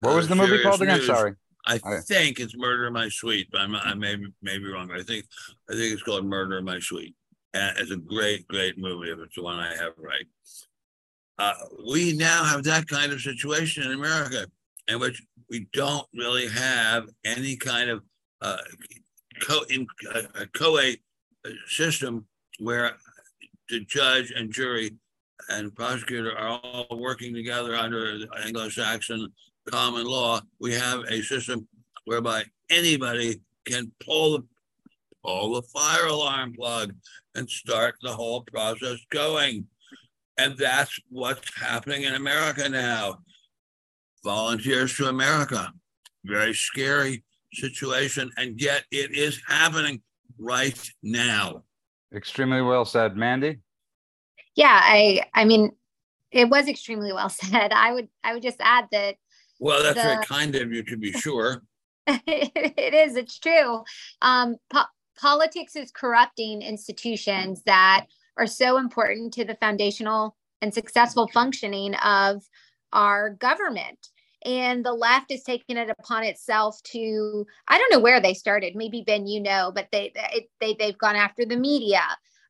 what 0.01 0.15
was 0.15 0.27
the 0.27 0.35
movie 0.35 0.61
called 0.61 0.81
again? 0.81 0.97
News. 0.97 1.07
Sorry. 1.07 1.33
I 1.69 1.79
think 2.07 2.39
it's 2.39 2.55
Murder 2.55 2.87
in 2.87 2.93
My 2.93 3.09
Sweet, 3.09 3.49
but 3.51 3.59
I'm, 3.59 3.75
I 3.75 3.93
may, 3.93 4.15
may 4.41 4.57
be 4.57 4.71
wrong. 4.71 4.87
But 4.87 4.99
I 4.99 5.03
think 5.03 5.25
I 5.69 5.73
think 5.73 5.93
it's 5.93 6.03
called 6.03 6.25
Murder 6.25 6.59
in 6.59 6.65
My 6.65 6.79
Sweet. 6.79 7.13
And 7.53 7.77
it's 7.77 7.91
a 7.91 7.97
great, 7.97 8.47
great 8.47 8.77
movie 8.77 9.11
if 9.11 9.19
it's 9.19 9.35
the 9.35 9.43
one 9.43 9.57
I 9.57 9.75
have 9.75 9.93
right. 9.97 10.25
Uh, 11.39 11.53
we 11.87 12.13
now 12.13 12.43
have 12.43 12.63
that 12.63 12.87
kind 12.87 13.11
of 13.11 13.21
situation 13.21 13.83
in 13.83 13.91
America, 13.91 14.47
in 14.87 14.99
which 14.99 15.21
we 15.49 15.67
don't 15.73 16.07
really 16.13 16.47
have 16.47 17.09
any 17.25 17.55
kind 17.55 17.89
of 17.89 18.01
uh, 18.41 18.57
co 19.41 19.61
in 19.69 19.87
uh, 20.13 20.45
co 20.53 20.79
system 21.67 22.25
where 22.59 22.93
the 23.69 23.81
judge 23.81 24.31
and 24.31 24.51
jury 24.51 24.91
and 25.49 25.75
prosecutor 25.75 26.37
are 26.37 26.59
all 26.63 26.87
working 26.91 27.33
together 27.33 27.75
under 27.75 28.17
Anglo-Saxon 28.45 29.31
common 29.69 30.05
law. 30.05 30.41
We 30.59 30.73
have 30.73 31.01
a 31.09 31.21
system 31.21 31.67
whereby 32.05 32.45
anybody 32.69 33.41
can 33.65 33.91
pull 34.05 34.37
the 34.37 34.43
pull 35.23 35.55
the 35.55 35.61
fire 35.61 36.07
alarm 36.07 36.53
plug 36.53 36.93
and 37.35 37.49
start 37.49 37.95
the 38.01 38.13
whole 38.13 38.41
process 38.41 38.97
going. 39.11 39.65
And 40.37 40.57
that's 40.57 40.99
what's 41.09 41.59
happening 41.59 42.03
in 42.03 42.13
America 42.13 42.69
now. 42.69 43.19
Volunteers 44.23 44.95
to 44.97 45.07
America. 45.07 45.71
Very 46.23 46.53
scary 46.53 47.23
situation. 47.53 48.31
And 48.37 48.59
yet 48.59 48.83
it 48.91 49.15
is 49.15 49.41
happening 49.47 50.01
right 50.37 50.79
now. 51.01 51.63
Extremely 52.15 52.61
well 52.61 52.85
said, 52.85 53.17
Mandy. 53.17 53.59
Yeah, 54.57 54.81
I 54.83 55.21
I 55.33 55.45
mean 55.45 55.71
it 56.31 56.49
was 56.49 56.67
extremely 56.67 57.13
well 57.13 57.29
said. 57.29 57.71
I 57.71 57.93
would 57.93 58.09
I 58.25 58.33
would 58.33 58.43
just 58.43 58.57
add 58.59 58.87
that 58.91 59.15
well, 59.59 59.81
that's 59.81 59.95
the, 59.95 60.03
very 60.03 60.25
kind 60.25 60.55
of 60.55 60.73
you 60.73 60.83
to 60.83 60.97
be 60.97 61.13
sure. 61.13 61.63
it 62.07 62.93
is, 62.93 63.15
it's 63.15 63.39
true. 63.39 63.83
Um, 64.21 64.57
po- 64.71 64.83
politics 65.19 65.75
is 65.75 65.91
corrupting 65.91 66.61
institutions 66.61 67.63
that 67.65 68.05
are 68.37 68.47
so 68.47 68.77
important 68.77 69.33
to 69.33 69.45
the 69.45 69.55
foundational 69.55 70.35
and 70.61 70.73
successful 70.73 71.27
functioning 71.33 71.95
of 71.95 72.43
our 72.93 73.31
government 73.31 74.09
and 74.45 74.85
the 74.85 74.93
left 74.93 75.31
is 75.31 75.43
taking 75.43 75.77
it 75.77 75.89
upon 75.89 76.23
itself 76.23 76.81
to 76.83 77.45
i 77.67 77.77
don't 77.77 77.91
know 77.91 77.99
where 77.99 78.21
they 78.21 78.33
started 78.33 78.75
maybe 78.75 79.03
ben 79.05 79.27
you 79.27 79.41
know 79.41 79.71
but 79.73 79.87
they 79.91 80.11
they 80.61 80.75
they've 80.79 80.97
gone 80.97 81.15
after 81.15 81.43
the 81.45 81.57
media 81.57 82.01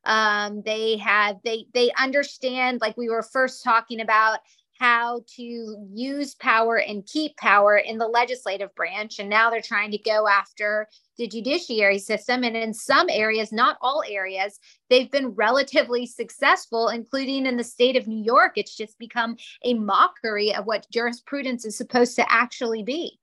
um 0.08 0.62
they 0.64 0.96
have 0.96 1.36
they 1.44 1.66
they 1.74 1.92
understand 1.98 2.80
like 2.80 2.96
we 2.96 3.08
were 3.08 3.22
first 3.22 3.62
talking 3.62 4.00
about 4.00 4.40
how 4.78 5.20
to 5.26 5.86
use 5.92 6.34
power 6.36 6.76
and 6.76 7.04
keep 7.06 7.36
power 7.36 7.76
in 7.76 7.98
the 7.98 8.06
legislative 8.06 8.72
branch. 8.74 9.18
And 9.18 9.28
now 9.28 9.50
they're 9.50 9.60
trying 9.60 9.90
to 9.90 9.98
go 9.98 10.28
after 10.28 10.86
the 11.16 11.26
judiciary 11.26 11.98
system. 11.98 12.44
And 12.44 12.56
in 12.56 12.72
some 12.72 13.08
areas, 13.10 13.50
not 13.50 13.76
all 13.80 14.04
areas, 14.08 14.60
they've 14.88 15.10
been 15.10 15.30
relatively 15.30 16.06
successful, 16.06 16.88
including 16.88 17.46
in 17.46 17.56
the 17.56 17.64
state 17.64 17.96
of 17.96 18.06
New 18.06 18.22
York. 18.22 18.52
It's 18.56 18.76
just 18.76 18.98
become 18.98 19.36
a 19.64 19.74
mockery 19.74 20.54
of 20.54 20.64
what 20.64 20.86
jurisprudence 20.92 21.64
is 21.64 21.76
supposed 21.76 22.14
to 22.16 22.32
actually 22.32 22.84
be. 22.84 23.18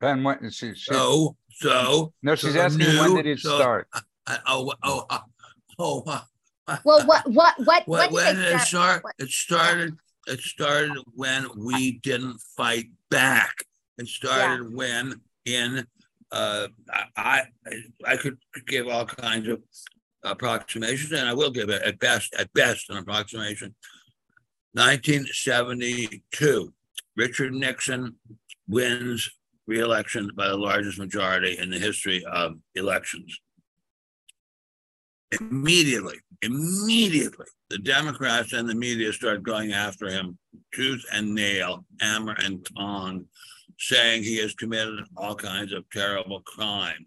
Ben, 0.00 0.22
what 0.22 0.40
she, 0.52 0.74
she 0.74 0.94
so 0.94 1.36
so 1.50 2.14
no, 2.22 2.34
she's 2.34 2.54
so 2.54 2.60
asking 2.60 2.86
new, 2.86 3.00
when 3.00 3.16
did 3.16 3.26
it 3.26 3.38
so, 3.38 3.58
start? 3.58 3.88
Uh, 4.26 4.38
oh, 4.46 4.72
oh, 4.82 5.06
oh, 5.10 5.20
oh, 5.78 6.22
well, 6.84 7.06
what, 7.06 7.28
what, 7.30 7.54
what, 7.58 7.88
what 7.88 8.12
when 8.12 8.38
it 8.38 8.60
start? 8.60 9.02
It 9.18 9.30
started. 9.30 9.96
It 10.26 10.40
started 10.40 10.96
when 11.14 11.46
we 11.56 11.92
didn't 11.98 12.40
fight 12.56 12.90
back. 13.10 13.54
It 13.98 14.06
started 14.06 14.68
yeah. 14.70 14.76
when 14.76 15.20
in 15.46 15.86
uh, 16.30 16.68
I 17.16 17.44
I 18.06 18.16
could 18.16 18.38
give 18.66 18.86
all 18.86 19.06
kinds 19.06 19.48
of 19.48 19.62
approximations, 20.22 21.12
and 21.12 21.28
I 21.28 21.34
will 21.34 21.50
give 21.50 21.70
it 21.70 21.82
at 21.82 21.98
best 21.98 22.34
at 22.34 22.52
best 22.52 22.90
an 22.90 22.98
approximation. 22.98 23.74
1972, 24.74 26.72
Richard 27.16 27.52
Nixon 27.52 28.14
wins 28.68 29.28
re-election 29.66 30.30
by 30.36 30.46
the 30.46 30.56
largest 30.56 30.96
majority 30.98 31.58
in 31.58 31.70
the 31.70 31.78
history 31.78 32.24
of 32.24 32.54
elections 32.76 33.40
immediately, 35.38 36.16
immediately, 36.42 37.46
the 37.68 37.78
Democrats 37.78 38.52
and 38.52 38.68
the 38.68 38.74
media 38.74 39.12
start 39.12 39.42
going 39.42 39.72
after 39.72 40.08
him 40.08 40.38
tooth 40.72 41.04
and 41.12 41.34
nail, 41.34 41.84
hammer 42.00 42.36
and 42.44 42.66
tong, 42.76 43.26
saying 43.78 44.22
he 44.22 44.38
has 44.38 44.54
committed 44.54 45.04
all 45.16 45.34
kinds 45.34 45.72
of 45.72 45.88
terrible 45.90 46.40
crimes. 46.42 47.06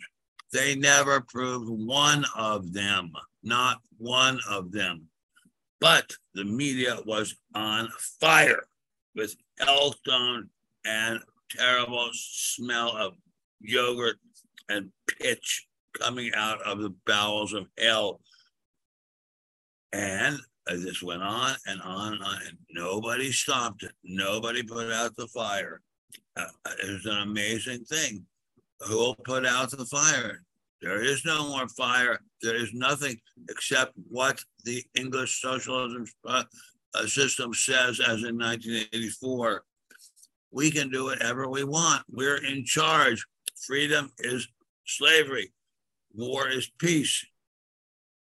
They 0.51 0.75
never 0.75 1.21
proved 1.21 1.69
one 1.69 2.25
of 2.35 2.73
them, 2.73 3.11
not 3.43 3.79
one 3.97 4.39
of 4.49 4.71
them. 4.71 5.07
But 5.79 6.13
the 6.33 6.45
media 6.45 6.99
was 7.05 7.35
on 7.53 7.89
fire 8.19 8.63
with 9.15 9.35
hellstone 9.59 10.47
and 10.85 11.19
terrible 11.49 12.09
smell 12.13 12.95
of 12.95 13.13
yogurt 13.59 14.17
and 14.69 14.91
pitch 15.19 15.67
coming 15.93 16.31
out 16.35 16.61
of 16.63 16.79
the 16.79 16.93
bowels 17.05 17.53
of 17.53 17.67
hell. 17.77 18.19
And 19.91 20.39
this 20.67 21.03
went 21.03 21.21
on 21.21 21.55
and 21.67 21.81
on 21.81 22.13
and 22.13 22.23
on, 22.23 22.37
and 22.47 22.57
nobody 22.71 23.31
stopped 23.31 23.83
it. 23.83 23.91
Nobody 24.03 24.63
put 24.63 24.91
out 24.91 25.15
the 25.15 25.27
fire. 25.27 25.81
Uh, 26.35 26.45
it 26.83 26.91
was 26.91 27.05
an 27.05 27.21
amazing 27.21 27.83
thing. 27.85 28.25
Who 28.81 28.97
will 28.97 29.15
put 29.15 29.45
out 29.45 29.71
the 29.71 29.85
fire? 29.85 30.43
There 30.81 31.01
is 31.01 31.23
no 31.25 31.47
more 31.49 31.67
fire. 31.69 32.19
There 32.41 32.55
is 32.55 32.73
nothing 32.73 33.17
except 33.49 33.93
what 34.09 34.43
the 34.65 34.83
English 34.95 35.41
socialism 35.41 36.05
uh, 36.25 36.43
uh 36.93 37.05
system 37.05 37.53
says, 37.53 37.99
as 37.99 38.23
in 38.23 38.37
1984. 38.37 39.63
We 40.51 40.71
can 40.71 40.89
do 40.89 41.05
whatever 41.05 41.49
we 41.49 41.63
want. 41.63 42.03
We're 42.11 42.43
in 42.43 42.65
charge. 42.65 43.25
Freedom 43.65 44.11
is 44.19 44.47
slavery 44.85 45.51
war 46.13 46.49
is 46.49 46.71
peace. 46.79 47.25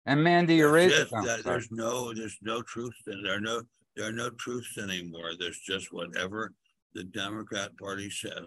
And 0.05 0.23
Mandy, 0.23 0.55
you're 0.55 0.71
there's 0.71 1.71
no, 1.71 2.13
there's 2.13 2.37
no 2.41 2.61
truth. 2.61 2.93
There 3.05 3.35
are 3.35 3.41
no, 3.41 3.63
there 3.95 4.07
are 4.07 4.11
no 4.11 4.29
truths 4.31 4.77
anymore. 4.77 5.31
There's 5.39 5.59
just 5.59 5.91
whatever 5.91 6.53
the 6.93 7.03
Democrat 7.03 7.75
Party 7.77 8.09
says. 8.09 8.45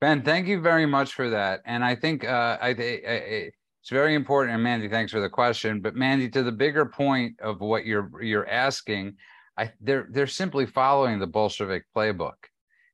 Ben, 0.00 0.22
thank 0.22 0.46
you 0.46 0.60
very 0.60 0.86
much 0.86 1.12
for 1.12 1.30
that. 1.30 1.62
And 1.66 1.84
I 1.84 1.94
think 1.94 2.24
uh, 2.24 2.58
I, 2.60 2.68
I, 2.68 2.72
I, 2.72 3.50
it's 3.84 3.90
very 3.90 4.14
important. 4.14 4.54
And 4.54 4.62
Mandy, 4.62 4.88
thanks 4.88 5.12
for 5.12 5.20
the 5.20 5.28
question. 5.28 5.80
But 5.80 5.94
Mandy, 5.94 6.28
to 6.30 6.42
the 6.42 6.52
bigger 6.52 6.86
point 6.86 7.38
of 7.40 7.60
what 7.60 7.84
you're 7.84 8.10
you're 8.22 8.48
asking, 8.48 9.16
I 9.58 9.72
they're 9.80 10.08
they're 10.10 10.26
simply 10.26 10.66
following 10.66 11.18
the 11.18 11.26
Bolshevik 11.26 11.84
playbook. 11.94 12.34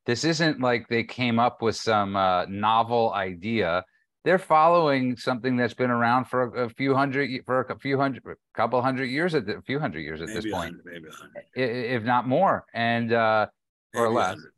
This 0.07 0.25
isn't 0.25 0.61
like 0.61 0.89
they 0.89 1.05
came 1.05 1.39
up 1.39 1.63
with 1.63 1.77
some 1.77 2.17
uh, 2.17 2.47
novel 2.47 3.13
idea 3.15 3.85
they're 4.25 4.39
following 4.39 5.17
something 5.17 5.57
that's 5.57 5.75
been 5.75 5.91
around 5.91 6.27
for 6.27 6.55
a, 6.55 6.67
a 6.67 6.69
few 6.69 6.95
hundred 6.95 7.31
for 7.47 7.63
a 7.63 7.79
few 7.79 7.99
hundred 7.99 8.23
a 8.27 8.35
couple 8.55 8.81
hundred 8.83 9.07
years 9.07 9.35
at 9.35 9.47
the, 9.47 9.57
a 9.57 9.63
few 9.63 9.79
hundred 9.79 10.01
years 10.01 10.21
at 10.21 10.29
maybe 10.29 10.41
this 10.41 10.53
point. 10.53 10.77
maybe 10.85 11.07
if 11.55 12.03
not 12.05 12.29
more 12.29 12.65
and 12.75 13.13
uh 13.13 13.47
maybe 13.95 14.05
or 14.05 14.11
less. 14.11 14.37
100. 14.37 14.53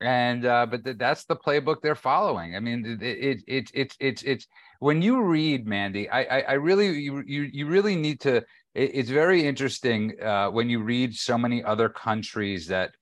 and 0.00 0.46
uh 0.46 0.66
but 0.66 0.84
th- 0.84 0.96
that's 0.98 1.24
the 1.24 1.36
playbook 1.36 1.76
they're 1.82 1.94
following. 1.94 2.56
I 2.56 2.60
mean 2.60 2.98
it, 3.00 3.02
it, 3.02 3.44
it 3.46 3.70
it's 3.74 3.96
it's 4.00 4.22
it's 4.22 4.46
when 4.80 5.02
you 5.02 5.22
read 5.22 5.66
mandy 5.66 6.08
i 6.10 6.22
i, 6.22 6.40
I 6.40 6.52
really 6.54 6.98
you, 6.98 7.22
you 7.26 7.42
you 7.52 7.66
really 7.66 7.96
need 7.96 8.20
to 8.20 8.36
it, 8.36 8.44
it's 8.74 9.10
very 9.10 9.46
interesting 9.46 10.14
uh 10.22 10.48
when 10.50 10.68
you 10.70 10.82
read 10.82 11.14
so 11.14 11.36
many 11.38 11.62
other 11.64 11.88
countries 11.88 12.66
that 12.68 12.92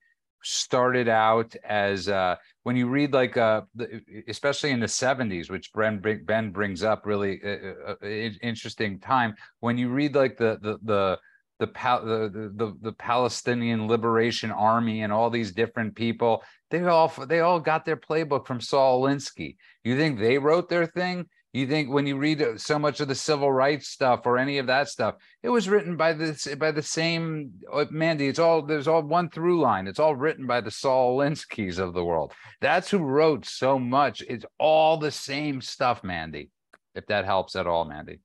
started 0.45 1.07
out 1.07 1.55
as 1.63 2.07
uh, 2.07 2.35
when 2.63 2.75
you 2.75 2.87
read 2.87 3.13
like 3.13 3.35
uh, 3.35 3.61
especially 4.27 4.71
in 4.71 4.79
the 4.79 4.85
70s 4.85 5.49
which 5.49 5.71
ben, 5.73 6.01
ben 6.25 6.51
brings 6.51 6.83
up 6.83 7.05
really 7.05 7.41
uh, 7.43 7.49
uh, 7.49 7.95
uh 8.01 8.07
interesting 8.41 8.99
time 8.99 9.35
when 9.59 9.77
you 9.77 9.89
read 9.89 10.15
like 10.15 10.37
the 10.37 10.59
the 10.61 10.77
the 10.83 11.19
the, 11.57 11.67
the, 11.67 12.51
the, 12.53 12.77
the 12.81 12.91
Palestinian 12.91 13.87
Liberation 13.87 14.51
Army 14.51 15.03
and 15.03 15.13
all 15.13 15.29
these 15.29 15.53
different 15.53 15.95
people, 15.95 16.43
they 16.69 16.83
all 16.83 17.07
they 17.27 17.39
all 17.39 17.61
got 17.61 17.85
their 17.85 17.95
playbook 17.95 18.45
from 18.45 18.59
Saul 18.59 19.03
Alinsky. 19.03 19.55
You 19.85 19.95
think 19.95 20.19
they 20.19 20.37
wrote 20.37 20.67
their 20.67 20.85
thing? 20.85 21.27
You 21.55 21.67
think 21.67 21.89
when 21.89 22.05
you 22.05 22.17
read 22.17 22.45
so 22.57 22.77
much 22.77 22.99
of 22.99 23.07
the 23.07 23.15
civil 23.15 23.49
rights 23.49 23.87
stuff 23.87 24.25
or 24.25 24.37
any 24.37 24.57
of 24.57 24.67
that 24.67 24.89
stuff, 24.89 25.15
it 25.41 25.47
was 25.47 25.69
written 25.69 25.95
by 25.95 26.11
this 26.11 26.53
by 26.55 26.71
the 26.71 26.83
same 26.83 27.53
uh, 27.71 27.85
Mandy. 27.89 28.27
It's 28.27 28.39
all 28.39 28.61
there's 28.61 28.89
all 28.89 29.01
one 29.01 29.29
through 29.29 29.61
line. 29.61 29.87
It's 29.87 29.97
all 29.97 30.17
written 30.17 30.47
by 30.47 30.59
the 30.59 30.69
Saul 30.69 31.17
Alinskys 31.17 31.79
of 31.79 31.93
the 31.93 32.03
world. 32.03 32.33
That's 32.59 32.89
who 32.89 32.97
wrote 32.97 33.45
so 33.45 33.79
much. 33.79 34.21
It's 34.27 34.43
all 34.59 34.97
the 34.97 35.11
same 35.11 35.61
stuff, 35.61 36.03
Mandy. 36.03 36.49
If 36.93 37.05
that 37.05 37.23
helps 37.23 37.55
at 37.55 37.67
all, 37.67 37.85
Mandy. 37.85 38.19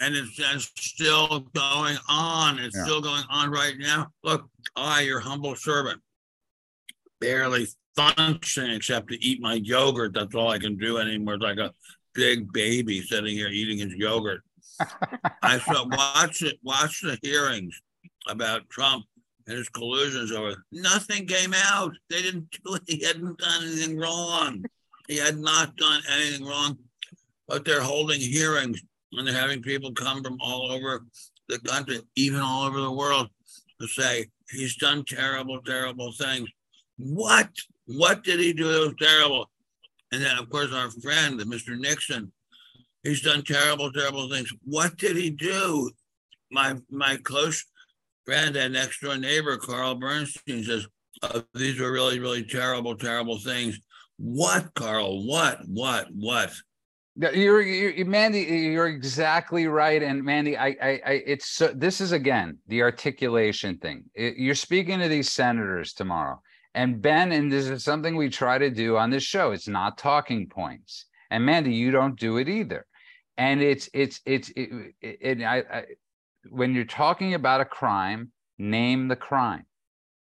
And 0.00 0.16
it's 0.16 0.34
just 0.34 0.76
still 0.82 1.46
going 1.54 1.96
on. 2.08 2.58
It's 2.58 2.76
yeah. 2.76 2.82
still 2.82 3.00
going 3.00 3.22
on 3.30 3.52
right 3.52 3.76
now. 3.78 4.08
Look, 4.24 4.50
I, 4.74 5.02
your 5.02 5.20
humble 5.20 5.54
servant, 5.54 6.00
barely 7.20 7.68
functioning 7.94 8.74
except 8.74 9.10
to 9.10 9.24
eat 9.24 9.40
my 9.40 9.54
yogurt. 9.54 10.12
That's 10.14 10.34
all 10.34 10.48
I 10.48 10.58
can 10.58 10.76
do 10.76 10.98
anymore. 10.98 11.34
It's 11.34 11.42
like 11.42 11.58
a 11.58 11.72
big 12.18 12.52
baby 12.52 13.00
sitting 13.00 13.36
here 13.36 13.46
eating 13.46 13.78
his 13.78 13.94
yogurt. 13.94 14.42
I 15.40 15.58
saw 15.64 15.86
watch 15.86 16.42
it, 16.42 16.58
watch 16.64 17.00
the 17.00 17.16
hearings 17.22 17.80
about 18.26 18.68
Trump 18.68 19.04
and 19.46 19.56
his 19.56 19.68
collusions 19.68 20.32
over. 20.32 20.64
Nothing 20.72 21.28
came 21.28 21.54
out. 21.54 21.92
They 22.10 22.20
didn't 22.22 22.50
do 22.64 22.74
it. 22.74 22.82
He 22.88 23.04
hadn't 23.04 23.38
done 23.38 23.62
anything 23.62 23.96
wrong. 23.96 24.64
He 25.06 25.16
had 25.16 25.38
not 25.38 25.76
done 25.76 26.02
anything 26.12 26.44
wrong. 26.44 26.76
But 27.46 27.64
they're 27.64 27.80
holding 27.80 28.20
hearings 28.20 28.82
and 29.12 29.26
they're 29.26 29.34
having 29.34 29.62
people 29.62 29.92
come 29.92 30.24
from 30.24 30.38
all 30.40 30.72
over 30.72 31.04
the 31.48 31.60
country, 31.60 32.00
even 32.16 32.40
all 32.40 32.64
over 32.66 32.80
the 32.80 32.90
world, 32.90 33.28
to 33.80 33.86
say 33.86 34.26
he's 34.50 34.76
done 34.76 35.04
terrible, 35.06 35.62
terrible 35.62 36.12
things. 36.12 36.48
What? 36.98 37.48
What 37.86 38.24
did 38.24 38.40
he 38.40 38.52
do 38.52 38.70
that 38.70 38.80
was 38.80 38.94
terrible? 39.00 39.48
And 40.12 40.22
then, 40.22 40.38
of 40.38 40.48
course, 40.50 40.72
our 40.72 40.90
friend, 40.90 41.38
Mr. 41.40 41.78
Nixon, 41.78 42.32
he's 43.02 43.22
done 43.22 43.42
terrible, 43.42 43.92
terrible 43.92 44.28
things. 44.30 44.52
What 44.64 44.96
did 44.96 45.16
he 45.16 45.30
do? 45.30 45.90
My 46.50 46.76
my 46.90 47.18
close 47.22 47.64
friend 48.24 48.56
and 48.56 48.74
next 48.74 49.00
door 49.00 49.16
neighbor, 49.16 49.56
Carl 49.56 49.94
Bernstein, 49.94 50.62
says, 50.62 50.86
oh, 51.22 51.42
These 51.54 51.80
are 51.80 51.90
really, 51.90 52.18
really 52.20 52.44
terrible, 52.44 52.94
terrible 52.94 53.38
things. 53.38 53.80
What, 54.18 54.74
Carl? 54.74 55.26
What, 55.26 55.60
what, 55.66 56.08
what? 56.12 56.52
You're, 57.16 57.62
you're, 57.62 58.06
Mandy. 58.06 58.40
You're 58.40 58.86
exactly 58.86 59.66
right, 59.66 60.02
and 60.02 60.22
Mandy, 60.22 60.56
I, 60.56 60.66
I, 60.66 61.00
I 61.04 61.22
it's 61.26 61.48
so, 61.48 61.72
this 61.74 62.00
is 62.00 62.12
again 62.12 62.58
the 62.68 62.82
articulation 62.82 63.78
thing. 63.78 64.04
It, 64.14 64.36
you're 64.36 64.54
speaking 64.54 65.00
to 65.00 65.08
these 65.08 65.32
senators 65.32 65.94
tomorrow, 65.94 66.40
and 66.74 67.00
Ben, 67.02 67.32
and 67.32 67.50
this 67.50 67.66
is 67.66 67.84
something 67.84 68.16
we 68.16 68.28
try 68.28 68.58
to 68.58 68.70
do 68.70 68.96
on 68.96 69.10
this 69.10 69.22
show. 69.22 69.52
It's 69.52 69.68
not 69.68 69.98
talking 69.98 70.48
points, 70.48 71.06
and 71.30 71.44
Mandy, 71.44 71.74
you 71.74 71.90
don't 71.90 72.18
do 72.18 72.36
it 72.38 72.48
either. 72.48 72.86
And 73.36 73.62
it's, 73.62 73.88
it's, 73.94 74.20
it's, 74.26 74.48
it, 74.50 74.94
it, 75.00 75.18
it 75.20 75.42
I, 75.42 75.58
I, 75.58 75.84
when 76.50 76.74
you're 76.74 76.84
talking 76.84 77.34
about 77.34 77.60
a 77.60 77.64
crime, 77.64 78.32
name 78.58 79.08
the 79.08 79.16
crime. 79.16 79.64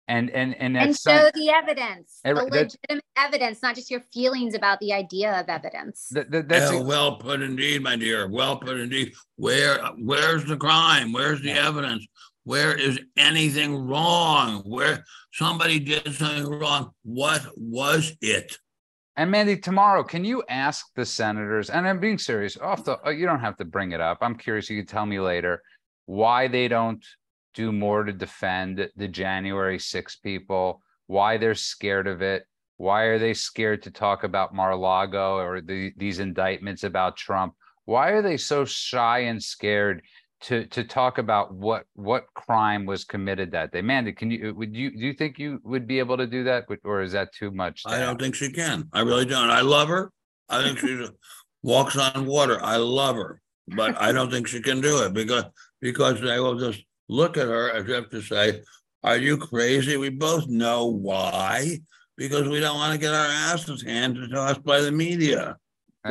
And 0.10 0.32
and 0.32 0.56
and, 0.56 0.76
and 0.76 0.98
show 0.98 1.30
the 1.36 1.52
evidence 1.52 2.20
the 2.24 2.34
legitimate 2.34 3.04
evidence 3.16 3.62
not 3.62 3.76
just 3.76 3.92
your 3.92 4.02
feelings 4.12 4.56
about 4.56 4.80
the 4.80 4.92
idea 4.92 5.40
of 5.40 5.50
evidence. 5.50 6.08
That, 6.10 6.32
that, 6.32 6.50
that's 6.50 6.72
yeah, 6.72 6.82
well 6.82 7.18
put 7.18 7.44
indeed 7.44 7.84
my 7.84 7.96
dear. 7.96 8.28
Well 8.28 8.58
put 8.58 8.80
indeed. 8.80 9.14
Where 9.36 9.78
where's 10.00 10.46
the 10.46 10.58
crime? 10.58 11.14
Where's 11.14 11.44
the 11.44 11.52
evidence 11.52 12.08
where 12.50 12.74
is 12.74 13.00
anything 13.16 13.88
wrong 13.88 14.64
where 14.66 15.06
somebody 15.32 15.80
did 15.80 16.04
something 16.16 16.50
wrong 16.50 16.90
what 17.04 17.46
was 17.56 18.14
it 18.22 18.58
and 19.16 19.30
Mandy, 19.30 19.58
tomorrow, 19.58 20.02
can 20.02 20.24
you 20.24 20.44
ask 20.48 20.86
the 20.96 21.06
senators? 21.06 21.70
And 21.70 21.86
I'm 21.86 22.00
being 22.00 22.18
serious. 22.18 22.56
Off 22.56 22.86
the, 22.86 23.06
uh, 23.06 23.10
you 23.10 23.26
don't 23.26 23.42
have 23.42 23.58
to 23.58 23.66
bring 23.66 23.92
it 23.92 24.00
up. 24.00 24.20
I'm 24.22 24.36
curious. 24.38 24.70
You 24.70 24.78
can 24.78 24.86
tell 24.86 25.06
me 25.06 25.20
later 25.20 25.62
why 26.06 26.48
they 26.48 26.70
don't 26.70 27.06
do 27.54 27.74
more 27.74 28.06
to 28.06 28.14
defend 28.14 28.90
the 28.96 29.08
January 29.10 29.78
6 29.78 30.16
people, 30.18 30.82
why 31.08 31.36
they're 31.36 31.54
scared 31.54 32.08
of 32.08 32.22
it. 32.22 32.46
Why 32.78 33.04
are 33.04 33.20
they 33.20 33.34
scared 33.34 33.84
to 33.84 33.92
talk 33.92 34.24
about 34.24 34.56
Mar-a-Lago 34.56 35.38
or 35.38 35.60
the, 35.60 35.92
these 35.98 36.20
indictments 36.20 36.86
about 36.86 37.18
Trump? 37.18 37.56
Why 37.84 38.12
are 38.12 38.22
they 38.22 38.38
so 38.38 38.64
shy 38.64 39.20
and 39.24 39.44
scared 39.44 40.02
to 40.42 40.66
to 40.68 40.84
talk 40.84 41.18
about 41.18 41.54
what 41.54 41.84
what 41.96 42.26
crime 42.34 42.86
was 42.86 43.04
committed 43.04 43.52
that 43.52 43.72
day? 43.72 43.82
Mandy, 43.82 44.14
can 44.14 44.32
you 44.32 44.54
would 44.56 44.76
you 44.76 44.92
do 44.92 45.00
you 45.00 45.14
think 45.14 45.38
you 45.38 45.60
would 45.64 45.88
be 45.88 46.00
able 46.00 46.18
to 46.18 46.28
do 46.28 46.44
that, 46.46 46.66
or 46.84 47.02
is 47.02 47.12
that 47.12 47.34
too 47.34 47.52
much? 47.52 47.84
I 47.86 48.00
don't 48.00 48.20
think 48.20 48.36
she 48.36 48.52
can. 48.52 48.90
I 48.94 49.02
really 49.02 49.26
don't. 49.26 49.50
I 49.50 49.62
love 49.62 49.90
her. 49.90 50.12
I 50.48 50.64
think 50.64 50.80
she 50.80 51.08
walks 51.62 51.98
on 51.98 52.26
water. 52.26 52.60
I 52.64 52.78
love 52.78 53.16
her, 53.16 53.42
but 53.68 54.00
I 54.02 54.12
don't 54.12 54.32
think 54.32 54.48
she 54.48 54.62
can 54.62 54.82
do 54.82 55.04
it 55.04 55.14
because 55.14 55.46
because 55.82 56.22
they 56.22 56.40
will 56.40 56.58
just 56.58 56.84
look 57.10 57.38
at 57.38 57.48
her 57.48 57.72
as 57.72 57.90
if 57.90 58.10
to 58.12 58.22
say, 58.22 58.62
Are 59.04 59.18
you 59.18 59.38
crazy? 59.38 59.98
We 59.98 60.10
both 60.10 60.48
know 60.48 60.86
why, 60.86 61.80
because 62.16 62.48
we 62.48 62.60
don't 62.60 62.78
want 62.78 62.94
to 62.94 63.00
get 63.00 63.14
our 63.14 63.28
asses 63.28 63.84
handed 63.84 64.30
to 64.30 64.42
us 64.42 64.58
by 64.60 64.82
the 64.82 64.92
media. 64.92 65.58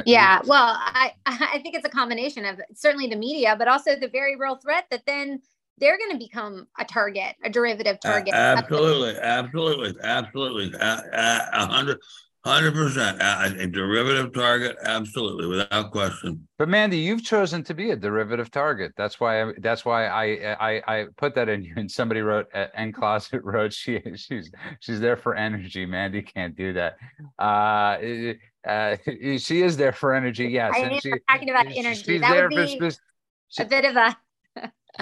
Yeah, 0.04 0.40
well, 0.46 0.76
I, 0.78 1.12
I 1.26 1.60
think 1.62 1.74
it's 1.74 1.86
a 1.86 1.90
combination 1.90 2.44
of 2.44 2.60
certainly 2.74 3.08
the 3.08 3.16
media, 3.16 3.56
but 3.56 3.68
also 3.68 3.96
the 3.98 4.08
very 4.08 4.36
real 4.36 4.56
threat 4.56 4.86
that 4.90 5.02
then 5.06 5.40
they're 5.78 5.98
going 5.98 6.12
to 6.12 6.18
become 6.18 6.66
a 6.78 6.84
target, 6.84 7.36
a 7.44 7.50
derivative 7.50 7.98
target. 8.00 8.34
Uh, 8.34 8.56
absolutely, 8.58 9.16
absolutely, 9.20 9.94
absolutely, 10.02 10.74
a 10.80 11.66
hundred, 11.66 11.98
Hundred 12.44 12.72
percent, 12.72 13.18
a 13.20 13.66
derivative 13.66 14.32
target, 14.32 14.76
absolutely, 14.84 15.46
without 15.46 15.90
question. 15.90 16.46
But 16.56 16.68
Mandy, 16.68 16.96
you've 16.96 17.24
chosen 17.24 17.64
to 17.64 17.74
be 17.74 17.90
a 17.90 17.96
derivative 17.96 18.50
target. 18.50 18.92
That's 18.96 19.18
why. 19.18 19.42
I, 19.42 19.52
that's 19.58 19.84
why 19.84 20.06
I, 20.06 20.54
I 20.54 20.82
I 20.86 21.06
put 21.16 21.34
that 21.34 21.48
in 21.48 21.64
you. 21.64 21.74
And 21.76 21.90
somebody 21.90 22.20
wrote, 22.20 22.46
at 22.54 22.70
"N 22.74 22.92
Closet 22.92 23.40
wrote 23.44 23.72
she 23.72 24.00
she's 24.14 24.52
she's 24.78 25.00
there 25.00 25.16
for 25.16 25.34
energy." 25.34 25.84
Mandy 25.84 26.22
can't 26.22 26.54
do 26.56 26.72
that. 26.74 26.96
Uh, 27.40 28.34
uh, 28.68 28.96
she 29.38 29.62
is 29.62 29.76
there 29.76 29.92
for 29.92 30.14
energy. 30.14 30.46
Yes, 30.46 30.72
I 30.76 30.78
am 30.78 31.20
talking 31.28 31.50
about 31.50 31.66
energy. 31.66 32.02
She's 32.02 32.20
that 32.20 32.32
there 32.32 32.48
would 32.48 32.56
be 32.56 32.78
for, 32.78 33.62
a 33.62 33.64
bit 33.64 33.84
of 33.84 33.96
a 33.96 34.16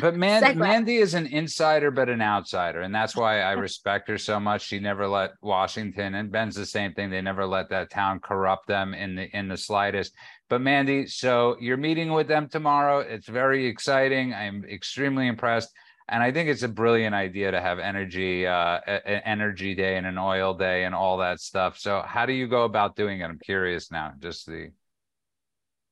but 0.01 0.17
Man- 0.17 0.59
Mandy 0.59 0.97
is 0.97 1.15
an 1.15 1.27
insider, 1.27 1.91
but 1.91 2.09
an 2.09 2.21
outsider, 2.21 2.83
and 2.83 2.95
that's 2.95 3.17
why 3.17 3.41
I 3.41 3.53
respect 3.53 4.09
her 4.09 4.19
so 4.19 4.39
much. 4.39 4.67
She 4.67 4.79
never 4.79 5.07
let 5.09 5.33
Washington 5.43 6.15
and 6.15 6.31
Ben's 6.31 6.55
the 6.55 6.67
same 6.67 6.93
thing. 6.93 7.11
They 7.11 7.23
never 7.23 7.47
let 7.47 7.71
that 7.71 7.91
town 7.91 8.21
corrupt 8.21 8.67
them 8.67 8.95
in 8.95 9.17
the 9.17 9.37
in 9.37 9.49
the 9.49 9.57
slightest. 9.57 10.15
But 10.49 10.61
Mandy, 10.61 11.07
so 11.07 11.57
you're 11.61 11.77
meeting 11.77 12.13
with 12.13 12.29
them 12.29 12.49
tomorrow. 12.49 13.01
It's 13.01 13.29
very 13.29 13.67
exciting. 13.67 14.33
I'm 14.35 14.65
extremely 14.65 15.27
impressed, 15.27 15.71
and 16.09 16.23
I 16.23 16.31
think 16.31 16.49
it's 16.49 16.63
a 16.63 16.69
brilliant 16.69 17.15
idea 17.15 17.51
to 17.51 17.61
have 17.61 17.79
energy, 17.79 18.47
uh, 18.47 18.81
an 18.87 19.23
energy 19.25 19.75
day 19.75 19.97
and 19.97 20.07
an 20.07 20.19
oil 20.19 20.55
day 20.55 20.85
and 20.85 20.95
all 20.95 21.19
that 21.19 21.41
stuff. 21.41 21.79
So 21.79 22.03
how 22.07 22.27
do 22.27 22.33
you 22.33 22.47
go 22.47 22.65
about 22.65 22.97
doing 22.97 23.21
it? 23.21 23.25
I'm 23.25 23.39
curious 23.39 23.91
now. 23.91 24.13
Just 24.21 24.47
the 24.47 24.71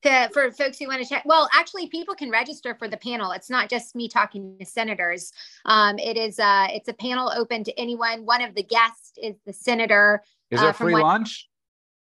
to, 0.03 0.29
for 0.33 0.51
folks 0.51 0.77
who 0.79 0.87
want 0.87 1.01
to 1.01 1.07
check. 1.07 1.23
Well, 1.25 1.49
actually, 1.53 1.87
people 1.87 2.15
can 2.15 2.29
register 2.29 2.75
for 2.75 2.87
the 2.87 2.97
panel. 2.97 3.31
It's 3.31 3.49
not 3.49 3.69
just 3.69 3.95
me 3.95 4.07
talking 4.07 4.57
to 4.59 4.65
senators. 4.65 5.31
Um, 5.65 5.97
it 5.99 6.17
is 6.17 6.39
uh, 6.39 6.67
it's 6.69 6.87
a 6.87 6.93
panel 6.93 7.31
open 7.35 7.63
to 7.63 7.79
anyone. 7.79 8.25
One 8.25 8.41
of 8.41 8.55
the 8.55 8.63
guests 8.63 9.13
is 9.21 9.35
the 9.45 9.53
senator. 9.53 10.23
Is 10.51 10.59
there 10.59 10.69
uh, 10.69 10.73
free 10.73 10.93
lunch? 10.93 11.47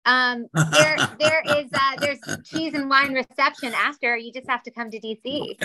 Um, 0.06 0.48
there 0.54 0.98
there 1.20 1.44
is 1.58 1.70
uh, 1.74 1.96
there's 2.00 2.20
cheese 2.44 2.74
and 2.74 2.90
wine 2.90 3.14
reception 3.14 3.74
after. 3.74 4.18
You 4.18 4.32
just 4.32 4.50
have 4.50 4.64
to 4.64 4.72
come 4.72 4.90
to 4.92 5.00
DC. 5.00 5.58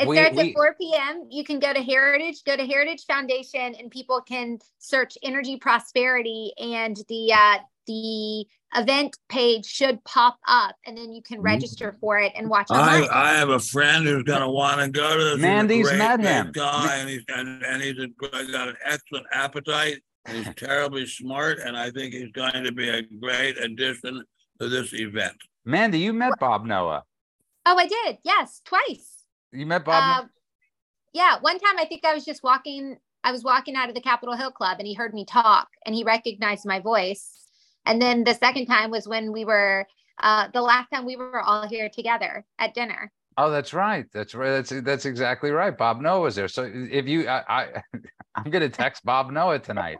it 0.00 0.08
we, 0.08 0.16
starts 0.16 0.36
we, 0.36 0.48
at 0.50 0.54
4 0.54 0.76
p.m. 0.80 1.26
You 1.30 1.44
can 1.44 1.58
go 1.58 1.72
to 1.72 1.82
Heritage, 1.82 2.42
go 2.44 2.56
to 2.56 2.64
Heritage 2.66 3.04
Foundation, 3.06 3.74
and 3.78 3.90
people 3.90 4.22
can 4.22 4.58
search 4.78 5.18
energy 5.22 5.58
prosperity 5.58 6.52
and 6.58 6.96
the 7.08 7.32
uh, 7.32 7.58
the 7.86 8.46
event 8.76 9.16
page 9.28 9.66
should 9.66 10.02
pop 10.04 10.38
up 10.46 10.76
and 10.86 10.96
then 10.96 11.12
you 11.12 11.22
can 11.22 11.38
mm-hmm. 11.38 11.46
register 11.46 11.96
for 12.00 12.18
it 12.18 12.32
and 12.36 12.48
watch 12.48 12.66
I, 12.70 13.06
I 13.10 13.32
have 13.34 13.48
a 13.48 13.58
friend 13.58 14.06
who's 14.06 14.22
going 14.22 14.40
to 14.40 14.48
want 14.48 14.80
to 14.80 14.88
go 14.88 15.16
to 15.16 15.24
this. 15.24 15.38
Mandy's 15.38 15.88
great, 15.88 15.98
met 15.98 16.20
him. 16.20 16.52
Guy, 16.52 16.96
and 16.98 17.08
he's, 17.08 17.24
and, 17.28 17.62
and 17.64 17.82
he's 17.82 17.98
a, 17.98 18.08
got 18.28 18.68
an 18.68 18.76
excellent 18.84 19.26
appetite. 19.32 19.98
He's 20.30 20.48
terribly 20.56 21.06
smart, 21.06 21.58
and 21.58 21.76
I 21.76 21.90
think 21.90 22.14
he's 22.14 22.30
going 22.32 22.62
to 22.62 22.72
be 22.72 22.88
a 22.88 23.02
great 23.02 23.58
addition 23.58 24.24
to 24.60 24.68
this 24.68 24.92
event. 24.92 25.36
Mandy, 25.64 25.98
you 25.98 26.12
met 26.12 26.32
Bob 26.38 26.64
Noah. 26.64 27.04
Oh, 27.66 27.76
I 27.76 27.86
did. 27.86 28.18
Yes, 28.24 28.60
twice. 28.64 29.24
You 29.52 29.66
met 29.66 29.84
Bob? 29.84 30.24
Uh, 30.24 30.28
yeah, 31.12 31.38
one 31.40 31.58
time 31.58 31.76
I 31.78 31.86
think 31.86 32.04
I 32.04 32.14
was 32.14 32.24
just 32.24 32.42
walking. 32.42 32.98
I 33.22 33.32
was 33.32 33.42
walking 33.42 33.76
out 33.76 33.88
of 33.88 33.94
the 33.94 34.00
Capitol 34.00 34.36
Hill 34.36 34.50
Club, 34.50 34.78
and 34.78 34.86
he 34.86 34.94
heard 34.94 35.12
me 35.12 35.24
talk, 35.24 35.68
and 35.84 35.94
he 35.94 36.04
recognized 36.04 36.64
my 36.64 36.80
voice 36.80 37.40
and 37.86 38.00
then 38.00 38.24
the 38.24 38.34
second 38.34 38.66
time 38.66 38.90
was 38.90 39.06
when 39.06 39.32
we 39.32 39.44
were 39.44 39.86
uh, 40.22 40.48
the 40.52 40.62
last 40.62 40.88
time 40.90 41.04
we 41.06 41.16
were 41.16 41.40
all 41.40 41.66
here 41.66 41.88
together 41.88 42.44
at 42.58 42.74
dinner. 42.74 43.10
Oh, 43.36 43.50
that's 43.50 43.72
right. 43.72 44.06
That's 44.12 44.34
right. 44.34 44.50
That's 44.50 44.70
that's 44.82 45.06
exactly 45.06 45.50
right. 45.50 45.76
Bob 45.76 46.00
Noah 46.00 46.20
was 46.20 46.34
there. 46.34 46.48
So 46.48 46.70
if 46.74 47.06
you, 47.08 47.28
I, 47.28 47.42
I 47.48 47.82
I'm 48.34 48.50
going 48.50 48.62
to 48.62 48.68
text 48.68 49.04
Bob 49.04 49.30
Noah 49.30 49.58
tonight, 49.58 49.98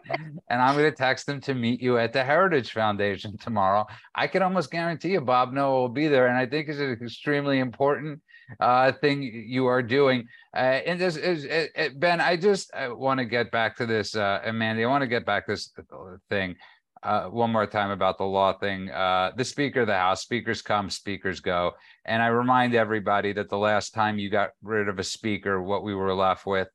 and 0.49 0.63
I'm 0.63 0.77
going 0.77 0.91
to 0.91 0.97
text 0.97 1.29
him 1.29 1.41
to 1.43 1.55
meet 1.55 1.81
you 1.81 1.99
at 1.99 2.13
the 2.13 2.23
Heritage 2.23 2.73
Foundation 2.73 3.39
tomorrow. 3.39 3.87
I 4.15 4.27
can 4.27 4.43
almost 4.43 4.71
guarantee 4.71 5.13
you 5.13 5.21
Bob 5.21 5.53
Noah 5.53 5.81
will 5.81 5.89
be 5.89 6.07
there, 6.07 6.27
and 6.27 6.37
I 6.37 6.47
think 6.47 6.69
it's 6.69 6.79
an 6.79 6.99
extremely 7.03 7.61
important 7.61 8.21
uh, 8.59 8.93
thing 8.93 9.23
you 9.23 9.67
are 9.67 9.83
doing. 9.83 10.27
Uh, 10.55 10.81
and 10.87 11.01
this 11.01 11.17
is 11.17 11.47
uh, 11.47 11.89
Ben. 11.97 12.21
I 12.21 12.37
just 12.37 12.71
want 12.75 13.19
to 13.19 13.25
get 13.25 13.51
back 13.51 13.77
to 13.79 13.87
this, 13.87 14.15
uh, 14.17 14.41
Amanda. 14.45 14.83
I 14.83 14.87
want 14.87 15.03
to 15.03 15.09
get 15.09 15.25
back 15.25 15.47
to 15.47 15.53
this 15.53 15.73
thing 16.29 16.57
uh, 17.03 17.25
one 17.25 17.51
more 17.51 17.67
time 17.67 17.91
about 17.91 18.19
the 18.19 18.25
law 18.25 18.53
thing. 18.53 18.91
Uh, 18.91 19.33
the 19.37 19.45
Speaker 19.45 19.83
of 19.83 19.87
the 19.87 19.97
House, 19.97 20.23
speakers 20.23 20.63
come, 20.63 20.91
speakers 20.91 21.41
go. 21.41 21.73
And 22.05 22.23
I 22.23 22.29
remind 22.29 22.75
everybody 22.75 23.33
that 23.33 23.49
the 23.49 23.59
last 23.59 23.95
time 23.95 24.19
you 24.19 24.31
got 24.31 24.51
rid 24.63 24.89
of 24.89 24.99
a 24.99 25.05
speaker, 25.05 25.63
what 25.63 25.83
we 25.83 25.95
were 25.95 26.15
left 26.15 26.47
with. 26.47 26.69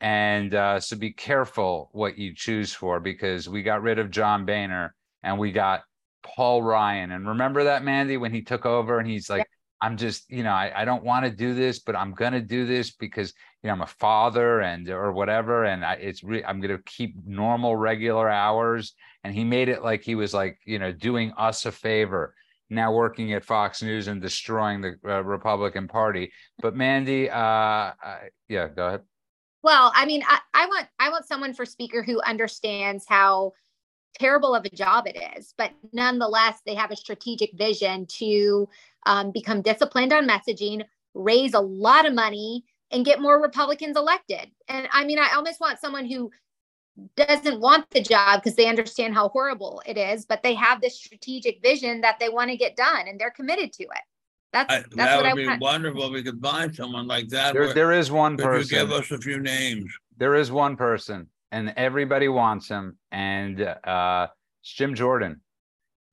And 0.00 0.54
uh, 0.54 0.80
so 0.80 0.96
be 0.96 1.12
careful 1.12 1.88
what 1.92 2.18
you 2.18 2.34
choose 2.34 2.72
for 2.72 3.00
because 3.00 3.48
we 3.48 3.62
got 3.62 3.82
rid 3.82 3.98
of 3.98 4.10
John 4.10 4.44
Boehner 4.44 4.94
and 5.22 5.38
we 5.38 5.50
got 5.50 5.82
Paul 6.22 6.62
Ryan. 6.62 7.12
And 7.12 7.26
remember 7.28 7.64
that, 7.64 7.84
Mandy, 7.84 8.16
when 8.16 8.32
he 8.32 8.42
took 8.42 8.66
over 8.66 8.98
and 8.98 9.08
he's 9.08 9.30
like, 9.30 9.46
I'm 9.80 9.96
just, 9.96 10.30
you 10.30 10.42
know, 10.42 10.52
I, 10.52 10.72
I 10.74 10.84
don't 10.84 11.04
want 11.04 11.24
to 11.24 11.30
do 11.30 11.54
this, 11.54 11.80
but 11.80 11.96
I'm 11.96 12.12
going 12.12 12.32
to 12.32 12.40
do 12.40 12.66
this 12.66 12.92
because, 12.92 13.32
you 13.64 13.68
know, 13.68 13.72
I'm 13.72 13.80
a 13.80 13.86
father 13.86 14.60
and 14.60 14.88
or 14.90 15.10
whatever. 15.12 15.64
And 15.64 15.84
I, 15.84 15.94
it's 15.94 16.22
re- 16.22 16.44
I'm 16.44 16.60
going 16.60 16.76
to 16.76 16.82
keep 16.84 17.16
normal, 17.26 17.74
regular 17.74 18.28
hours. 18.28 18.94
And 19.24 19.34
he 19.34 19.42
made 19.42 19.70
it 19.70 19.82
like 19.82 20.04
he 20.04 20.14
was 20.14 20.34
like, 20.34 20.58
you 20.66 20.78
know, 20.78 20.92
doing 20.92 21.32
us 21.38 21.64
a 21.64 21.72
favor 21.72 22.34
now 22.68 22.92
working 22.92 23.32
at 23.32 23.44
Fox 23.44 23.82
News 23.82 24.08
and 24.08 24.20
destroying 24.20 24.82
the 24.82 24.98
uh, 25.06 25.22
Republican 25.22 25.88
Party. 25.88 26.30
But 26.60 26.76
Mandy, 26.76 27.30
uh, 27.30 27.36
uh, 27.38 27.94
yeah, 28.48 28.68
go 28.68 28.86
ahead. 28.86 29.00
Well, 29.62 29.92
I 29.94 30.04
mean, 30.04 30.22
I, 30.28 30.40
I 30.52 30.66
want 30.66 30.86
I 30.98 31.08
want 31.08 31.26
someone 31.26 31.54
for 31.54 31.64
speaker 31.64 32.02
who 32.02 32.20
understands 32.20 33.06
how 33.08 33.52
terrible 34.18 34.54
of 34.54 34.66
a 34.66 34.70
job 34.70 35.06
it 35.06 35.16
is. 35.38 35.54
But 35.56 35.72
nonetheless, 35.92 36.60
they 36.66 36.74
have 36.74 36.90
a 36.90 36.96
strategic 36.96 37.56
vision 37.56 38.06
to 38.18 38.68
um, 39.06 39.30
become 39.32 39.62
disciplined 39.62 40.12
on 40.12 40.28
messaging, 40.28 40.84
raise 41.14 41.54
a 41.54 41.60
lot 41.60 42.06
of 42.06 42.12
money, 42.12 42.64
and 42.94 43.04
get 43.04 43.20
more 43.20 43.42
Republicans 43.42 43.96
elected. 43.96 44.50
And 44.68 44.88
I 44.92 45.04
mean, 45.04 45.18
I 45.18 45.32
almost 45.34 45.60
want 45.60 45.80
someone 45.80 46.06
who 46.06 46.30
doesn't 47.16 47.60
want 47.60 47.90
the 47.90 48.00
job 48.00 48.40
because 48.40 48.54
they 48.54 48.68
understand 48.68 49.14
how 49.14 49.28
horrible 49.28 49.82
it 49.84 49.98
is, 49.98 50.24
but 50.24 50.44
they 50.44 50.54
have 50.54 50.80
this 50.80 50.96
strategic 50.96 51.60
vision 51.60 52.02
that 52.02 52.18
they 52.20 52.28
want 52.28 52.50
to 52.50 52.56
get 52.56 52.76
done 52.76 53.08
and 53.08 53.18
they're 53.18 53.32
committed 53.32 53.72
to 53.72 53.82
it. 53.82 54.04
That's, 54.52 54.72
I, 54.72 54.78
that's 54.78 54.94
that 54.94 55.16
would 55.16 55.26
I 55.26 55.34
be 55.34 55.46
want. 55.46 55.60
wonderful. 55.60 56.12
We 56.12 56.22
could 56.22 56.40
find 56.40 56.72
someone 56.72 57.08
like 57.08 57.28
that. 57.30 57.52
There, 57.52 57.74
there 57.74 57.92
is 57.92 58.12
one 58.12 58.36
could 58.36 58.44
person. 58.44 58.78
You 58.78 58.84
give 58.84 58.92
us 58.92 59.10
a 59.10 59.18
few 59.18 59.40
names. 59.40 59.92
There 60.16 60.36
is 60.36 60.52
one 60.52 60.76
person, 60.76 61.26
and 61.50 61.74
everybody 61.76 62.28
wants 62.28 62.68
him, 62.68 62.96
and 63.10 63.60
uh, 63.60 64.28
it's 64.62 64.72
Jim 64.72 64.94
Jordan. 64.94 65.40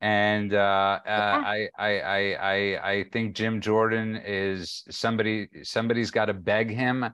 And 0.01 0.53
uh, 0.53 0.99
uh, 1.05 1.09
I, 1.09 1.69
I, 1.77 1.99
I, 1.99 2.33
I, 2.33 2.91
I 2.91 3.05
think 3.11 3.35
Jim 3.35 3.61
Jordan 3.61 4.19
is 4.25 4.83
somebody. 4.89 5.47
Somebody's 5.63 6.09
got 6.09 6.25
to 6.25 6.33
beg 6.33 6.71
him 6.71 7.05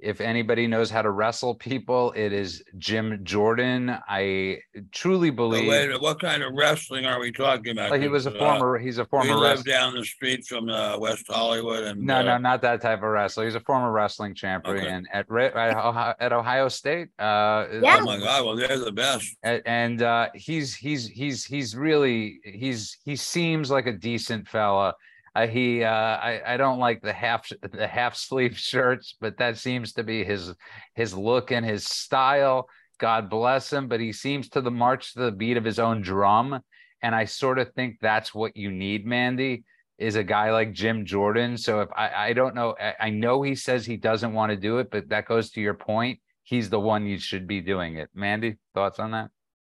if 0.00 0.20
anybody 0.20 0.66
knows 0.66 0.90
how 0.90 1.02
to 1.02 1.10
wrestle 1.10 1.54
people, 1.54 2.12
it 2.16 2.32
is 2.32 2.62
Jim 2.78 3.20
Jordan. 3.22 3.96
I 4.08 4.58
truly 4.90 5.30
believe. 5.30 5.68
wait, 5.68 6.00
what 6.00 6.20
kind 6.20 6.42
of 6.42 6.52
wrestling 6.54 7.04
are 7.06 7.20
we 7.20 7.30
talking 7.30 7.72
about? 7.72 7.90
Like 7.90 8.02
he 8.02 8.08
was 8.08 8.26
a 8.26 8.34
uh, 8.34 8.38
former. 8.38 8.76
Uh, 8.76 8.80
he's 8.80 8.98
a 8.98 9.04
former. 9.04 9.34
We 9.34 9.40
live 9.40 9.64
down 9.64 9.94
the 9.94 10.04
street 10.04 10.46
from 10.46 10.68
uh, 10.68 10.98
West 10.98 11.26
Hollywood, 11.28 11.84
and 11.84 12.02
no, 12.02 12.16
uh, 12.16 12.22
no, 12.22 12.38
not 12.38 12.62
that 12.62 12.80
type 12.80 12.98
of 12.98 13.10
wrestler. 13.10 13.44
He's 13.44 13.54
a 13.54 13.60
former 13.60 13.92
wrestling 13.92 14.34
champion 14.34 14.78
okay. 14.78 15.04
at 15.12 15.26
at, 15.30 16.16
at 16.20 16.32
Ohio 16.32 16.68
State. 16.68 17.08
Uh, 17.18 17.66
yeah. 17.80 17.98
Oh 18.00 18.04
my 18.04 18.18
God! 18.18 18.44
Well, 18.44 18.56
they're 18.56 18.78
the 18.78 18.92
best. 18.92 19.36
And 19.42 20.02
uh, 20.02 20.28
he's 20.34 20.74
he's 20.74 21.06
he's 21.06 21.44
he's 21.44 21.76
really 21.76 22.40
he's 22.44 22.98
he 23.04 23.14
seems 23.14 23.70
like 23.70 23.86
a 23.86 23.92
decent 23.92 24.48
fella 24.48 24.94
uh, 25.34 25.46
he 25.46 25.82
uh, 25.82 25.90
I, 25.90 26.42
I 26.46 26.56
don't 26.56 26.78
like 26.78 27.00
the 27.00 27.12
half 27.12 27.48
the 27.72 27.86
half 27.86 28.16
sleeve 28.16 28.58
shirts, 28.58 29.16
but 29.20 29.38
that 29.38 29.56
seems 29.58 29.92
to 29.94 30.02
be 30.02 30.24
his 30.24 30.52
his 30.94 31.14
look 31.14 31.50
and 31.50 31.64
his 31.64 31.84
style. 31.84 32.68
God 32.98 33.30
bless 33.30 33.72
him, 33.72 33.88
but 33.88 34.00
he 34.00 34.12
seems 34.12 34.48
to 34.50 34.60
the 34.60 34.70
march 34.70 35.14
to 35.14 35.20
the 35.20 35.32
beat 35.32 35.56
of 35.56 35.64
his 35.64 35.78
own 35.78 36.02
drum, 36.02 36.60
and 37.02 37.14
I 37.14 37.24
sort 37.24 37.58
of 37.58 37.72
think 37.72 37.96
that's 38.00 38.34
what 38.34 38.56
you 38.56 38.70
need, 38.70 39.06
Mandy, 39.06 39.64
is 39.98 40.16
a 40.16 40.22
guy 40.22 40.52
like 40.52 40.72
Jim 40.72 41.04
Jordan. 41.04 41.56
So 41.56 41.80
if 41.80 41.88
I 41.96 42.28
I 42.28 42.32
don't 42.34 42.54
know, 42.54 42.76
I, 42.80 42.94
I 43.00 43.10
know 43.10 43.42
he 43.42 43.54
says 43.54 43.86
he 43.86 43.96
doesn't 43.96 44.34
want 44.34 44.50
to 44.50 44.56
do 44.56 44.78
it, 44.78 44.90
but 44.90 45.08
that 45.08 45.26
goes 45.26 45.50
to 45.52 45.60
your 45.60 45.74
point. 45.74 46.20
He's 46.44 46.68
the 46.68 46.80
one 46.80 47.06
you 47.06 47.18
should 47.18 47.46
be 47.46 47.60
doing 47.60 47.96
it. 47.96 48.10
Mandy, 48.14 48.56
thoughts 48.74 48.98
on 48.98 49.12
that? 49.12 49.30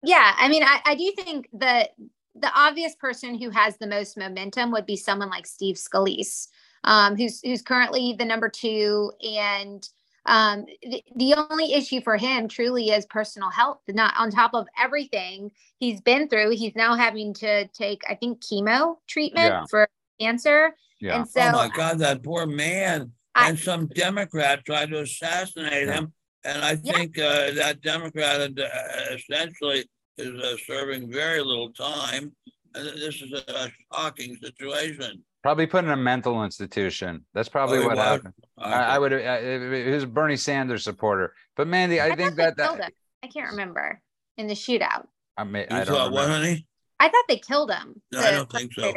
Yeah, 0.01 0.33
I 0.37 0.49
mean, 0.49 0.63
I, 0.63 0.81
I 0.83 0.95
do 0.95 1.13
think 1.15 1.47
that 1.53 1.91
the 2.36 2.51
obvious 2.55 2.95
person 2.95 3.39
who 3.39 3.49
has 3.49 3.77
the 3.77 3.88
most 3.88 4.17
momentum 4.17 4.71
would 4.71 4.86
be 4.86 4.95
someone 4.95 5.29
like 5.29 5.45
Steve 5.45 5.75
Scalise, 5.75 6.47
um, 6.84 7.15
who's 7.15 7.41
who's 7.41 7.61
currently 7.61 8.15
the 8.17 8.25
number 8.25 8.49
two. 8.49 9.11
And 9.21 9.88
um, 10.25 10.65
the, 10.81 11.03
the 11.15 11.36
only 11.36 11.73
issue 11.73 12.01
for 12.01 12.17
him 12.17 12.47
truly 12.47 12.89
is 12.89 13.05
personal 13.05 13.49
health. 13.49 13.81
Not 13.88 14.13
on 14.17 14.31
top 14.31 14.53
of 14.53 14.67
everything 14.81 15.51
he's 15.79 16.01
been 16.01 16.27
through, 16.27 16.51
he's 16.51 16.75
now 16.75 16.95
having 16.95 17.34
to 17.36 17.67
take, 17.67 18.01
I 18.09 18.15
think, 18.15 18.41
chemo 18.41 18.97
treatment 19.07 19.53
yeah. 19.53 19.65
for 19.69 19.88
cancer. 20.19 20.75
Yeah. 20.99 21.17
And 21.17 21.29
so, 21.29 21.41
oh 21.41 21.51
my 21.51 21.69
God, 21.69 21.99
that 21.99 22.23
poor 22.23 22.45
man! 22.45 23.11
I, 23.36 23.49
and 23.49 23.59
some 23.59 23.88
Democrat 23.88 24.63
tried 24.65 24.89
to 24.89 25.01
assassinate 25.01 25.88
yeah. 25.88 25.93
him. 25.93 26.13
And 26.45 26.63
I 26.63 26.75
think 26.75 27.15
yeah. 27.15 27.25
uh, 27.25 27.53
that 27.55 27.81
Democrat 27.81 28.41
had, 28.41 28.59
uh, 28.59 29.15
essentially 29.15 29.86
is 30.18 30.41
uh, 30.41 30.55
serving 30.66 31.11
very 31.11 31.41
little 31.41 31.72
time. 31.72 32.32
And 32.76 32.88
this 32.88 33.22
is 33.22 33.32
a, 33.34 33.43
a 33.51 33.72
shocking 33.93 34.36
situation. 34.41 35.24
Probably 35.43 35.68
put 35.68 35.84
in 35.84 35.91
a 35.91 35.97
mental 35.97 36.43
institution. 36.43 37.26
That's 37.34 37.49
probably 37.49 37.80
oh, 37.80 37.88
what 37.88 37.97
happened. 37.97 38.34
I, 38.57 38.72
I, 38.72 38.99
would. 38.99 39.14
Uh, 39.14 39.39
he 39.39 39.91
was 39.91 40.03
a 40.03 40.07
Bernie 40.07 40.38
Sanders 40.38 40.84
supporter, 40.84 41.34
but 41.55 41.68
Mandy, 41.68 41.99
I, 41.99 42.07
I 42.07 42.16
think 42.16 42.36
that, 42.36 42.55
that 42.57 42.93
I 43.22 43.28
can't 43.28 43.51
remember 43.51 44.01
in 44.38 44.47
the 44.47 44.53
shootout. 44.53 45.05
I 45.38 45.43
may. 45.43 45.61
You 45.61 45.68
I 45.70 45.84
don't 45.84 46.11
what, 46.14 46.30
honey? 46.30 46.66
I 46.99 47.09
thought 47.09 47.26
they 47.28 47.38
killed 47.38 47.72
him. 47.72 48.01
No, 48.11 48.20
I 48.22 48.32
don't 48.32 48.49
think 48.49 48.74
so. 48.74 48.93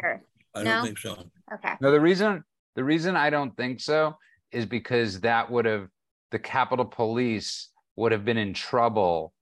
I 0.54 0.62
don't 0.62 0.64
no? 0.64 0.82
think 0.84 0.98
so. 0.98 1.24
Okay. 1.52 1.72
No, 1.80 1.90
the 1.90 2.00
reason 2.00 2.44
the 2.76 2.84
reason 2.84 3.16
I 3.16 3.30
don't 3.30 3.56
think 3.56 3.80
so 3.80 4.16
is 4.52 4.66
because 4.66 5.20
that 5.20 5.50
would 5.50 5.64
have 5.64 5.88
the 6.30 6.38
Capitol 6.38 6.84
Police 6.84 7.70
would 7.96 8.12
have 8.12 8.24
been 8.24 8.36
in 8.36 8.54
trouble 8.54 9.32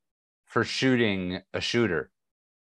for 0.54 0.62
shooting 0.62 1.40
a 1.52 1.60
shooter. 1.60 2.10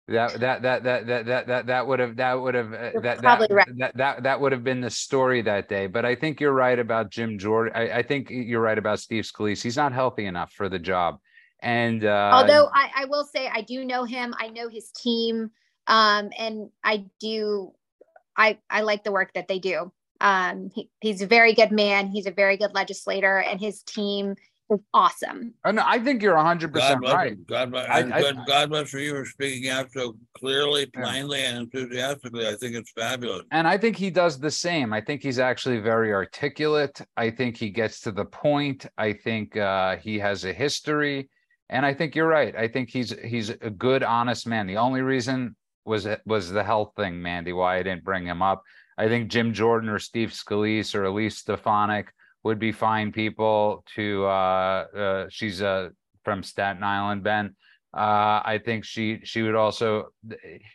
That 0.07 0.39
that 0.39 0.61
that 0.61 0.83
that 0.83 1.05
that 1.07 1.25
that 1.25 1.47
that 1.47 1.65
that 1.67 1.87
would 1.87 1.99
have 1.99 2.15
that 2.15 2.33
would 2.33 2.55
have 2.55 2.73
uh, 2.73 2.99
that 3.01 3.21
that, 3.21 3.51
right. 3.51 3.67
that 3.77 3.97
that 3.97 4.23
that 4.23 4.39
would 4.39 4.53
have 4.53 4.63
been 4.63 4.79
the 4.79 4.89
story 4.89 5.41
that 5.41 5.67
day. 5.67 5.87
But 5.87 6.05
I 6.05 6.15
think 6.15 6.39
you're 6.39 6.53
right 6.53 6.79
about 6.79 7.09
Jim 7.09 7.37
Jordan. 7.37 7.73
I, 7.75 7.99
I 7.99 8.01
think 8.01 8.29
you're 8.29 8.61
right 8.61 8.77
about 8.77 8.99
Steve 8.99 9.25
Scalise. 9.25 9.61
He's 9.61 9.75
not 9.75 9.91
healthy 9.91 10.25
enough 10.25 10.53
for 10.53 10.69
the 10.69 10.79
job. 10.79 11.19
And 11.61 12.05
uh, 12.05 12.31
although 12.33 12.69
I, 12.73 13.03
I 13.03 13.05
will 13.05 13.25
say 13.25 13.49
I 13.53 13.61
do 13.61 13.83
know 13.83 14.05
him, 14.05 14.33
I 14.37 14.47
know 14.47 14.69
his 14.69 14.91
team, 14.91 15.51
um, 15.87 16.29
and 16.37 16.69
I 16.85 17.05
do 17.19 17.73
I 18.37 18.59
I 18.69 18.81
like 18.81 19.03
the 19.03 19.11
work 19.11 19.33
that 19.33 19.49
they 19.49 19.59
do. 19.59 19.91
Um, 20.21 20.69
he, 20.73 20.89
he's 21.01 21.21
a 21.21 21.27
very 21.27 21.53
good 21.53 21.73
man. 21.73 22.07
He's 22.07 22.27
a 22.27 22.31
very 22.31 22.55
good 22.55 22.73
legislator, 22.73 23.39
and 23.39 23.59
his 23.59 23.83
team 23.83 24.35
awesome. 24.93 25.53
And 25.63 25.79
I 25.79 25.99
think 25.99 26.21
you're 26.21 26.35
100 26.35 26.73
percent 26.73 27.01
right. 27.01 27.37
God, 27.47 27.71
bless, 27.71 27.89
I, 27.89 28.03
God, 28.03 28.37
God 28.47 28.69
bless 28.69 28.89
for 28.89 28.99
you 28.99 29.11
for 29.15 29.25
speaking 29.25 29.69
out 29.69 29.91
so 29.91 30.15
clearly, 30.37 30.85
plainly, 30.85 31.41
yeah. 31.41 31.49
and 31.49 31.57
enthusiastically. 31.59 32.47
I 32.47 32.55
think 32.55 32.75
it's 32.75 32.91
fabulous. 32.91 33.43
And 33.51 33.67
I 33.67 33.77
think 33.77 33.95
he 33.97 34.09
does 34.09 34.39
the 34.39 34.51
same. 34.51 34.93
I 34.93 35.01
think 35.01 35.23
he's 35.23 35.39
actually 35.39 35.79
very 35.79 36.13
articulate. 36.13 37.01
I 37.17 37.29
think 37.29 37.57
he 37.57 37.69
gets 37.69 38.01
to 38.01 38.11
the 38.11 38.25
point. 38.25 38.85
I 38.97 39.13
think 39.13 39.57
uh, 39.57 39.97
he 39.97 40.19
has 40.19 40.45
a 40.45 40.53
history, 40.53 41.29
and 41.69 41.85
I 41.85 41.93
think 41.93 42.15
you're 42.15 42.27
right. 42.27 42.55
I 42.55 42.67
think 42.67 42.89
he's 42.89 43.13
he's 43.23 43.49
a 43.49 43.69
good, 43.69 44.03
honest 44.03 44.47
man. 44.47 44.67
The 44.67 44.77
only 44.77 45.01
reason 45.01 45.55
was 45.85 46.07
was 46.25 46.49
the 46.49 46.63
health 46.63 46.93
thing, 46.95 47.21
Mandy. 47.21 47.53
Why 47.53 47.77
I 47.77 47.83
didn't 47.83 48.03
bring 48.03 48.25
him 48.25 48.41
up. 48.41 48.63
I 48.97 49.07
think 49.07 49.29
Jim 49.29 49.53
Jordan 49.53 49.89
or 49.89 49.99
Steve 49.99 50.29
Scalise 50.29 50.93
or 50.95 51.05
Elise 51.05 51.37
Stefanik 51.37 52.13
would 52.43 52.59
be 52.59 52.71
fine 52.71 53.11
people 53.11 53.83
to 53.95 54.25
uh, 54.25 54.85
uh 54.95 55.25
she's 55.29 55.61
uh 55.61 55.89
from 56.23 56.43
Staten 56.43 56.83
Island, 56.83 57.23
Ben. 57.23 57.55
Uh, 57.95 58.41
I 58.43 58.59
think 58.63 58.85
she 58.85 59.19
she 59.23 59.43
would 59.43 59.55
also, 59.55 60.09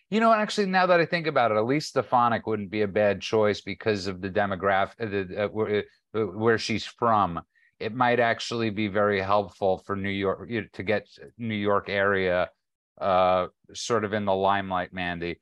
you 0.08 0.20
know, 0.20 0.32
actually 0.32 0.66
now 0.66 0.86
that 0.86 1.00
I 1.00 1.06
think 1.06 1.26
about 1.26 1.50
it, 1.50 1.56
Elise 1.56 1.86
Stefanik 1.86 2.46
wouldn't 2.46 2.70
be 2.70 2.82
a 2.82 2.88
bad 2.88 3.20
choice 3.20 3.60
because 3.60 4.06
of 4.06 4.20
the 4.20 4.30
demographic, 4.30 5.36
uh, 5.36 5.48
where, 5.48 5.84
uh, 6.14 6.20
where 6.20 6.58
she's 6.58 6.84
from. 6.84 7.40
It 7.80 7.94
might 7.94 8.20
actually 8.20 8.70
be 8.70 8.88
very 8.88 9.20
helpful 9.20 9.82
for 9.84 9.96
New 9.96 10.10
York 10.10 10.48
to 10.72 10.82
get 10.82 11.08
New 11.38 11.54
York 11.54 11.88
area 11.88 12.50
uh, 13.00 13.46
sort 13.72 14.04
of 14.04 14.12
in 14.12 14.24
the 14.24 14.34
limelight, 14.34 14.92
Mandy 14.92 15.38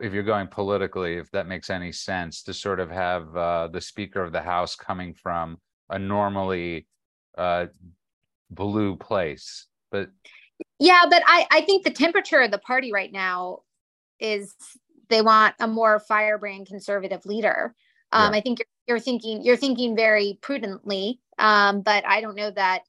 if 0.00 0.12
you're 0.12 0.22
going 0.22 0.46
politically, 0.48 1.14
if 1.16 1.30
that 1.30 1.46
makes 1.46 1.70
any 1.70 1.92
sense, 1.92 2.42
to 2.44 2.54
sort 2.54 2.80
of 2.80 2.90
have 2.90 3.36
uh, 3.36 3.68
the 3.68 3.80
Speaker 3.80 4.22
of 4.22 4.32
the 4.32 4.42
House 4.42 4.76
coming 4.76 5.14
from 5.14 5.58
a 5.88 5.98
normally 5.98 6.86
uh, 7.38 7.66
blue 8.50 8.96
place. 8.96 9.66
But 9.90 10.10
yeah, 10.78 11.04
but 11.08 11.22
I 11.26 11.46
I 11.50 11.60
think 11.62 11.84
the 11.84 11.90
temperature 11.90 12.40
of 12.40 12.50
the 12.50 12.58
party 12.58 12.92
right 12.92 13.12
now 13.12 13.60
is 14.20 14.54
they 15.08 15.22
want 15.22 15.54
a 15.60 15.66
more 15.66 16.00
firebrand 16.00 16.66
conservative 16.66 17.24
leader. 17.26 17.74
Um, 18.12 18.32
yeah. 18.32 18.38
I 18.38 18.40
think 18.40 18.58
you're, 18.58 18.96
you're 18.96 19.00
thinking 19.00 19.42
you're 19.42 19.56
thinking 19.56 19.96
very 19.96 20.38
prudently, 20.40 21.20
um, 21.38 21.82
but 21.82 22.06
I 22.06 22.20
don't 22.20 22.36
know 22.36 22.50
that 22.50 22.82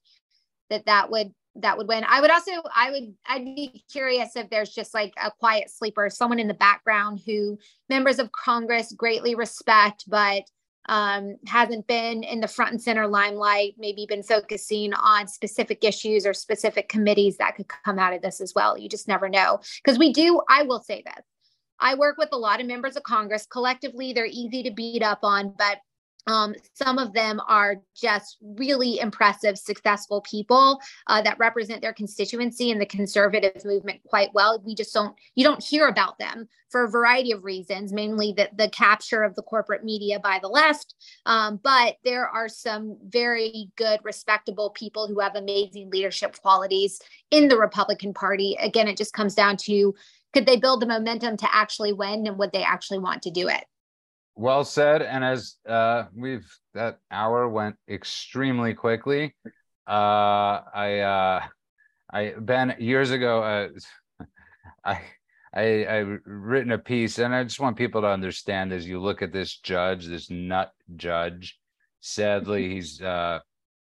that 0.70 0.86
that 0.86 1.10
would 1.10 1.32
that 1.62 1.76
would 1.76 1.88
win. 1.88 2.04
I 2.08 2.20
would 2.20 2.30
also, 2.30 2.52
I 2.74 2.90
would, 2.90 3.14
I'd 3.26 3.44
be 3.44 3.84
curious 3.90 4.36
if 4.36 4.50
there's 4.50 4.70
just 4.70 4.94
like 4.94 5.12
a 5.22 5.30
quiet 5.30 5.70
sleeper, 5.70 6.08
someone 6.10 6.38
in 6.38 6.48
the 6.48 6.54
background 6.54 7.20
who 7.26 7.58
members 7.88 8.18
of 8.18 8.32
Congress 8.32 8.92
greatly 8.92 9.34
respect, 9.34 10.04
but 10.08 10.44
um, 10.88 11.36
hasn't 11.46 11.86
been 11.86 12.22
in 12.22 12.40
the 12.40 12.48
front 12.48 12.72
and 12.72 12.82
center 12.82 13.06
limelight, 13.06 13.74
maybe 13.78 14.06
been 14.08 14.22
focusing 14.22 14.94
on 14.94 15.28
specific 15.28 15.84
issues 15.84 16.26
or 16.26 16.32
specific 16.32 16.88
committees 16.88 17.36
that 17.36 17.56
could 17.56 17.68
come 17.68 17.98
out 17.98 18.14
of 18.14 18.22
this 18.22 18.40
as 18.40 18.54
well. 18.54 18.76
You 18.78 18.88
just 18.88 19.06
never 19.06 19.28
know. 19.28 19.60
Because 19.84 19.98
we 19.98 20.12
do, 20.12 20.40
I 20.48 20.62
will 20.62 20.80
say 20.80 21.02
this 21.04 21.24
I 21.80 21.94
work 21.94 22.16
with 22.18 22.30
a 22.32 22.38
lot 22.38 22.60
of 22.60 22.66
members 22.66 22.96
of 22.96 23.02
Congress. 23.02 23.46
Collectively, 23.46 24.12
they're 24.12 24.26
easy 24.26 24.62
to 24.64 24.70
beat 24.70 25.02
up 25.02 25.20
on, 25.22 25.54
but 25.58 25.78
Um, 26.28 26.54
some 26.74 26.98
of 26.98 27.14
them 27.14 27.40
are 27.48 27.76
just 27.96 28.36
really 28.42 29.00
impressive, 29.00 29.58
successful 29.58 30.20
people 30.20 30.78
uh, 31.06 31.22
that 31.22 31.38
represent 31.38 31.80
their 31.80 31.94
constituency 31.94 32.70
and 32.70 32.78
the 32.80 32.86
conservative 32.86 33.64
movement 33.64 34.02
quite 34.06 34.28
well. 34.34 34.62
We 34.64 34.74
just 34.74 34.92
don't, 34.92 35.16
you 35.34 35.42
don't 35.42 35.64
hear 35.64 35.88
about 35.88 36.18
them 36.18 36.46
for 36.70 36.84
a 36.84 36.90
variety 36.90 37.32
of 37.32 37.44
reasons, 37.44 37.94
mainly 37.94 38.32
the, 38.32 38.50
the 38.54 38.68
capture 38.68 39.22
of 39.22 39.34
the 39.36 39.42
corporate 39.42 39.84
media 39.84 40.20
by 40.20 40.38
the 40.40 40.48
left. 40.48 40.94
Um, 41.24 41.58
but 41.62 41.96
there 42.04 42.28
are 42.28 42.48
some 42.48 42.98
very 43.08 43.70
good, 43.76 44.00
respectable 44.04 44.68
people 44.70 45.08
who 45.08 45.20
have 45.20 45.34
amazing 45.34 45.88
leadership 45.88 46.38
qualities 46.42 47.00
in 47.30 47.48
the 47.48 47.56
Republican 47.56 48.12
Party. 48.12 48.54
Again, 48.60 48.86
it 48.86 48.98
just 48.98 49.14
comes 49.14 49.34
down 49.34 49.56
to 49.58 49.94
could 50.34 50.44
they 50.44 50.58
build 50.58 50.82
the 50.82 50.86
momentum 50.86 51.38
to 51.38 51.48
actually 51.54 51.94
win 51.94 52.26
and 52.26 52.38
would 52.38 52.52
they 52.52 52.62
actually 52.62 52.98
want 52.98 53.22
to 53.22 53.30
do 53.30 53.48
it? 53.48 53.64
Well 54.38 54.64
said. 54.64 55.02
And 55.02 55.24
as 55.24 55.56
uh, 55.68 56.04
we've 56.14 56.48
that 56.72 57.00
hour 57.10 57.48
went 57.48 57.74
extremely 57.88 58.72
quickly. 58.72 59.34
Uh, 59.84 60.62
I 60.72 61.00
uh, 61.00 61.40
I 62.12 62.34
Ben 62.38 62.76
years 62.78 63.10
ago 63.10 63.42
uh, 63.42 64.24
I 64.84 65.00
I 65.52 65.84
I 65.84 65.96
written 66.24 66.70
a 66.70 66.78
piece, 66.78 67.18
and 67.18 67.34
I 67.34 67.42
just 67.42 67.58
want 67.58 67.76
people 67.76 68.02
to 68.02 68.06
understand 68.06 68.72
as 68.72 68.86
you 68.86 69.00
look 69.00 69.22
at 69.22 69.32
this 69.32 69.58
judge, 69.58 70.06
this 70.06 70.30
nut 70.30 70.70
judge. 70.94 71.58
Sadly, 72.00 72.68
he's 72.74 73.02
uh, 73.02 73.40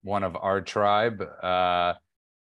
one 0.04 0.24
of 0.24 0.38
our 0.40 0.62
tribe. 0.62 1.24
Uh, 1.42 1.94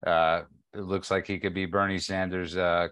uh, 0.06 0.43
it 0.76 0.82
looks 0.82 1.10
like 1.10 1.26
he 1.26 1.39
could 1.39 1.56
be 1.56 1.66
Bernie 1.66 1.98
Sanders. 1.98 2.56
Uh, 2.56 2.89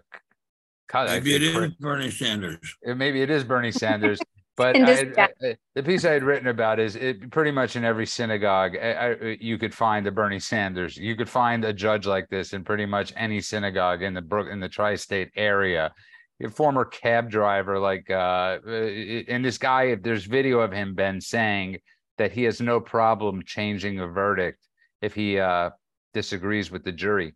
maybe 0.92 1.34
it 1.36 1.42
is 1.42 1.74
Bernie 1.78 2.10
Sanders. 2.10 2.58
Maybe 2.82 3.22
it 3.22 3.30
is 3.30 3.44
Bernie 3.44 3.70
Sanders. 3.70 4.18
But 4.56 4.74
I, 4.74 5.12
I, 5.18 5.56
the 5.74 5.82
piece 5.82 6.06
I 6.06 6.12
had 6.12 6.24
written 6.24 6.48
about 6.48 6.80
is 6.80 6.96
it 6.96 7.30
pretty 7.30 7.50
much 7.50 7.76
in 7.76 7.84
every 7.84 8.06
synagogue 8.06 8.74
I, 8.76 9.36
you 9.38 9.58
could 9.58 9.74
find 9.74 10.06
a 10.06 10.10
Bernie 10.10 10.40
Sanders. 10.40 10.96
You 10.96 11.14
could 11.14 11.28
find 11.28 11.62
a 11.64 11.74
judge 11.74 12.06
like 12.06 12.28
this 12.30 12.54
in 12.54 12.64
pretty 12.64 12.86
much 12.86 13.12
any 13.16 13.42
synagogue 13.42 14.02
in 14.02 14.14
the 14.14 14.22
Brook 14.22 14.48
in 14.50 14.58
the 14.58 14.68
tri-state 14.68 15.30
area. 15.36 15.92
A 16.42 16.48
former 16.48 16.84
cab 16.86 17.30
driver, 17.30 17.78
like, 17.78 18.10
uh, 18.10 18.58
and 18.66 19.44
this 19.44 19.58
guy, 19.58 19.84
if 19.84 20.02
there's 20.02 20.24
video 20.24 20.60
of 20.60 20.72
him, 20.72 20.94
Ben 20.94 21.20
saying 21.20 21.78
that 22.18 22.32
he 22.32 22.44
has 22.44 22.60
no 22.60 22.80
problem 22.80 23.42
changing 23.44 24.00
a 24.00 24.06
verdict 24.06 24.58
if 25.02 25.14
he 25.14 25.38
uh, 25.38 25.70
disagrees 26.14 26.70
with 26.70 26.82
the 26.82 26.92
jury. 26.92 27.34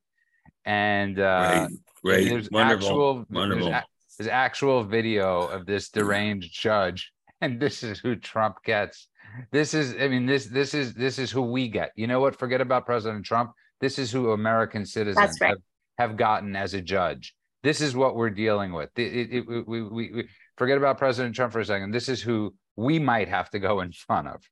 And 0.65 1.19
uh, 1.19 1.69
great, 2.03 2.29
great, 2.29 2.53
wonderful, 2.53 2.89
actual, 2.89 3.27
wonderful. 3.31 3.71
There's, 3.71 3.85
there's 4.19 4.29
actual 4.29 4.85
video 4.85 5.47
of 5.47 5.67
this 5.67 5.89
deranged 5.89 6.53
judge, 6.53 7.13
and 7.41 7.61
this 7.61 7.83
is 7.83 7.99
who 7.99 8.17
Trump 8.17 8.57
gets. 8.65 9.09
This 9.53 9.75
is, 9.75 9.95
I 10.01 10.09
mean, 10.09 10.27
this 10.27 10.47
this 10.47 10.75
is 10.75 10.95
this 10.95 11.19
is 11.19 11.31
who 11.31 11.43
we 11.43 11.69
get. 11.69 11.93
You 11.97 12.07
know 12.07 12.21
what? 12.21 12.37
Forget 12.37 12.61
about 12.61 12.87
President 12.87 13.25
Trump. 13.25 13.53
This 13.81 13.99
is 13.99 14.11
who 14.11 14.33
American 14.33 14.85
citizens 14.85 15.39
right. 15.41 15.51
have, 15.51 15.59
have 15.99 16.17
gotten 16.17 16.57
as 16.57 16.75
a 16.75 16.81
judge. 16.81 17.35
This 17.63 17.81
is 17.81 17.95
what 17.95 18.17
we're 18.17 18.31
dealing 18.31 18.73
with. 18.73 18.91
It, 18.97 19.15
it, 19.15 19.33
it, 19.33 19.47
we, 19.69 19.83
we, 19.83 20.13
we, 20.13 20.29
forget 20.57 20.79
about 20.79 20.99
President 20.99 21.35
Trump 21.35 21.53
for 21.53 21.61
a 21.61 21.65
second. 21.65 21.91
This 21.91 22.09
is 22.09 22.21
who 22.21 22.55
we 22.77 22.99
might 22.99 23.29
have 23.29 23.51
to 23.51 23.59
go 23.59 23.81
in 23.81 23.93
front 23.93 24.29
of. 24.29 24.43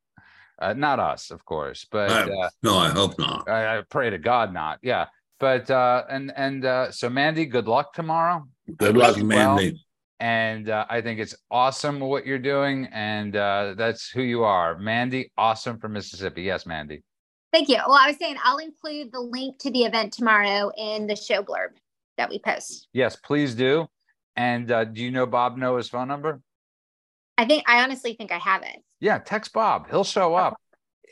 Uh, 0.61 0.73
not 0.75 0.99
us, 0.99 1.31
of 1.31 1.45
course, 1.45 1.87
but 1.91 2.11
uh, 2.11 2.49
no, 2.63 2.77
I 2.77 2.89
hope 2.89 3.17
not. 3.19 3.49
I, 3.49 3.79
I, 3.79 3.83
pray 3.89 4.11
to 4.11 4.19
God 4.19 4.53
not. 4.53 4.81
Yeah, 4.83 5.07
but 5.41 5.71
uh, 5.71 6.05
and 6.09 6.33
and 6.37 6.65
uh, 6.65 6.91
so 6.91 7.09
Mandy, 7.09 7.47
good 7.47 7.69
luck 7.69 7.93
tomorrow. 7.93 8.47
Good 8.77 8.97
luck, 8.97 9.17
Mandy. 9.19 9.73
Well. 9.73 9.81
And 10.21 10.69
uh, 10.69 10.85
I 10.91 11.01
think 11.01 11.21
it's 11.21 11.37
awesome 11.49 12.01
what 12.01 12.27
you're 12.27 12.41
doing, 12.41 12.89
and 12.93 13.37
uh, 13.37 13.75
that's 13.77 14.11
who 14.11 14.23
you 14.23 14.43
are, 14.43 14.77
Mandy. 14.77 15.31
Awesome 15.39 15.79
from 15.79 15.93
Mississippi. 15.93 16.43
Yes, 16.43 16.67
Mandy. 16.67 17.05
Thank 17.53 17.69
you. 17.69 17.77
Well, 17.77 17.97
I 17.97 18.09
was 18.09 18.17
saying 18.19 18.37
I'll 18.45 18.59
include 18.59 19.13
the 19.13 19.21
link 19.21 19.59
to 19.61 19.71
the 19.71 19.85
event 19.85 20.13
tomorrow 20.13 20.73
in 20.77 21.07
the 21.07 21.15
show 21.15 21.43
blurb 21.43 21.69
that 22.17 22.29
we 22.29 22.41
post. 22.41 22.89
Yes, 22.93 23.17
please 23.17 23.55
do. 23.55 23.87
And 24.35 24.71
uh, 24.71 24.85
do 24.85 25.03
you 25.03 25.11
know 25.11 25.25
Bob 25.25 25.57
Noah's 25.57 25.89
phone 25.89 26.09
number? 26.09 26.41
I 27.39 27.45
think 27.45 27.65
I 27.69 27.83
honestly 27.83 28.15
think 28.15 28.33
I 28.33 28.39
have 28.39 28.63
it. 28.63 28.83
Yeah, 29.01 29.19
text 29.19 29.53
Bob. 29.53 29.89
He'll 29.89 30.05
show 30.05 30.35
up. 30.35 30.61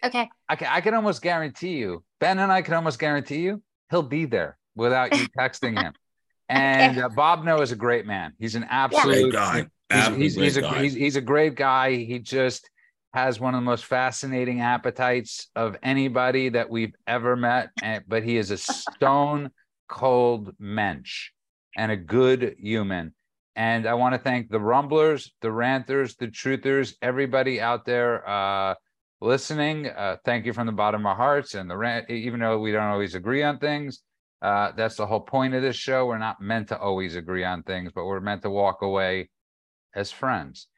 Okay. 0.04 0.28
I 0.48 0.56
can, 0.56 0.68
I 0.70 0.80
can 0.80 0.94
almost 0.94 1.22
guarantee 1.22 1.76
you, 1.76 2.04
Ben 2.20 2.38
and 2.38 2.52
I 2.52 2.62
can 2.62 2.74
almost 2.74 2.98
guarantee 2.98 3.40
you, 3.40 3.62
he'll 3.90 4.02
be 4.02 4.24
there 4.24 4.58
without 4.74 5.16
you 5.16 5.26
texting 5.38 5.80
him. 5.80 5.92
And 6.48 7.00
uh, 7.00 7.08
Bob 7.08 7.44
Noah 7.44 7.62
is 7.62 7.72
a 7.72 7.76
great 7.76 8.06
man. 8.06 8.32
He's 8.38 8.54
an 8.54 8.66
absolute 8.70 9.32
guy. 9.32 9.66
He's, 9.92 10.16
he's, 10.16 10.34
he's, 10.36 10.56
a, 10.58 10.78
he's, 10.78 10.94
he's 10.94 11.16
a 11.16 11.20
great 11.20 11.56
guy. 11.56 11.96
He 11.96 12.20
just 12.20 12.70
has 13.12 13.40
one 13.40 13.54
of 13.54 13.58
the 13.58 13.64
most 13.64 13.84
fascinating 13.84 14.60
appetites 14.60 15.48
of 15.56 15.76
anybody 15.82 16.50
that 16.50 16.70
we've 16.70 16.94
ever 17.04 17.34
met. 17.34 17.70
And, 17.82 18.04
but 18.06 18.22
he 18.22 18.36
is 18.36 18.52
a 18.52 18.58
stone 18.58 19.50
cold 19.88 20.54
mensch 20.60 21.30
and 21.76 21.90
a 21.90 21.96
good 21.96 22.54
human. 22.60 23.12
And 23.56 23.86
I 23.86 23.94
want 23.94 24.14
to 24.14 24.18
thank 24.20 24.50
the 24.50 24.60
rumblers, 24.60 25.32
the 25.40 25.50
ranters, 25.50 26.14
the 26.16 26.28
truthers, 26.28 26.94
everybody 27.00 27.60
out 27.60 27.86
there 27.86 28.28
uh, 28.28 28.74
listening. 29.20 29.88
Uh, 29.88 30.16
thank 30.24 30.46
you 30.46 30.52
from 30.52 30.66
the 30.66 30.72
bottom 30.72 31.02
of 31.02 31.06
our 31.06 31.16
hearts. 31.16 31.54
And 31.54 31.70
the 31.70 31.76
rant, 31.76 32.10
even 32.10 32.40
though 32.40 32.58
we 32.58 32.72
don't 32.72 32.82
always 32.84 33.14
agree 33.14 33.42
on 33.42 33.58
things, 33.58 34.02
uh, 34.42 34.72
that's 34.76 34.96
the 34.96 35.06
whole 35.06 35.20
point 35.20 35.54
of 35.54 35.62
this 35.62 35.76
show. 35.76 36.06
We're 36.06 36.18
not 36.18 36.40
meant 36.40 36.68
to 36.68 36.78
always 36.78 37.16
agree 37.16 37.44
on 37.44 37.62
things, 37.62 37.92
but 37.94 38.04
we're 38.04 38.20
meant 38.20 38.42
to 38.42 38.50
walk 38.50 38.82
away 38.82 39.30
as 39.94 40.12
friends. 40.12 40.68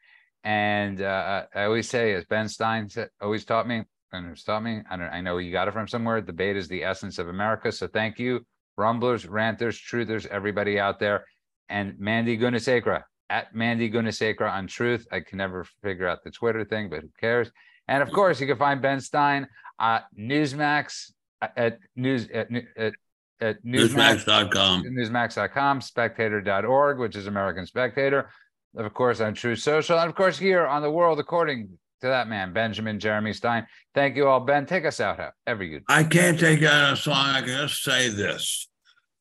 And 0.43 1.01
uh, 1.01 1.45
I 1.53 1.63
always 1.65 1.89
say, 1.89 2.13
as 2.13 2.25
Ben 2.25 2.47
Stein 2.47 2.89
always 3.21 3.43
taught 3.43 3.67
me, 3.67 3.83
and 4.11 4.45
taught 4.45 4.63
me, 4.63 4.81
I, 4.89 4.95
I 4.95 5.21
know 5.21 5.37
you 5.37 5.51
got 5.51 5.67
it 5.67 5.73
from 5.73 5.87
somewhere. 5.87 6.21
Debate 6.21 6.57
is 6.57 6.67
the 6.67 6.83
essence 6.83 7.19
of 7.19 7.27
America. 7.27 7.71
So 7.71 7.87
thank 7.87 8.17
you, 8.17 8.45
rumblers, 8.77 9.27
ranters, 9.27 9.79
truthers, 9.79 10.25
everybody 10.27 10.79
out 10.79 10.99
there. 10.99 11.25
And 11.67 11.99
Mandy 11.99 12.37
Gunasekara 12.37 13.03
at 13.29 13.53
Mandy 13.53 13.91
Gunasekara 13.91 14.51
on 14.51 14.67
Truth. 14.67 15.05
I 15.11 15.19
can 15.19 15.37
never 15.37 15.65
figure 15.83 16.07
out 16.07 16.23
the 16.23 16.31
Twitter 16.31 16.65
thing, 16.65 16.89
but 16.89 17.01
who 17.01 17.09
cares? 17.19 17.51
And 17.89 18.03
of 18.03 18.11
course, 18.11 18.39
you 18.39 18.47
can 18.47 18.57
find 18.57 18.81
Ben 18.81 19.01
Stein 19.01 19.47
at 19.79 20.05
Newsmax 20.17 21.11
at 21.41 21.79
news 21.95 22.29
at, 22.29 22.47
at 22.77 22.93
at 23.41 23.63
newsmax.com, 23.63 24.83
newsmax.com, 24.83 25.81
spectator.org, 25.81 26.99
which 26.99 27.15
is 27.15 27.27
American 27.27 27.65
Spectator, 27.65 28.29
of 28.75 28.93
course, 28.93 29.21
on 29.21 29.33
Truth 29.33 29.59
Social, 29.59 29.97
and 29.97 30.09
of 30.09 30.15
course, 30.15 30.37
here 30.37 30.67
on 30.67 30.81
The 30.81 30.91
World 30.91 31.19
According 31.19 31.69
to 32.01 32.07
that 32.07 32.27
man, 32.27 32.53
Benjamin 32.53 32.99
Jeremy 32.99 33.33
Stein. 33.33 33.65
Thank 33.93 34.15
you 34.15 34.27
all. 34.27 34.39
Ben, 34.39 34.65
take 34.65 34.85
us 34.85 34.99
out. 34.99 35.19
Every 35.47 35.69
good. 35.69 35.83
I 35.89 36.03
can't 36.03 36.39
take 36.39 36.63
out 36.63 36.93
a 36.93 36.95
song. 36.95 37.15
I 37.15 37.39
can 37.41 37.67
just 37.67 37.83
say 37.83 38.09
this. 38.09 38.69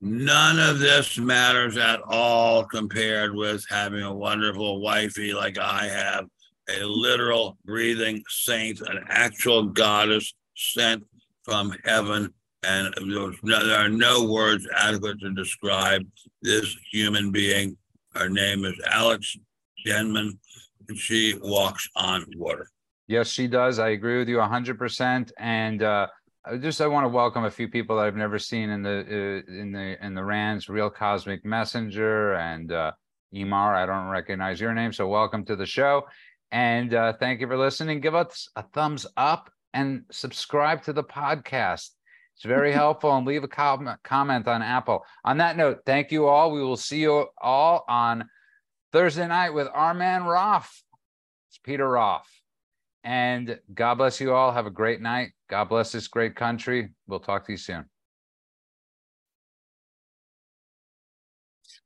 None 0.00 0.60
of 0.60 0.78
this 0.78 1.18
matters 1.18 1.76
at 1.76 2.00
all 2.06 2.64
compared 2.64 3.34
with 3.34 3.64
having 3.68 4.02
a 4.02 4.14
wonderful 4.14 4.80
wifey 4.80 5.32
like 5.32 5.58
I 5.58 5.86
have, 5.86 6.26
a 6.68 6.84
literal 6.84 7.56
breathing 7.64 8.22
saint, 8.28 8.80
an 8.80 9.04
actual 9.08 9.64
goddess 9.64 10.34
sent 10.54 11.04
from 11.44 11.74
heaven 11.84 12.32
and 12.64 12.94
there 13.42 13.78
are 13.78 13.88
no 13.88 14.24
words 14.24 14.66
adequate 14.76 15.20
to 15.20 15.32
describe 15.32 16.02
this 16.42 16.76
human 16.90 17.30
being. 17.30 17.76
Her 18.14 18.28
name 18.28 18.64
is 18.64 18.74
Alex 18.90 19.36
Denman, 19.84 20.38
and 20.88 20.98
she 20.98 21.38
walks 21.40 21.88
on 21.94 22.24
water. 22.36 22.68
Yes, 23.06 23.28
she 23.28 23.46
does. 23.46 23.78
I 23.78 23.90
agree 23.90 24.18
with 24.18 24.28
you 24.28 24.36
100%. 24.36 25.30
And 25.38 25.82
uh, 25.82 26.08
just 26.60 26.80
I 26.80 26.88
want 26.88 27.04
to 27.04 27.08
welcome 27.08 27.44
a 27.44 27.50
few 27.50 27.68
people 27.68 27.96
that 27.96 28.06
I've 28.06 28.16
never 28.16 28.38
seen 28.38 28.70
in 28.70 28.82
the 28.82 29.44
uh, 29.48 29.52
in 29.52 29.72
the 29.72 30.04
in 30.04 30.14
the 30.14 30.24
Rands, 30.24 30.68
Real 30.68 30.90
Cosmic 30.90 31.44
Messenger 31.44 32.34
and 32.34 32.72
uh, 32.72 32.92
Emar. 33.34 33.76
I 33.76 33.86
don't 33.86 34.08
recognize 34.08 34.60
your 34.60 34.74
name, 34.74 34.92
so 34.92 35.06
welcome 35.06 35.44
to 35.44 35.56
the 35.56 35.66
show. 35.66 36.02
And 36.50 36.94
uh, 36.94 37.12
thank 37.14 37.40
you 37.40 37.46
for 37.46 37.58
listening. 37.58 38.00
Give 38.00 38.14
us 38.14 38.48
a 38.56 38.62
thumbs 38.62 39.06
up 39.16 39.50
and 39.74 40.04
subscribe 40.10 40.82
to 40.84 40.92
the 40.92 41.04
podcast. 41.04 41.90
It's 42.36 42.44
very 42.44 42.72
helpful 42.84 43.14
and 43.16 43.26
leave 43.26 43.44
a 43.44 43.48
com- 43.48 43.96
comment 44.02 44.48
on 44.48 44.62
Apple. 44.62 45.04
On 45.24 45.38
that 45.38 45.56
note, 45.56 45.80
thank 45.84 46.10
you 46.10 46.26
all. 46.26 46.50
We 46.50 46.62
will 46.62 46.76
see 46.76 47.00
you 47.00 47.26
all 47.40 47.84
on 47.88 48.28
Thursday 48.92 49.26
night 49.26 49.50
with 49.50 49.68
our 49.72 49.94
man 49.94 50.24
Roth. 50.24 50.82
It's 51.50 51.58
Peter 51.58 51.88
Roth. 51.88 52.28
And 53.04 53.58
God 53.72 53.94
bless 53.94 54.20
you 54.20 54.34
all. 54.34 54.52
Have 54.52 54.66
a 54.66 54.70
great 54.70 55.00
night. 55.00 55.30
God 55.48 55.64
bless 55.68 55.92
this 55.92 56.08
great 56.08 56.36
country. 56.36 56.90
We'll 57.06 57.20
talk 57.20 57.46
to 57.46 57.52
you 57.52 57.58
soon. 57.58 57.86